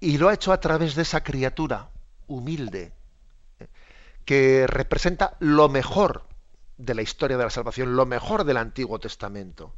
Y 0.00 0.16
lo 0.16 0.30
ha 0.30 0.34
hecho 0.34 0.52
a 0.52 0.60
través 0.60 0.94
de 0.94 1.02
esa 1.02 1.22
criatura 1.22 1.90
humilde, 2.26 2.94
que 4.24 4.66
representa 4.66 5.36
lo 5.38 5.68
mejor 5.68 6.26
de 6.78 6.94
la 6.94 7.02
historia 7.02 7.36
de 7.36 7.44
la 7.44 7.50
salvación, 7.50 7.96
lo 7.96 8.06
mejor 8.06 8.44
del 8.44 8.56
Antiguo 8.56 8.98
Testamento. 8.98 9.72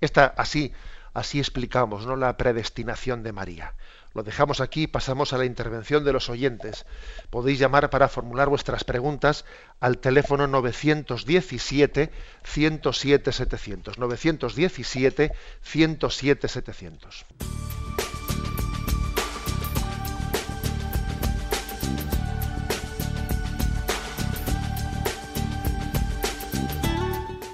Esta, 0.00 0.26
así, 0.26 0.72
así 1.12 1.38
explicamos 1.38 2.06
¿no? 2.06 2.16
la 2.16 2.36
predestinación 2.36 3.22
de 3.22 3.32
María. 3.32 3.74
Lo 4.12 4.22
dejamos 4.24 4.60
aquí, 4.60 4.86
pasamos 4.88 5.32
a 5.32 5.38
la 5.38 5.44
intervención 5.44 6.04
de 6.04 6.12
los 6.12 6.28
oyentes. 6.30 6.84
Podéis 7.30 7.60
llamar 7.60 7.90
para 7.90 8.08
formular 8.08 8.48
vuestras 8.48 8.82
preguntas 8.82 9.44
al 9.78 9.98
teléfono 9.98 10.48
917 10.48 12.10
107 12.42 13.30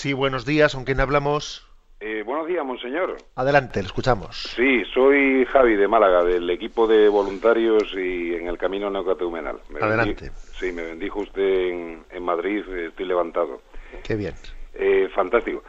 Sí, 0.00 0.14
buenos 0.14 0.46
días, 0.46 0.74
¿con 0.74 0.86
quién 0.86 0.98
hablamos? 0.98 1.62
Eh, 2.00 2.22
buenos 2.24 2.46
días, 2.46 2.64
monseñor. 2.64 3.18
Adelante, 3.36 3.80
le 3.82 3.86
escuchamos. 3.86 4.34
Sí, 4.56 4.82
soy 4.94 5.44
Javi 5.44 5.76
de 5.76 5.88
Málaga, 5.88 6.24
del 6.24 6.48
equipo 6.48 6.86
de 6.86 7.06
voluntarios 7.10 7.92
y 7.94 8.32
en 8.34 8.46
el 8.46 8.56
camino 8.56 8.88
neocateumenal. 8.88 9.58
Me 9.68 9.78
Adelante. 9.78 10.30
sí, 10.58 10.72
me 10.72 10.84
bendijo 10.84 11.20
usted 11.20 11.42
en, 11.42 12.04
en 12.12 12.22
Madrid, 12.22 12.64
eh, 12.70 12.86
estoy 12.86 13.04
levantado. 13.04 13.60
Qué 14.02 14.14
bien. 14.14 14.32
Eh, 14.72 15.10
fantástico. 15.14 15.62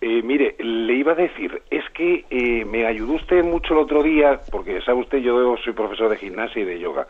Eh, 0.00 0.22
mire, 0.22 0.56
le 0.58 0.94
iba 0.94 1.12
a 1.12 1.16
decir, 1.16 1.60
es 1.68 1.84
que 1.90 2.24
eh, 2.30 2.64
me 2.64 2.86
ayudó 2.86 3.12
usted 3.12 3.44
mucho 3.44 3.74
el 3.74 3.80
otro 3.80 4.02
día, 4.02 4.40
porque 4.50 4.80
sabe 4.80 5.00
usted, 5.00 5.18
yo 5.18 5.54
soy 5.62 5.74
profesor 5.74 6.08
de 6.08 6.16
gimnasia 6.16 6.62
y 6.62 6.64
de 6.64 6.78
yoga, 6.78 7.06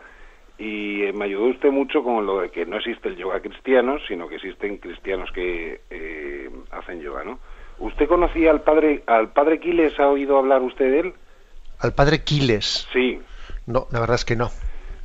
y 0.57 1.03
eh, 1.03 1.13
me 1.13 1.25
ayudó 1.25 1.45
usted 1.45 1.69
mucho 1.71 2.03
con 2.03 2.25
lo 2.25 2.41
de 2.41 2.49
que 2.49 2.65
no 2.65 2.77
existe 2.77 3.09
el 3.09 3.15
yoga 3.17 3.39
cristiano, 3.41 3.97
sino 4.07 4.27
que 4.27 4.35
existen 4.35 4.77
cristianos 4.77 5.31
que 5.31 5.81
eh, 5.89 6.49
hacen 6.71 7.01
yoga, 7.01 7.23
¿no? 7.23 7.39
¿Usted 7.79 8.07
conocía 8.07 8.49
al 8.51 8.61
padre, 8.61 9.03
al 9.05 9.29
padre 9.33 9.59
Quiles? 9.59 9.99
¿Ha 9.99 10.07
oído 10.09 10.37
hablar 10.37 10.61
usted 10.63 10.89
de 10.91 10.99
él? 11.01 11.13
Al 11.79 11.93
padre 11.93 12.23
Quiles. 12.23 12.87
Sí, 12.91 13.21
No, 13.67 13.85
la 13.91 13.99
verdad 13.99 14.15
es 14.15 14.25
que 14.25 14.35
no. 14.35 14.49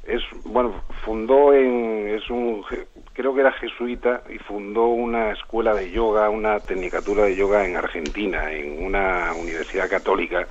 es 0.04 0.22
bueno 0.44 0.82
fundó 1.04 1.52
en 1.52 2.08
es 2.08 2.28
un 2.30 2.64
creo 3.12 3.34
que 3.34 3.40
era 3.40 3.52
jesuita 3.52 4.22
y 4.30 4.38
fundó 4.38 4.86
una 4.86 5.32
escuela 5.32 5.74
de 5.74 5.90
yoga 5.92 6.28
una 6.30 6.60
tecnicatura 6.60 7.24
de 7.24 7.36
yoga 7.36 7.64
en 7.64 7.76
Argentina 7.76 8.50
en 8.52 8.84
una 8.84 9.32
universidad 9.34 9.88
católica 9.90 10.48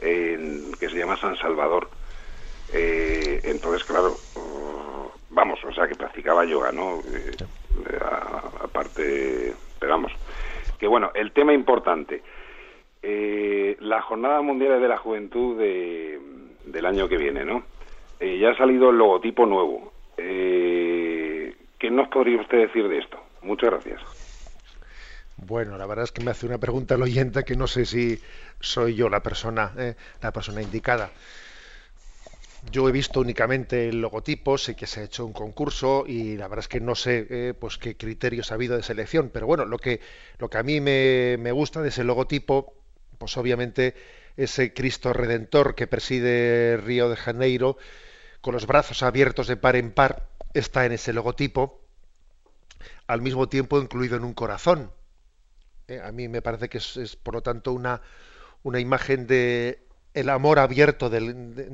en- 0.00 0.72
que 0.78 0.88
se 0.90 0.96
llama 0.96 1.16
San 1.20 1.36
Salvador 1.36 1.88
Eh, 2.76 3.40
entonces 3.44 3.84
claro 3.84 4.18
vamos 5.30 5.58
o 5.64 5.72
sea 5.72 5.86
que 5.86 5.94
practicaba 5.94 6.44
yoga 6.44 6.72
no 6.72 7.00
Eh, 7.12 7.36
aparte 8.62 9.54
pero 9.78 10.06
que 10.78 10.86
bueno 10.86 11.10
el 11.14 11.32
tema 11.32 11.52
importante 11.52 12.22
eh, 13.02 13.76
la 13.80 14.00
Jornada 14.02 14.40
Mundial 14.42 14.80
de 14.80 14.88
la 14.88 14.96
Juventud 14.96 15.58
de- 15.58 16.18
del 16.64 16.86
año 16.86 17.06
que 17.06 17.18
viene, 17.18 17.44
¿no? 17.44 17.62
Eh, 18.18 18.38
ya 18.38 18.50
ha 18.50 18.56
salido 18.56 18.88
el 18.88 18.96
logotipo 18.96 19.44
nuevo. 19.44 19.92
Eh, 20.16 21.54
¿Qué 21.78 21.90
nos 21.90 22.08
podría 22.08 22.40
usted 22.40 22.58
decir 22.66 22.88
de 22.88 22.98
esto? 22.98 23.18
Muchas 23.42 23.70
gracias. 23.70 24.00
Bueno, 25.36 25.76
la 25.76 25.86
verdad 25.86 26.04
es 26.04 26.12
que 26.12 26.24
me 26.24 26.30
hace 26.30 26.46
una 26.46 26.56
pregunta 26.58 26.94
el 26.94 27.02
oyente 27.02 27.44
que 27.44 27.56
no 27.56 27.66
sé 27.66 27.84
si 27.84 28.18
soy 28.60 28.94
yo 28.94 29.10
la 29.10 29.20
persona, 29.20 29.72
eh, 29.76 29.94
la 30.22 30.32
persona 30.32 30.62
indicada. 30.62 31.10
Yo 32.70 32.88
he 32.88 32.92
visto 32.92 33.20
únicamente 33.20 33.88
el 33.88 34.00
logotipo, 34.00 34.58
sé 34.58 34.74
que 34.74 34.86
se 34.86 35.00
ha 35.00 35.04
hecho 35.04 35.24
un 35.24 35.32
concurso 35.32 36.04
y 36.06 36.36
la 36.36 36.48
verdad 36.48 36.64
es 36.64 36.68
que 36.68 36.80
no 36.80 36.94
sé 36.94 37.26
eh, 37.30 37.54
pues 37.54 37.78
qué 37.78 37.96
criterios 37.96 38.50
ha 38.50 38.54
habido 38.54 38.76
de 38.76 38.82
selección, 38.82 39.30
pero 39.32 39.46
bueno, 39.46 39.64
lo 39.64 39.78
que, 39.78 40.00
lo 40.38 40.50
que 40.50 40.58
a 40.58 40.62
mí 40.62 40.80
me, 40.80 41.36
me 41.38 41.52
gusta 41.52 41.82
de 41.82 41.90
ese 41.90 42.04
logotipo, 42.04 42.74
pues 43.18 43.36
obviamente 43.36 43.94
ese 44.36 44.72
Cristo 44.74 45.12
Redentor 45.12 45.74
que 45.74 45.86
preside 45.86 46.76
Río 46.78 47.08
de 47.08 47.16
Janeiro, 47.16 47.76
con 48.40 48.54
los 48.54 48.66
brazos 48.66 49.02
abiertos 49.02 49.46
de 49.46 49.56
par 49.56 49.76
en 49.76 49.92
par, 49.92 50.28
está 50.54 50.84
en 50.86 50.92
ese 50.92 51.12
logotipo, 51.12 51.80
al 53.06 53.22
mismo 53.22 53.48
tiempo 53.48 53.80
incluido 53.80 54.16
en 54.16 54.24
un 54.24 54.34
corazón. 54.34 54.90
Eh, 55.88 56.00
a 56.00 56.12
mí 56.12 56.28
me 56.28 56.42
parece 56.42 56.68
que 56.68 56.78
es, 56.78 56.96
es, 56.96 57.16
por 57.16 57.34
lo 57.34 57.42
tanto 57.42 57.72
una, 57.72 58.00
una 58.62 58.80
imagen 58.80 59.26
de 59.26 59.83
el 60.14 60.28
amor 60.30 60.58
abierto 60.58 61.10
del, 61.10 61.54
de- 61.54 61.68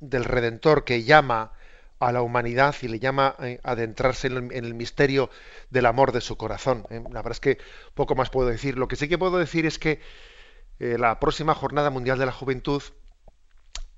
del 0.00 0.24
Redentor 0.24 0.84
que 0.84 1.04
llama 1.04 1.52
a 1.98 2.12
la 2.12 2.22
humanidad 2.22 2.74
y 2.82 2.88
le 2.88 2.98
llama 2.98 3.34
eh, 3.40 3.58
a 3.64 3.72
adentrarse 3.72 4.26
en 4.28 4.50
el, 4.52 4.74
misterio 4.74 5.30
del 5.70 5.86
amor 5.86 6.12
de 6.12 6.20
su 6.20 6.36
corazón. 6.36 6.84
eh. 6.90 7.00
La 7.10 7.20
verdad 7.22 7.32
es 7.32 7.40
que 7.40 7.58
poco 7.94 8.14
más 8.14 8.30
puedo 8.30 8.48
decir. 8.48 8.76
Lo 8.78 8.88
que 8.88 8.96
sí 8.96 9.08
que 9.08 9.18
puedo 9.18 9.38
decir 9.38 9.66
es 9.66 9.78
que 9.78 10.00
eh, 10.80 10.96
la 10.98 11.20
próxima 11.20 11.54
Jornada 11.54 11.90
Mundial 11.90 12.18
de 12.18 12.26
la 12.26 12.32
Juventud, 12.32 12.82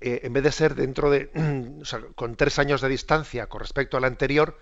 eh, 0.01 0.21
en 0.23 0.33
vez 0.33 0.43
de 0.43 0.51
ser 0.51 0.75
dentro 0.75 1.09
de, 1.09 1.29
con 2.15 2.35
tres 2.35 2.59
años 2.59 2.81
de 2.81 2.89
distancia 2.89 3.47
con 3.47 3.61
respecto 3.61 3.97
a 3.97 3.99
la 3.99 4.07
anterior, 4.07 4.57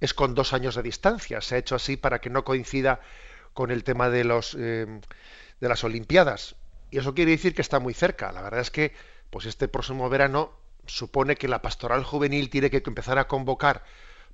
es 0.00 0.14
con 0.14 0.34
dos 0.34 0.52
años 0.52 0.74
de 0.74 0.82
distancia. 0.82 1.40
Se 1.40 1.54
ha 1.54 1.58
hecho 1.58 1.76
así 1.76 1.96
para 1.96 2.20
que 2.20 2.30
no 2.30 2.44
coincida 2.44 3.00
con 3.52 3.70
el 3.70 3.84
tema 3.84 4.10
de 4.10 4.24
los 4.24 4.56
eh, 4.58 4.86
de 5.60 5.68
las 5.68 5.84
Olimpiadas. 5.84 6.56
Y 6.90 6.98
eso 6.98 7.14
quiere 7.14 7.32
decir 7.32 7.54
que 7.54 7.62
está 7.62 7.78
muy 7.78 7.94
cerca. 7.94 8.32
La 8.32 8.42
verdad 8.42 8.60
es 8.60 8.70
que, 8.70 8.92
pues 9.30 9.46
este 9.46 9.68
próximo 9.68 10.08
verano 10.08 10.52
supone 10.86 11.36
que 11.36 11.48
la 11.48 11.62
pastoral 11.62 12.04
juvenil 12.04 12.50
tiene 12.50 12.70
que 12.70 12.82
empezar 12.84 13.18
a 13.18 13.28
convocar 13.28 13.84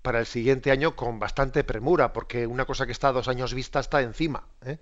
para 0.03 0.21
el 0.21 0.27
siguiente 0.27 0.71
año 0.71 0.95
con 0.97 1.19
bastante 1.19 1.65
premura, 1.65 2.13
porque 2.13 2.47
una 2.47 2.65
cosa 2.65 2.87
que 2.87 2.93
está 2.93 3.09
a 3.09 3.13
dos 3.13 3.29
años 3.29 3.55
vista 3.55 3.81
está 3.81 4.01
encima. 4.03 4.47
¿eh? 4.65 4.79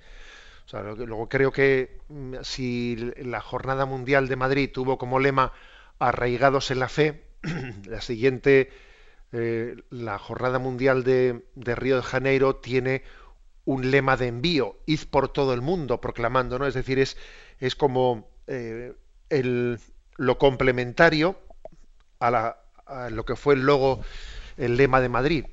O 0.67 0.69
sea, 0.69 0.83
luego 0.83 1.29
creo 1.29 1.53
que 1.53 1.99
mm, 2.09 2.35
si 2.43 2.97
la 3.17 3.41
Jornada 3.41 3.87
Mundial 3.87 4.29
de 4.29 4.37
Madrid 4.37 4.71
tuvo 4.73 4.99
como 4.99 5.19
lema 5.19 5.53
arraigados 5.99 6.71
en 6.71 6.79
la 6.79 6.89
fe, 6.89 7.25
la 7.87 8.01
siguiente, 8.01 8.71
eh, 9.33 9.77
la 9.91 10.19
Jornada 10.19 10.59
Mundial 10.59 11.05
de, 11.05 11.45
de 11.55 11.75
Río 11.75 11.97
de 11.97 12.03
Janeiro 12.03 12.57
tiene 12.57 13.03
un 13.65 13.91
lema 13.91 14.17
de 14.17 14.29
envío, 14.29 14.79
id 14.87 15.01
por 15.11 15.29
todo 15.29 15.55
el 15.55 15.63
mundo 15.63 16.01
proclamando, 16.01 16.59
¿no? 16.59 16.67
Es 16.67 16.75
decir, 16.75 16.99
es, 16.99 17.17
es 17.61 17.75
como 17.77 18.29
eh, 18.47 18.95
el, 19.31 19.81
lo 20.17 20.39
complementario 20.39 21.39
a, 22.19 22.31
la, 22.31 22.59
a 22.87 23.11
lo 23.11 23.25
que 23.25 23.37
fue 23.37 23.55
el 23.55 23.63
logo, 23.63 24.03
el 24.57 24.77
lema 24.77 25.01
de 25.01 25.09
Madrid. 25.09 25.47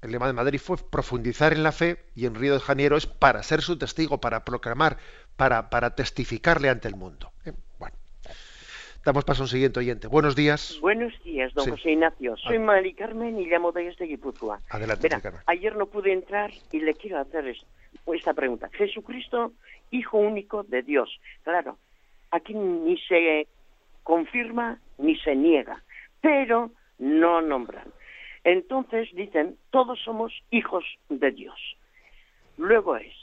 El 0.00 0.12
lema 0.12 0.28
de 0.28 0.32
Madrid 0.32 0.60
fue 0.60 0.76
profundizar 0.76 1.52
en 1.52 1.62
la 1.62 1.72
fe 1.72 2.04
y 2.14 2.26
en 2.26 2.36
Río 2.36 2.54
de 2.54 2.60
Janeiro 2.60 2.96
es 2.96 3.06
para 3.06 3.42
ser 3.42 3.62
su 3.62 3.76
testigo, 3.78 4.20
para 4.20 4.44
proclamar, 4.44 4.98
para, 5.36 5.70
para 5.70 5.94
testificarle 5.94 6.68
ante 6.68 6.88
el 6.88 6.94
mundo. 6.94 7.32
¿eh? 7.44 7.52
Damos 9.08 9.24
paso 9.24 9.42
a 9.42 9.44
un 9.44 9.48
siguiente 9.48 9.78
oyente. 9.80 10.06
Buenos 10.06 10.36
días. 10.36 10.76
Buenos 10.82 11.14
días, 11.24 11.54
don 11.54 11.64
Sí. 11.64 11.70
José 11.70 11.92
Ignacio. 11.92 12.36
Soy 12.36 12.56
Ah. 12.58 12.60
Mari 12.60 12.92
Carmen 12.92 13.38
y 13.40 13.46
llamo 13.46 13.72
desde 13.72 14.04
Guipúzcoa. 14.04 14.60
Adelante, 14.68 15.04
Verá, 15.08 15.18
Carmen. 15.22 15.40
ayer 15.46 15.74
no 15.76 15.86
pude 15.86 16.12
entrar 16.12 16.50
y 16.72 16.80
le 16.80 16.92
quiero 16.92 17.18
hacer 17.18 17.48
es- 17.48 17.64
esta 18.14 18.34
pregunta. 18.34 18.68
Jesucristo, 18.74 19.52
Hijo 19.90 20.18
único 20.18 20.62
de 20.64 20.82
Dios. 20.82 21.08
Claro, 21.42 21.78
aquí 22.30 22.52
ni 22.52 22.98
se 23.08 23.46
confirma 24.02 24.78
ni 24.98 25.16
se 25.20 25.34
niega, 25.34 25.82
pero 26.20 26.70
no 26.98 27.40
nombran. 27.40 27.90
Entonces 28.44 29.08
dicen, 29.14 29.56
todos 29.70 29.98
somos 30.04 30.34
hijos 30.50 30.84
de 31.08 31.30
Dios. 31.30 31.58
Luego 32.58 32.98
es 32.98 33.14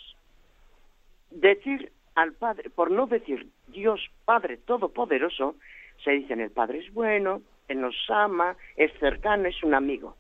decir 1.30 1.92
al 2.16 2.34
Padre, 2.34 2.72
por 2.72 2.90
no 2.90 3.06
decir 3.06 3.50
Dios 3.68 4.00
Padre 4.24 4.58
Todopoderoso, 4.58 5.56
se 6.04 6.12
dicen 6.12 6.40
el 6.40 6.52
Padre 6.52 6.80
es 6.80 6.94
bueno, 6.94 7.42
Él 7.68 7.82
nos 7.82 7.96
ama, 8.10 8.56
es 8.76 8.92
cercano, 9.00 9.48
es 9.48 9.64
un 9.64 9.74
amigo. 9.74 10.16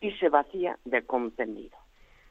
Y 0.00 0.12
se 0.12 0.28
vacía 0.28 0.78
de 0.84 1.02
contenido. 1.02 1.76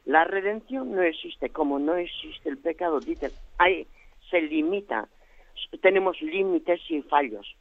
La 0.04 0.24
redención 0.24 0.92
no 0.92 1.02
existe, 1.02 1.50
como 1.50 1.78
no 1.78 1.96
existe 1.96 2.48
el 2.48 2.58
pecado, 2.58 3.00
dicen, 3.00 3.32
ahí 3.58 3.86
se 4.30 4.40
limita, 4.40 5.08
tenemos 5.82 6.20
límites 6.22 6.80
y 6.88 7.02
fallos. 7.02 7.56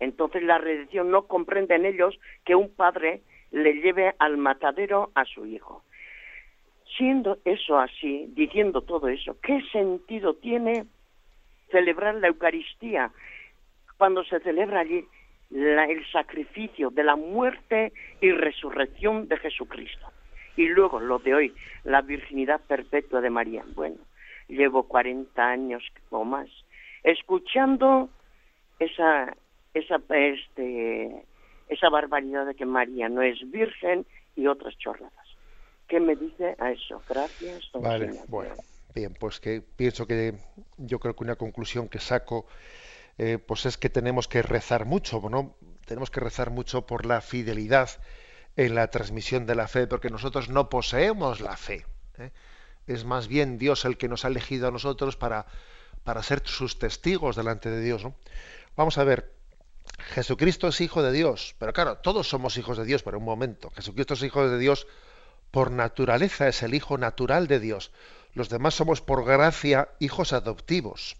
Entonces 0.00 0.42
la 0.42 0.58
redención 0.58 1.10
no 1.10 1.26
comprende 1.28 1.76
en 1.76 1.86
ellos 1.86 2.18
que 2.44 2.56
un 2.56 2.68
padre 2.74 3.22
le 3.52 3.74
lleve 3.74 4.14
al 4.18 4.36
matadero 4.36 5.12
a 5.14 5.24
su 5.24 5.46
hijo. 5.46 5.84
Siendo 6.96 7.38
eso 7.44 7.78
así, 7.78 8.26
diciendo 8.30 8.82
todo 8.82 9.08
eso, 9.08 9.36
¿qué 9.40 9.62
sentido 9.72 10.34
tiene 10.34 10.86
celebrar 11.70 12.16
la 12.16 12.28
Eucaristía 12.28 13.12
cuando 14.04 14.22
se 14.24 14.38
celebra 14.40 14.80
allí 14.80 15.02
la- 15.48 15.86
el 15.86 16.04
sacrificio 16.12 16.90
de 16.90 17.04
la 17.04 17.16
muerte 17.16 17.90
y 18.20 18.32
resurrección 18.32 19.28
de 19.28 19.38
Jesucristo? 19.38 20.06
Y 20.56 20.66
luego 20.68 21.00
lo 21.00 21.20
de 21.20 21.34
hoy, 21.34 21.54
la 21.84 22.02
virginidad 22.02 22.60
perpetua 22.68 23.22
de 23.22 23.30
María. 23.30 23.64
Bueno, 23.74 23.96
llevo 24.46 24.82
40 24.82 25.42
años 25.42 25.82
o 26.10 26.22
más 26.22 26.48
escuchando 27.02 28.10
esa 28.78 29.34
esa 29.72 29.96
este 30.10 31.24
esa 31.70 31.88
barbaridad 31.88 32.44
de 32.44 32.54
que 32.54 32.66
María 32.66 33.08
no 33.08 33.22
es 33.22 33.38
virgen 33.50 34.04
y 34.36 34.46
otras 34.48 34.76
chorradas. 34.76 35.28
¿Qué 35.88 35.98
me 35.98 36.14
dice 36.14 36.56
a 36.58 36.72
eso? 36.72 37.02
Gracias. 37.08 37.70
Vale, 37.72 38.04
Ignacio. 38.04 38.26
bueno, 38.28 38.54
bien, 38.94 39.14
pues 39.18 39.40
que 39.40 39.62
pienso 39.62 40.06
que 40.06 40.34
yo 40.76 40.98
creo 40.98 41.16
que 41.16 41.24
una 41.24 41.36
conclusión 41.36 41.88
que 41.88 41.98
saco 42.00 42.44
eh, 43.18 43.38
pues 43.38 43.66
es 43.66 43.76
que 43.78 43.90
tenemos 43.90 44.28
que 44.28 44.42
rezar 44.42 44.84
mucho, 44.86 45.20
¿no? 45.30 45.56
Tenemos 45.86 46.10
que 46.10 46.20
rezar 46.20 46.50
mucho 46.50 46.86
por 46.86 47.06
la 47.06 47.20
fidelidad 47.20 47.90
en 48.56 48.74
la 48.74 48.88
transmisión 48.88 49.46
de 49.46 49.54
la 49.54 49.68
fe, 49.68 49.86
porque 49.86 50.10
nosotros 50.10 50.48
no 50.48 50.68
poseemos 50.68 51.40
la 51.40 51.56
fe. 51.56 51.86
¿eh? 52.18 52.30
Es 52.86 53.04
más 53.04 53.28
bien 53.28 53.58
Dios 53.58 53.84
el 53.84 53.96
que 53.96 54.08
nos 54.08 54.24
ha 54.24 54.28
elegido 54.28 54.68
a 54.68 54.70
nosotros 54.70 55.16
para, 55.16 55.46
para 56.04 56.22
ser 56.22 56.42
sus 56.44 56.78
testigos 56.78 57.36
delante 57.36 57.70
de 57.70 57.80
Dios. 57.80 58.06
Vamos 58.76 58.98
a 58.98 59.04
ver, 59.04 59.32
Jesucristo 59.98 60.68
es 60.68 60.80
hijo 60.80 61.02
de 61.02 61.12
Dios, 61.12 61.54
pero 61.58 61.72
claro, 61.72 61.98
todos 61.98 62.28
somos 62.28 62.56
hijos 62.56 62.78
de 62.78 62.84
Dios, 62.84 63.02
pero 63.02 63.18
un 63.18 63.24
momento, 63.24 63.70
Jesucristo 63.70 64.14
es 64.14 64.22
hijo 64.22 64.48
de 64.48 64.58
Dios 64.58 64.86
por 65.50 65.70
naturaleza, 65.70 66.48
es 66.48 66.62
el 66.62 66.74
hijo 66.74 66.98
natural 66.98 67.46
de 67.46 67.60
Dios. 67.60 67.92
los 68.32 68.48
demás 68.48 68.74
somos 68.74 69.00
por 69.00 69.24
gracia 69.24 69.90
hijos 70.00 70.32
adoptivos. 70.32 71.16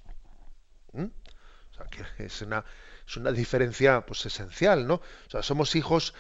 O 1.75 1.77
sea, 1.77 1.87
que 1.87 2.25
es 2.25 2.43
una, 2.43 2.65
es 3.07 3.17
una 3.17 3.33
diferencia 3.33 4.03
pues, 4.07 4.25
esencial, 4.27 4.87
¿no? 4.87 4.95
O 4.95 5.31
sea, 5.31 5.43
somos 5.43 5.75
hijos 5.75 6.15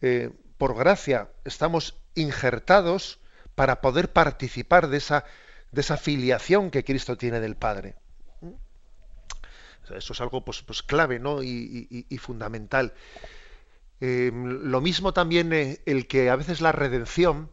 eh, 0.00 0.30
por 0.58 0.76
gracia, 0.76 1.30
estamos 1.44 1.96
injertados 2.14 3.20
para 3.54 3.80
poder 3.80 4.12
participar 4.12 4.88
de 4.88 4.96
esa, 4.98 5.24
de 5.70 5.80
esa 5.80 5.96
filiación 5.96 6.70
que 6.70 6.84
Cristo 6.84 7.16
tiene 7.16 7.40
del 7.40 7.56
Padre. 7.56 7.94
Eso 9.94 10.12
es 10.12 10.20
algo 10.20 10.44
pues, 10.44 10.62
pues 10.62 10.82
clave 10.82 11.20
¿no? 11.20 11.42
y, 11.44 12.18
fundamental. 12.20 12.92
Eh, 14.00 14.32
lo 14.34 14.80
mismo 14.80 15.12
también 15.12 15.52
eh, 15.52 15.80
el 15.86 16.08
que 16.08 16.28
a 16.28 16.36
veces 16.36 16.60
la 16.60 16.72
redención, 16.72 17.50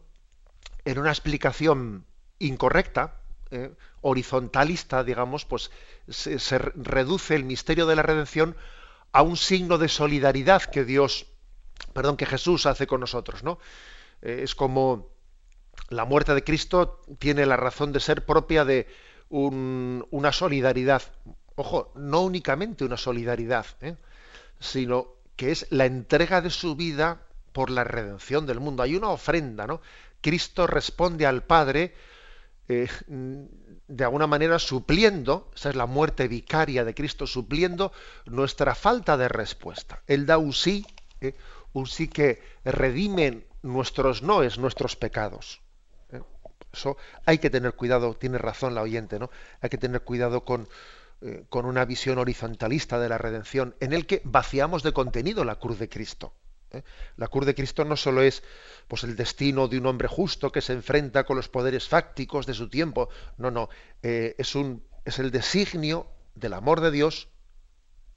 en 0.84 0.98
una 0.98 1.10
explicación 1.10 2.06
incorrecta, 2.40 3.20
eh, 3.50 3.72
horizontalista, 4.00 5.04
digamos, 5.04 5.44
pues 5.44 5.70
se, 6.08 6.58
reduce 6.58 7.34
el 7.34 7.44
misterio 7.44 7.86
de 7.86 7.96
la 7.96 8.02
redención 8.02 8.56
a 9.12 9.22
un 9.22 9.36
signo 9.36 9.78
de 9.78 9.88
solidaridad 9.88 10.62
que 10.62 10.84
Dios, 10.84 11.26
perdón, 11.92 12.16
que 12.16 12.26
Jesús 12.26 12.66
hace 12.66 12.86
con 12.86 13.00
nosotros, 13.00 13.42
¿no? 13.42 13.58
es 14.20 14.54
como 14.54 15.14
la 15.90 16.04
muerte 16.04 16.34
de 16.34 16.44
Cristo 16.44 17.02
tiene 17.18 17.46
la 17.46 17.56
razón 17.56 17.92
de 17.92 18.00
ser 18.00 18.24
propia 18.24 18.64
de 18.64 18.88
una 19.28 20.32
solidaridad. 20.32 21.02
Ojo, 21.56 21.92
no 21.94 22.22
únicamente 22.22 22.84
una 22.84 22.96
solidaridad, 22.96 23.66
¿eh? 23.80 23.96
sino 24.58 25.08
que 25.36 25.52
es 25.52 25.66
la 25.70 25.86
entrega 25.86 26.40
de 26.40 26.50
su 26.50 26.76
vida 26.76 27.22
por 27.52 27.70
la 27.70 27.84
redención 27.84 28.46
del 28.46 28.60
mundo. 28.60 28.82
Hay 28.82 28.96
una 28.96 29.08
ofrenda, 29.08 29.66
¿no? 29.66 29.80
Cristo 30.20 30.66
responde 30.66 31.26
al 31.26 31.42
Padre 31.42 31.94
eh, 32.68 32.88
de 33.06 34.04
alguna 34.04 34.26
manera 34.26 34.58
supliendo, 34.58 35.50
esa 35.54 35.70
es 35.70 35.76
la 35.76 35.86
muerte 35.86 36.28
vicaria 36.28 36.84
de 36.84 36.94
Cristo, 36.94 37.26
supliendo 37.26 37.92
nuestra 38.26 38.74
falta 38.74 39.16
de 39.16 39.28
respuesta. 39.28 40.02
Él 40.06 40.26
da 40.26 40.38
un 40.38 40.52
sí, 40.52 40.86
¿eh? 41.20 41.34
un 41.72 41.86
sí 41.86 42.08
que 42.08 42.42
redime 42.64 43.46
nuestros 43.62 44.22
noes, 44.22 44.58
nuestros 44.58 44.96
pecados. 44.96 45.60
Eso 46.72 46.96
hay 47.24 47.38
que 47.38 47.50
tener 47.50 47.74
cuidado, 47.74 48.14
tiene 48.14 48.38
razón 48.38 48.74
la 48.74 48.82
oyente, 48.82 49.18
¿no? 49.18 49.30
Hay 49.60 49.70
que 49.70 49.78
tener 49.78 50.02
cuidado 50.02 50.44
con, 50.44 50.68
eh, 51.20 51.44
con 51.48 51.66
una 51.66 51.84
visión 51.84 52.18
horizontalista 52.18 52.98
de 52.98 53.08
la 53.08 53.16
redención, 53.16 53.76
en 53.78 53.92
el 53.92 54.06
que 54.06 54.22
vaciamos 54.24 54.82
de 54.82 54.92
contenido 54.92 55.44
la 55.44 55.56
cruz 55.56 55.78
de 55.78 55.88
Cristo. 55.88 56.34
¿Eh? 56.74 56.84
La 57.16 57.28
cruz 57.28 57.46
de 57.46 57.54
Cristo 57.54 57.84
no 57.84 57.96
solo 57.96 58.22
es 58.22 58.42
pues, 58.88 59.04
el 59.04 59.16
destino 59.16 59.68
de 59.68 59.78
un 59.78 59.86
hombre 59.86 60.08
justo 60.08 60.52
que 60.52 60.60
se 60.60 60.72
enfrenta 60.72 61.24
con 61.24 61.36
los 61.36 61.48
poderes 61.48 61.88
fácticos 61.88 62.46
de 62.46 62.54
su 62.54 62.68
tiempo, 62.68 63.08
no, 63.38 63.50
no, 63.50 63.68
eh, 64.02 64.34
es, 64.38 64.54
un, 64.54 64.82
es 65.04 65.18
el 65.18 65.30
designio 65.30 66.06
del 66.34 66.54
amor 66.54 66.80
de 66.80 66.90
Dios 66.90 67.28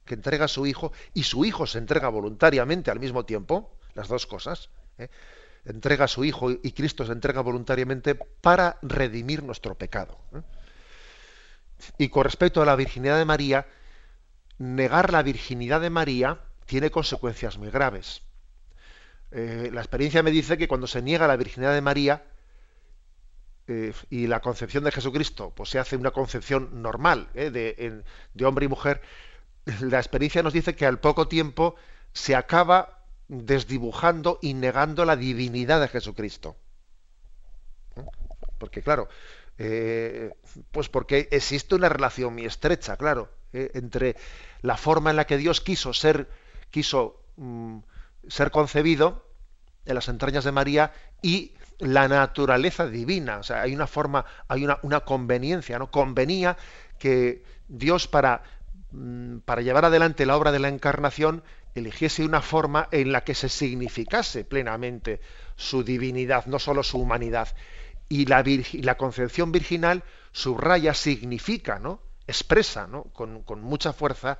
que 0.04 0.14
entrega 0.14 0.46
a 0.46 0.48
su 0.48 0.66
Hijo 0.66 0.92
y 1.14 1.24
su 1.24 1.44
Hijo 1.44 1.66
se 1.66 1.78
entrega 1.78 2.08
voluntariamente 2.08 2.90
al 2.90 3.00
mismo 3.00 3.24
tiempo, 3.24 3.76
las 3.94 4.08
dos 4.08 4.26
cosas 4.26 4.70
entrega 5.68 6.06
a 6.06 6.08
su 6.08 6.24
Hijo 6.24 6.50
y 6.50 6.72
Cristo 6.72 7.04
se 7.04 7.12
entrega 7.12 7.40
voluntariamente 7.40 8.14
para 8.14 8.78
redimir 8.82 9.42
nuestro 9.42 9.76
pecado. 9.76 10.18
¿eh? 10.34 10.42
Y 11.98 12.08
con 12.08 12.24
respecto 12.24 12.62
a 12.62 12.66
la 12.66 12.76
virginidad 12.76 13.18
de 13.18 13.24
María, 13.24 13.66
negar 14.58 15.12
la 15.12 15.22
virginidad 15.22 15.80
de 15.80 15.90
María 15.90 16.40
tiene 16.66 16.90
consecuencias 16.90 17.58
muy 17.58 17.70
graves. 17.70 18.22
Eh, 19.30 19.70
la 19.72 19.80
experiencia 19.80 20.22
me 20.22 20.30
dice 20.30 20.56
que 20.56 20.68
cuando 20.68 20.86
se 20.86 21.02
niega 21.02 21.26
la 21.26 21.36
virginidad 21.36 21.74
de 21.74 21.80
María 21.80 22.24
eh, 23.66 23.92
y 24.10 24.26
la 24.26 24.40
concepción 24.40 24.84
de 24.84 24.92
Jesucristo, 24.92 25.52
pues 25.54 25.70
se 25.70 25.78
hace 25.78 25.96
una 25.96 26.10
concepción 26.10 26.82
normal 26.82 27.28
de, 27.34 28.02
de 28.34 28.44
hombre 28.44 28.64
y 28.64 28.68
mujer, 28.68 29.02
la 29.80 29.98
experiencia 29.98 30.42
nos 30.42 30.52
dice 30.52 30.74
que 30.74 30.86
al 30.86 30.98
poco 31.00 31.28
tiempo 31.28 31.76
se 32.12 32.34
acaba 32.34 33.04
desdibujando 33.28 34.38
y 34.40 34.54
negando 34.54 35.04
la 35.04 35.16
divinidad 35.16 35.80
de 35.80 35.88
Jesucristo. 35.88 36.56
Porque 38.58 38.82
claro, 38.82 39.08
eh, 39.58 40.32
pues 40.72 40.88
porque 40.88 41.28
existe 41.30 41.74
una 41.74 41.88
relación 41.88 42.32
muy 42.32 42.46
estrecha, 42.46 42.96
claro, 42.96 43.30
eh, 43.52 43.70
entre 43.74 44.16
la 44.62 44.76
forma 44.76 45.10
en 45.10 45.16
la 45.16 45.26
que 45.26 45.36
Dios 45.36 45.60
quiso 45.60 45.92
ser, 45.92 46.28
quiso 46.70 47.22
mm, 47.36 47.78
ser 48.28 48.50
concebido 48.50 49.26
en 49.84 49.94
las 49.94 50.08
entrañas 50.08 50.44
de 50.44 50.52
María 50.52 50.92
y 51.22 51.54
la 51.78 52.08
naturaleza 52.08 52.86
divina. 52.86 53.38
O 53.38 53.42
sea, 53.42 53.62
hay 53.62 53.74
una 53.74 53.86
forma, 53.86 54.24
hay 54.48 54.64
una, 54.64 55.00
conveniencia, 55.00 55.78
¿no? 55.78 55.90
Convenía 55.90 56.56
que 56.98 57.44
Dios 57.68 58.08
para, 58.08 58.42
mm, 58.90 59.38
para 59.38 59.62
llevar 59.62 59.84
adelante 59.84 60.26
la 60.26 60.36
obra 60.36 60.52
de 60.52 60.58
la 60.58 60.68
encarnación 60.68 61.42
eligiese 61.74 62.24
una 62.24 62.42
forma 62.42 62.88
en 62.90 63.12
la 63.12 63.22
que 63.22 63.34
se 63.34 63.48
significase 63.48 64.44
plenamente 64.44 65.20
su 65.56 65.84
divinidad, 65.84 66.46
no 66.46 66.58
solo 66.58 66.82
su 66.82 66.98
humanidad. 66.98 67.48
Y 68.08 68.26
la, 68.26 68.42
la 68.72 68.96
concepción 68.96 69.52
virginal 69.52 70.02
subraya, 70.32 70.94
significa, 70.94 71.78
¿no? 71.78 72.00
expresa 72.28 72.86
¿no? 72.86 73.04
Con, 73.04 73.62
mucha 73.62 73.92
fuerza 73.92 74.38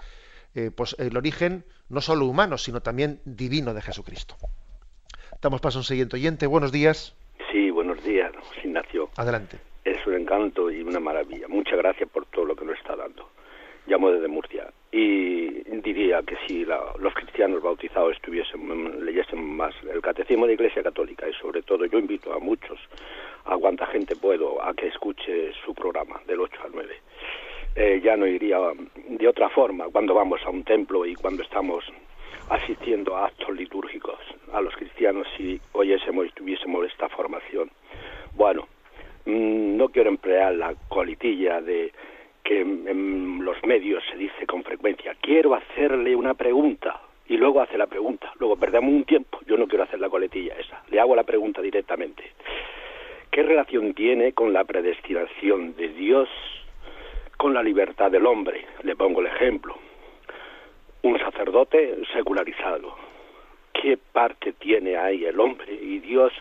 eh, 0.58 0.70
pues 0.74 0.96
el 0.98 1.16
origen 1.16 1.64
no 1.88 2.00
solo 2.00 2.26
humano, 2.26 2.58
sino 2.58 2.80
también 2.80 3.20
divino 3.24 3.74
de 3.74 3.80
Jesucristo. 3.80 4.34
Damos 5.40 5.60
paso 5.60 5.78
a 5.78 5.82
un 5.82 5.84
siguiente 5.84 6.16
oyente. 6.16 6.48
Buenos 6.48 6.72
días. 6.72 7.14
Sí, 7.52 7.70
buenos 7.70 8.02
días, 8.02 8.32
Ignacio. 8.64 9.08
Adelante. 9.16 9.58
Es 9.84 10.04
un 10.04 10.14
encanto 10.14 10.68
y 10.68 10.82
una 10.82 10.98
maravilla. 10.98 11.46
Muchas 11.46 11.78
gracias 11.78 12.10
por 12.10 12.26
todo 12.26 12.44
lo 12.44 12.56
que 12.56 12.64
nos 12.64 12.76
está 12.76 12.96
dando. 12.96 13.30
Llamo 13.86 14.10
desde 14.10 14.26
Murcia 14.26 14.66
y 14.90 15.62
diría 15.80 16.22
que 16.22 16.36
si 16.46 16.64
los 16.64 17.14
cristianos 17.14 17.62
bautizados 17.62 18.16
estuviesen 18.16 19.04
leyesen 19.04 19.40
más 19.56 19.74
el 19.88 20.02
catecismo 20.02 20.46
de 20.46 20.54
Iglesia 20.54 20.82
Católica 20.82 21.28
y 21.28 21.32
sobre 21.34 21.62
todo 21.62 21.86
yo 21.86 21.98
invito 21.98 22.32
a 22.34 22.40
muchos 22.40 22.78
a 23.44 23.56
cuanta 23.56 23.86
gente 23.86 24.16
puedo 24.16 24.62
a 24.62 24.74
que 24.74 24.88
escuche 24.88 25.52
su 25.64 25.72
programa 25.72 26.20
del 26.26 26.40
8 26.40 26.60
al 26.64 26.72
9 26.74 26.94
eh, 27.80 28.00
ya 28.02 28.16
no 28.16 28.26
iría 28.26 28.58
de 29.06 29.28
otra 29.28 29.48
forma 29.50 29.86
cuando 29.92 30.12
vamos 30.12 30.40
a 30.44 30.50
un 30.50 30.64
templo 30.64 31.06
y 31.06 31.14
cuando 31.14 31.44
estamos 31.44 31.84
asistiendo 32.50 33.16
a 33.16 33.26
actos 33.26 33.54
litúrgicos 33.54 34.18
a 34.52 34.60
los 34.60 34.74
cristianos 34.74 35.28
si 35.36 35.60
oyésemos 35.72 36.26
y 36.26 36.30
tuviésemos 36.30 36.84
esta 36.86 37.08
formación 37.08 37.70
bueno 38.34 38.66
mm, 39.26 39.76
no 39.76 39.90
quiero 39.90 40.08
emplear 40.08 40.54
la 40.54 40.74
colitilla 40.88 41.60
de 41.60 41.92
que 42.42 42.62
en 42.62 43.44
los 43.44 43.62
medios 43.64 44.02
se 44.10 44.16
dice 44.16 44.46
con 44.46 44.64
frecuencia, 44.64 45.14
quiero 45.20 45.54
hacerle 45.54 46.16
una 46.16 46.32
pregunta, 46.32 46.98
y 47.28 47.36
luego 47.36 47.60
hace 47.60 47.76
la 47.76 47.86
pregunta, 47.86 48.32
luego 48.38 48.56
perdemos 48.56 48.90
un 48.90 49.04
tiempo, 49.04 49.38
yo 49.46 49.58
no 49.58 49.66
quiero 49.66 49.84
hacer 49.84 50.00
la 50.00 50.08
coletilla 50.08 50.54
esa, 50.58 50.82
le 50.90 50.98
hago 50.98 51.14
la 51.14 51.24
pregunta 51.24 51.60
directamente. 51.60 52.24
¿Qué 53.30 53.42
relación 53.42 53.92
tiene 53.92 54.32
con 54.32 54.54
la 54.54 54.64
predestinación 54.64 55.76
de 55.76 55.88
Dios 55.88 56.30
con 57.38 57.54
la 57.54 57.62
libertad 57.62 58.10
del 58.10 58.26
hombre? 58.26 58.66
Le 58.82 58.94
pongo 58.94 59.20
el 59.20 59.28
ejemplo. 59.28 59.78
Un 61.02 61.18
sacerdote 61.18 61.96
secularizado. 62.12 62.94
¿Qué 63.72 63.96
parte 63.96 64.52
tiene 64.52 64.98
ahí 64.98 65.24
el 65.24 65.40
hombre 65.40 65.72
y 65.72 66.00
Dios 66.00 66.32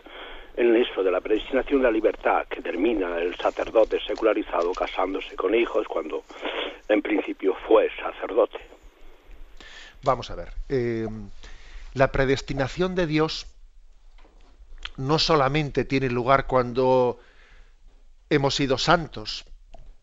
en 0.58 0.74
eso 0.74 1.04
de 1.04 1.12
la 1.12 1.20
predestinación 1.20 1.78
de 1.78 1.84
la 1.84 1.92
libertad, 1.92 2.46
que 2.48 2.60
termina 2.60 3.18
el 3.18 3.36
sacerdote 3.36 4.00
secularizado 4.04 4.72
casándose 4.72 5.36
con 5.36 5.54
hijos 5.54 5.86
cuando 5.86 6.24
en 6.88 7.00
principio 7.00 7.54
fue 7.66 7.88
sacerdote. 7.96 8.58
Vamos 10.02 10.30
a 10.32 10.34
ver, 10.34 10.48
eh, 10.68 11.06
la 11.94 12.10
predestinación 12.10 12.96
de 12.96 13.06
Dios 13.06 13.46
no 14.96 15.20
solamente 15.20 15.84
tiene 15.84 16.10
lugar 16.10 16.48
cuando 16.48 17.20
hemos 18.28 18.56
sido 18.56 18.78
santos, 18.78 19.44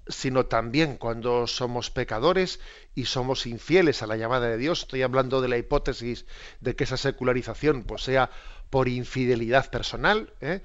sino 0.08 0.46
también 0.46 0.98
cuando 0.98 1.48
somos 1.48 1.90
pecadores 1.90 2.60
y 2.94 3.06
somos 3.06 3.46
infieles 3.46 4.04
a 4.04 4.08
la 4.08 4.18
llamada 4.18 4.48
de 4.48 4.58
Dios. 4.58 4.82
Estoy 4.82 5.02
hablando 5.02 5.42
de 5.42 5.48
la 5.48 5.58
hipótesis 5.58 6.26
de 6.62 6.76
que 6.76 6.84
esa 6.84 6.98
secularización 6.98 7.84
pues, 7.84 8.04
sea 8.04 8.30
por 8.70 8.88
infidelidad 8.88 9.70
personal. 9.70 10.32
¿eh? 10.42 10.62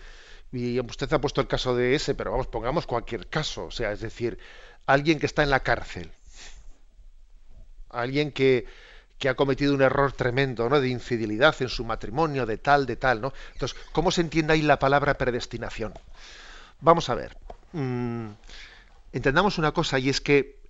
Y 0.53 0.81
usted 0.81 1.13
ha 1.13 1.21
puesto 1.21 1.41
el 1.41 1.47
caso 1.47 1.75
de 1.75 1.95
ese, 1.95 2.15
pero 2.15 2.33
vamos, 2.33 2.49
pongamos 2.49 2.87
cualquier 2.87 3.29
caso. 3.29 3.67
O 3.67 3.71
sea, 3.71 3.93
es 3.93 4.01
decir, 4.01 4.39
alguien 4.87 5.19
que 5.19 5.27
está 5.27 5.43
en 5.43 5.51
la 5.51 5.61
cárcel, 5.61 6.11
alguien 7.89 8.33
que, 8.33 8.67
que 9.19 9.29
ha 9.29 9.35
cometido 9.35 9.75
un 9.75 9.83
error 9.83 10.13
tremendo, 10.13 10.69
¿no? 10.69 10.81
De 10.81 10.89
infidelidad 10.89 11.55
en 11.61 11.69
su 11.69 11.85
matrimonio, 11.85 12.47
de 12.47 12.59
tal, 12.59 12.87
de 12.87 12.97
tal, 12.97 13.21
¿no? 13.21 13.33
Entonces, 13.53 13.79
¿cómo 13.93 14.11
se 14.11 14.21
entiende 14.21 14.53
ahí 14.53 14.63
la 14.63 14.79
palabra 14.79 15.15
predestinación? 15.15 15.95
Vamos 16.81 17.09
a 17.09 17.15
ver. 17.15 17.37
Mm, 17.73 18.31
entendamos 19.13 19.59
una 19.59 19.73
cosa 19.73 19.99
y 19.99 20.09
es 20.09 20.21
que 20.21 20.61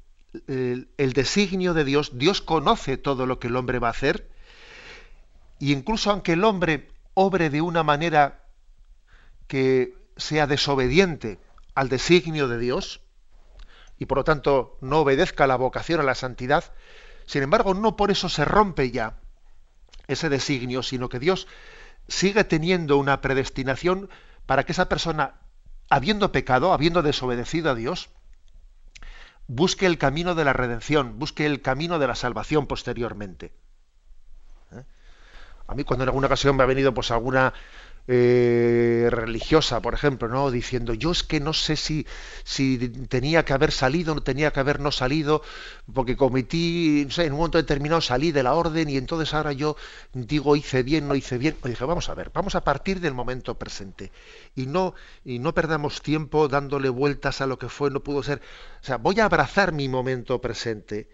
el, 0.47 1.13
designio 1.13 1.75
de 1.75 1.85
Dios, 1.85 2.13
Dios 2.15 2.41
conoce 2.41 2.97
todo 2.97 3.27
lo 3.27 3.39
que 3.39 3.49
el 3.49 3.57
hombre 3.57 3.79
va 3.79 3.89
a 3.89 3.93
hacer 3.93 4.31
y 5.59 5.73
incluso 5.73 6.11
aunque 6.11 6.33
el 6.35 6.45
hombre 6.45 6.89
obre 7.15 7.51
de 7.51 7.61
una 7.61 7.83
manera 7.83 8.45
que 9.47 9.95
sea 10.17 10.47
desobediente 10.47 11.39
al 11.75 11.89
designio 11.89 12.49
de 12.49 12.59
Dios 12.59 13.01
y 13.99 14.07
por 14.07 14.19
lo 14.19 14.25
tanto 14.25 14.79
no 14.81 15.01
obedezca 15.01 15.47
la 15.47 15.57
vocación 15.57 16.01
a 16.01 16.05
la 16.05 16.15
santidad, 16.15 16.73
sin 17.27 17.43
embargo 17.43 17.75
no 17.75 17.97
por 17.97 18.11
eso 18.11 18.29
se 18.29 18.45
rompe 18.45 18.91
ya 18.91 19.19
ese 20.07 20.29
designio, 20.29 20.83
sino 20.83 21.09
que 21.09 21.19
Dios 21.19 21.47
sigue 22.09 22.45
teniendo 22.45 22.97
una 22.97 23.21
predestinación 23.21 24.09
para 24.47 24.65
que 24.65 24.73
esa 24.73 24.89
persona, 24.89 25.35
habiendo 25.89 26.33
pecado, 26.33 26.73
habiendo 26.73 27.03
desobedecido 27.03 27.71
a 27.71 27.75
Dios, 27.75 28.11
busque 29.51 29.87
el 29.87 29.99
camino 29.99 30.37
de 30.37 30.45
la 30.45 30.53
redención, 30.53 31.19
busque 31.19 31.45
el 31.45 31.61
camino 31.61 31.99
de 31.99 32.07
la 32.07 32.15
salvación 32.15 32.69
posteriormente. 32.69 33.53
¿Eh? 34.73 34.85
A 35.67 35.75
mí 35.75 35.83
cuando 35.83 36.05
en 36.05 36.09
alguna 36.09 36.29
ocasión 36.29 36.57
me 36.57 36.63
ha 36.63 36.67
venido 36.67 36.95
pues 36.95 37.11
alguna 37.11 37.53
eh, 38.13 39.07
religiosa, 39.09 39.81
por 39.81 39.95
ejemplo, 39.95 40.27
¿no? 40.27 40.51
Diciendo, 40.51 40.95
yo 40.95 41.13
es 41.13 41.23
que 41.23 41.39
no 41.39 41.53
sé 41.53 41.77
si, 41.77 42.09
si 42.43 42.77
tenía 43.09 43.45
que 43.45 43.53
haber 43.53 43.71
salido, 43.71 44.17
no 44.17 44.23
tenía 44.23 44.51
que 44.51 44.59
haber 44.59 44.81
no 44.81 44.91
salido, 44.91 45.43
porque 45.95 46.17
cometí, 46.17 47.05
no 47.07 47.13
sé, 47.13 47.27
en 47.27 47.33
un 47.35 47.39
momento 47.39 47.59
determinado 47.59 48.01
salí 48.01 48.33
de 48.33 48.43
la 48.43 48.55
orden 48.55 48.91
y 48.91 48.97
entonces 48.97 49.33
ahora 49.33 49.53
yo 49.53 49.77
digo 50.13 50.57
hice 50.57 50.83
bien, 50.83 51.07
no 51.07 51.15
hice 51.15 51.39
bien. 51.39 51.57
O 51.63 51.69
dije, 51.69 51.85
vamos 51.85 52.09
a 52.09 52.15
ver, 52.15 52.33
vamos 52.35 52.57
a 52.57 52.65
partir 52.65 52.99
del 53.01 53.15
momento 53.15 53.55
presente 53.57 54.11
y 54.57 54.67
no, 54.67 54.95
y 55.25 55.39
no 55.39 55.55
perdamos 55.55 56.03
tiempo 56.03 56.49
dándole 56.49 56.89
vueltas 56.89 57.41
a 57.41 57.47
lo 57.47 57.61
que 57.61 57.69
fue, 57.69 57.91
no 57.93 58.01
pudo 58.01 58.25
ser. 58.25 58.43
O 58.83 58.85
sea, 58.85 58.97
voy 58.97 59.21
a 59.21 59.27
abrazar 59.27 59.73
mi 59.73 59.89
momento 59.89 60.41
presente 60.41 61.09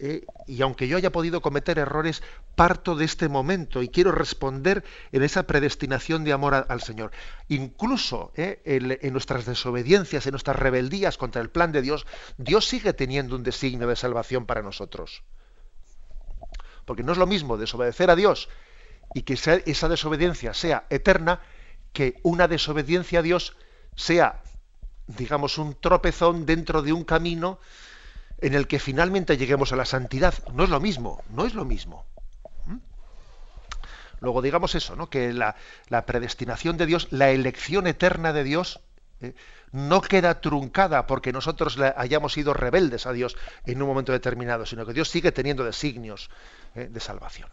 eh, 0.00 0.26
y 0.48 0.60
aunque 0.62 0.88
yo 0.88 0.96
haya 0.96 1.12
podido 1.12 1.40
cometer 1.40 1.78
errores, 1.78 2.22
parto 2.56 2.96
de 2.96 3.04
este 3.04 3.28
momento 3.28 3.82
y 3.82 3.88
quiero 3.88 4.10
responder 4.10 4.84
en 5.12 5.22
esa 5.22 5.44
predestinación 5.44 6.24
de 6.24 6.32
amor 6.32 6.66
al 6.68 6.82
Señor. 6.82 7.12
Incluso 7.48 8.32
eh, 8.36 8.60
en, 8.64 9.12
nuestras 9.12 9.46
desobediencias, 9.46 10.26
en 10.26 10.32
nuestras 10.32 10.56
rebeldías 10.56 11.16
contra 11.16 11.40
el 11.40 11.50
plan 11.50 11.70
de 11.70 11.82
Dios, 11.82 12.06
Dios 12.38 12.66
sigue 12.66 12.92
teniendo 12.92 13.36
un 13.36 13.44
designio 13.44 13.86
de 13.86 13.94
salvación 13.94 14.46
para 14.46 14.62
nosotros. 14.62 15.22
Porque 16.84 17.04
no 17.04 17.12
es 17.12 17.18
lo 17.18 17.26
mismo 17.26 17.56
desobedecer 17.56 18.10
a 18.10 18.16
Dios 18.16 18.48
y 19.14 19.22
que 19.22 19.34
esa 19.34 19.88
desobediencia 19.88 20.54
sea 20.54 20.86
eterna, 20.90 21.40
que 21.92 22.16
una 22.24 22.48
desobediencia 22.48 23.20
a 23.20 23.22
Dios 23.22 23.56
sea, 23.94 24.42
digamos, 25.06 25.56
un 25.56 25.74
tropezón 25.80 26.46
dentro 26.46 26.82
de 26.82 26.92
un 26.92 27.04
camino 27.04 27.60
en 28.44 28.52
el 28.52 28.66
que 28.66 28.78
finalmente 28.78 29.38
lleguemos 29.38 29.72
a 29.72 29.76
la 29.76 29.86
santidad. 29.86 30.34
No 30.52 30.64
es 30.64 30.70
lo 30.70 30.78
mismo, 30.78 31.24
no 31.30 31.46
es 31.46 31.54
lo 31.54 31.64
mismo. 31.64 32.04
¿Mm? 32.66 32.76
Luego 34.20 34.42
digamos 34.42 34.74
eso, 34.74 34.96
¿no? 34.96 35.08
que 35.08 35.32
la, 35.32 35.56
predestinación 36.04 36.76
de 36.76 36.84
Dios, 36.84 37.08
la 37.10 37.30
elección 37.30 37.86
eterna 37.86 38.34
de 38.34 38.44
Dios, 38.44 38.80
¿eh? 39.22 39.34
no 39.72 40.02
queda 40.02 40.42
truncada 40.42 41.06
porque 41.06 41.32
nosotros 41.32 41.78
hayamos 41.96 42.34
sido 42.34 42.52
rebeldes 42.52 43.06
a 43.06 43.12
Dios 43.12 43.34
en 43.64 43.80
un 43.80 43.88
momento 43.88 44.12
determinado, 44.12 44.66
sino 44.66 44.84
que 44.84 44.92
Dios 44.92 45.08
sigue 45.08 45.32
teniendo 45.32 45.64
designios 45.64 46.28
¿eh? 46.74 46.88
de 46.90 47.00
salvación. 47.00 47.48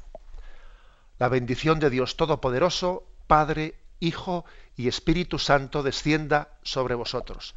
La 1.19 1.29
bendición 1.29 1.79
de 1.79 1.89
Dios 1.89 2.17
Todopoderoso, 2.17 3.07
Padre, 3.27 3.75
Hijo 4.01 4.43
y 4.75 4.89
Espíritu 4.89 5.39
Santo 5.39 5.83
descienda 5.83 6.49
sobre 6.63 6.95
vosotros. 6.95 7.55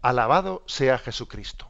Alabado 0.00 0.62
sea 0.66 0.96
Jesucristo. 0.96 1.69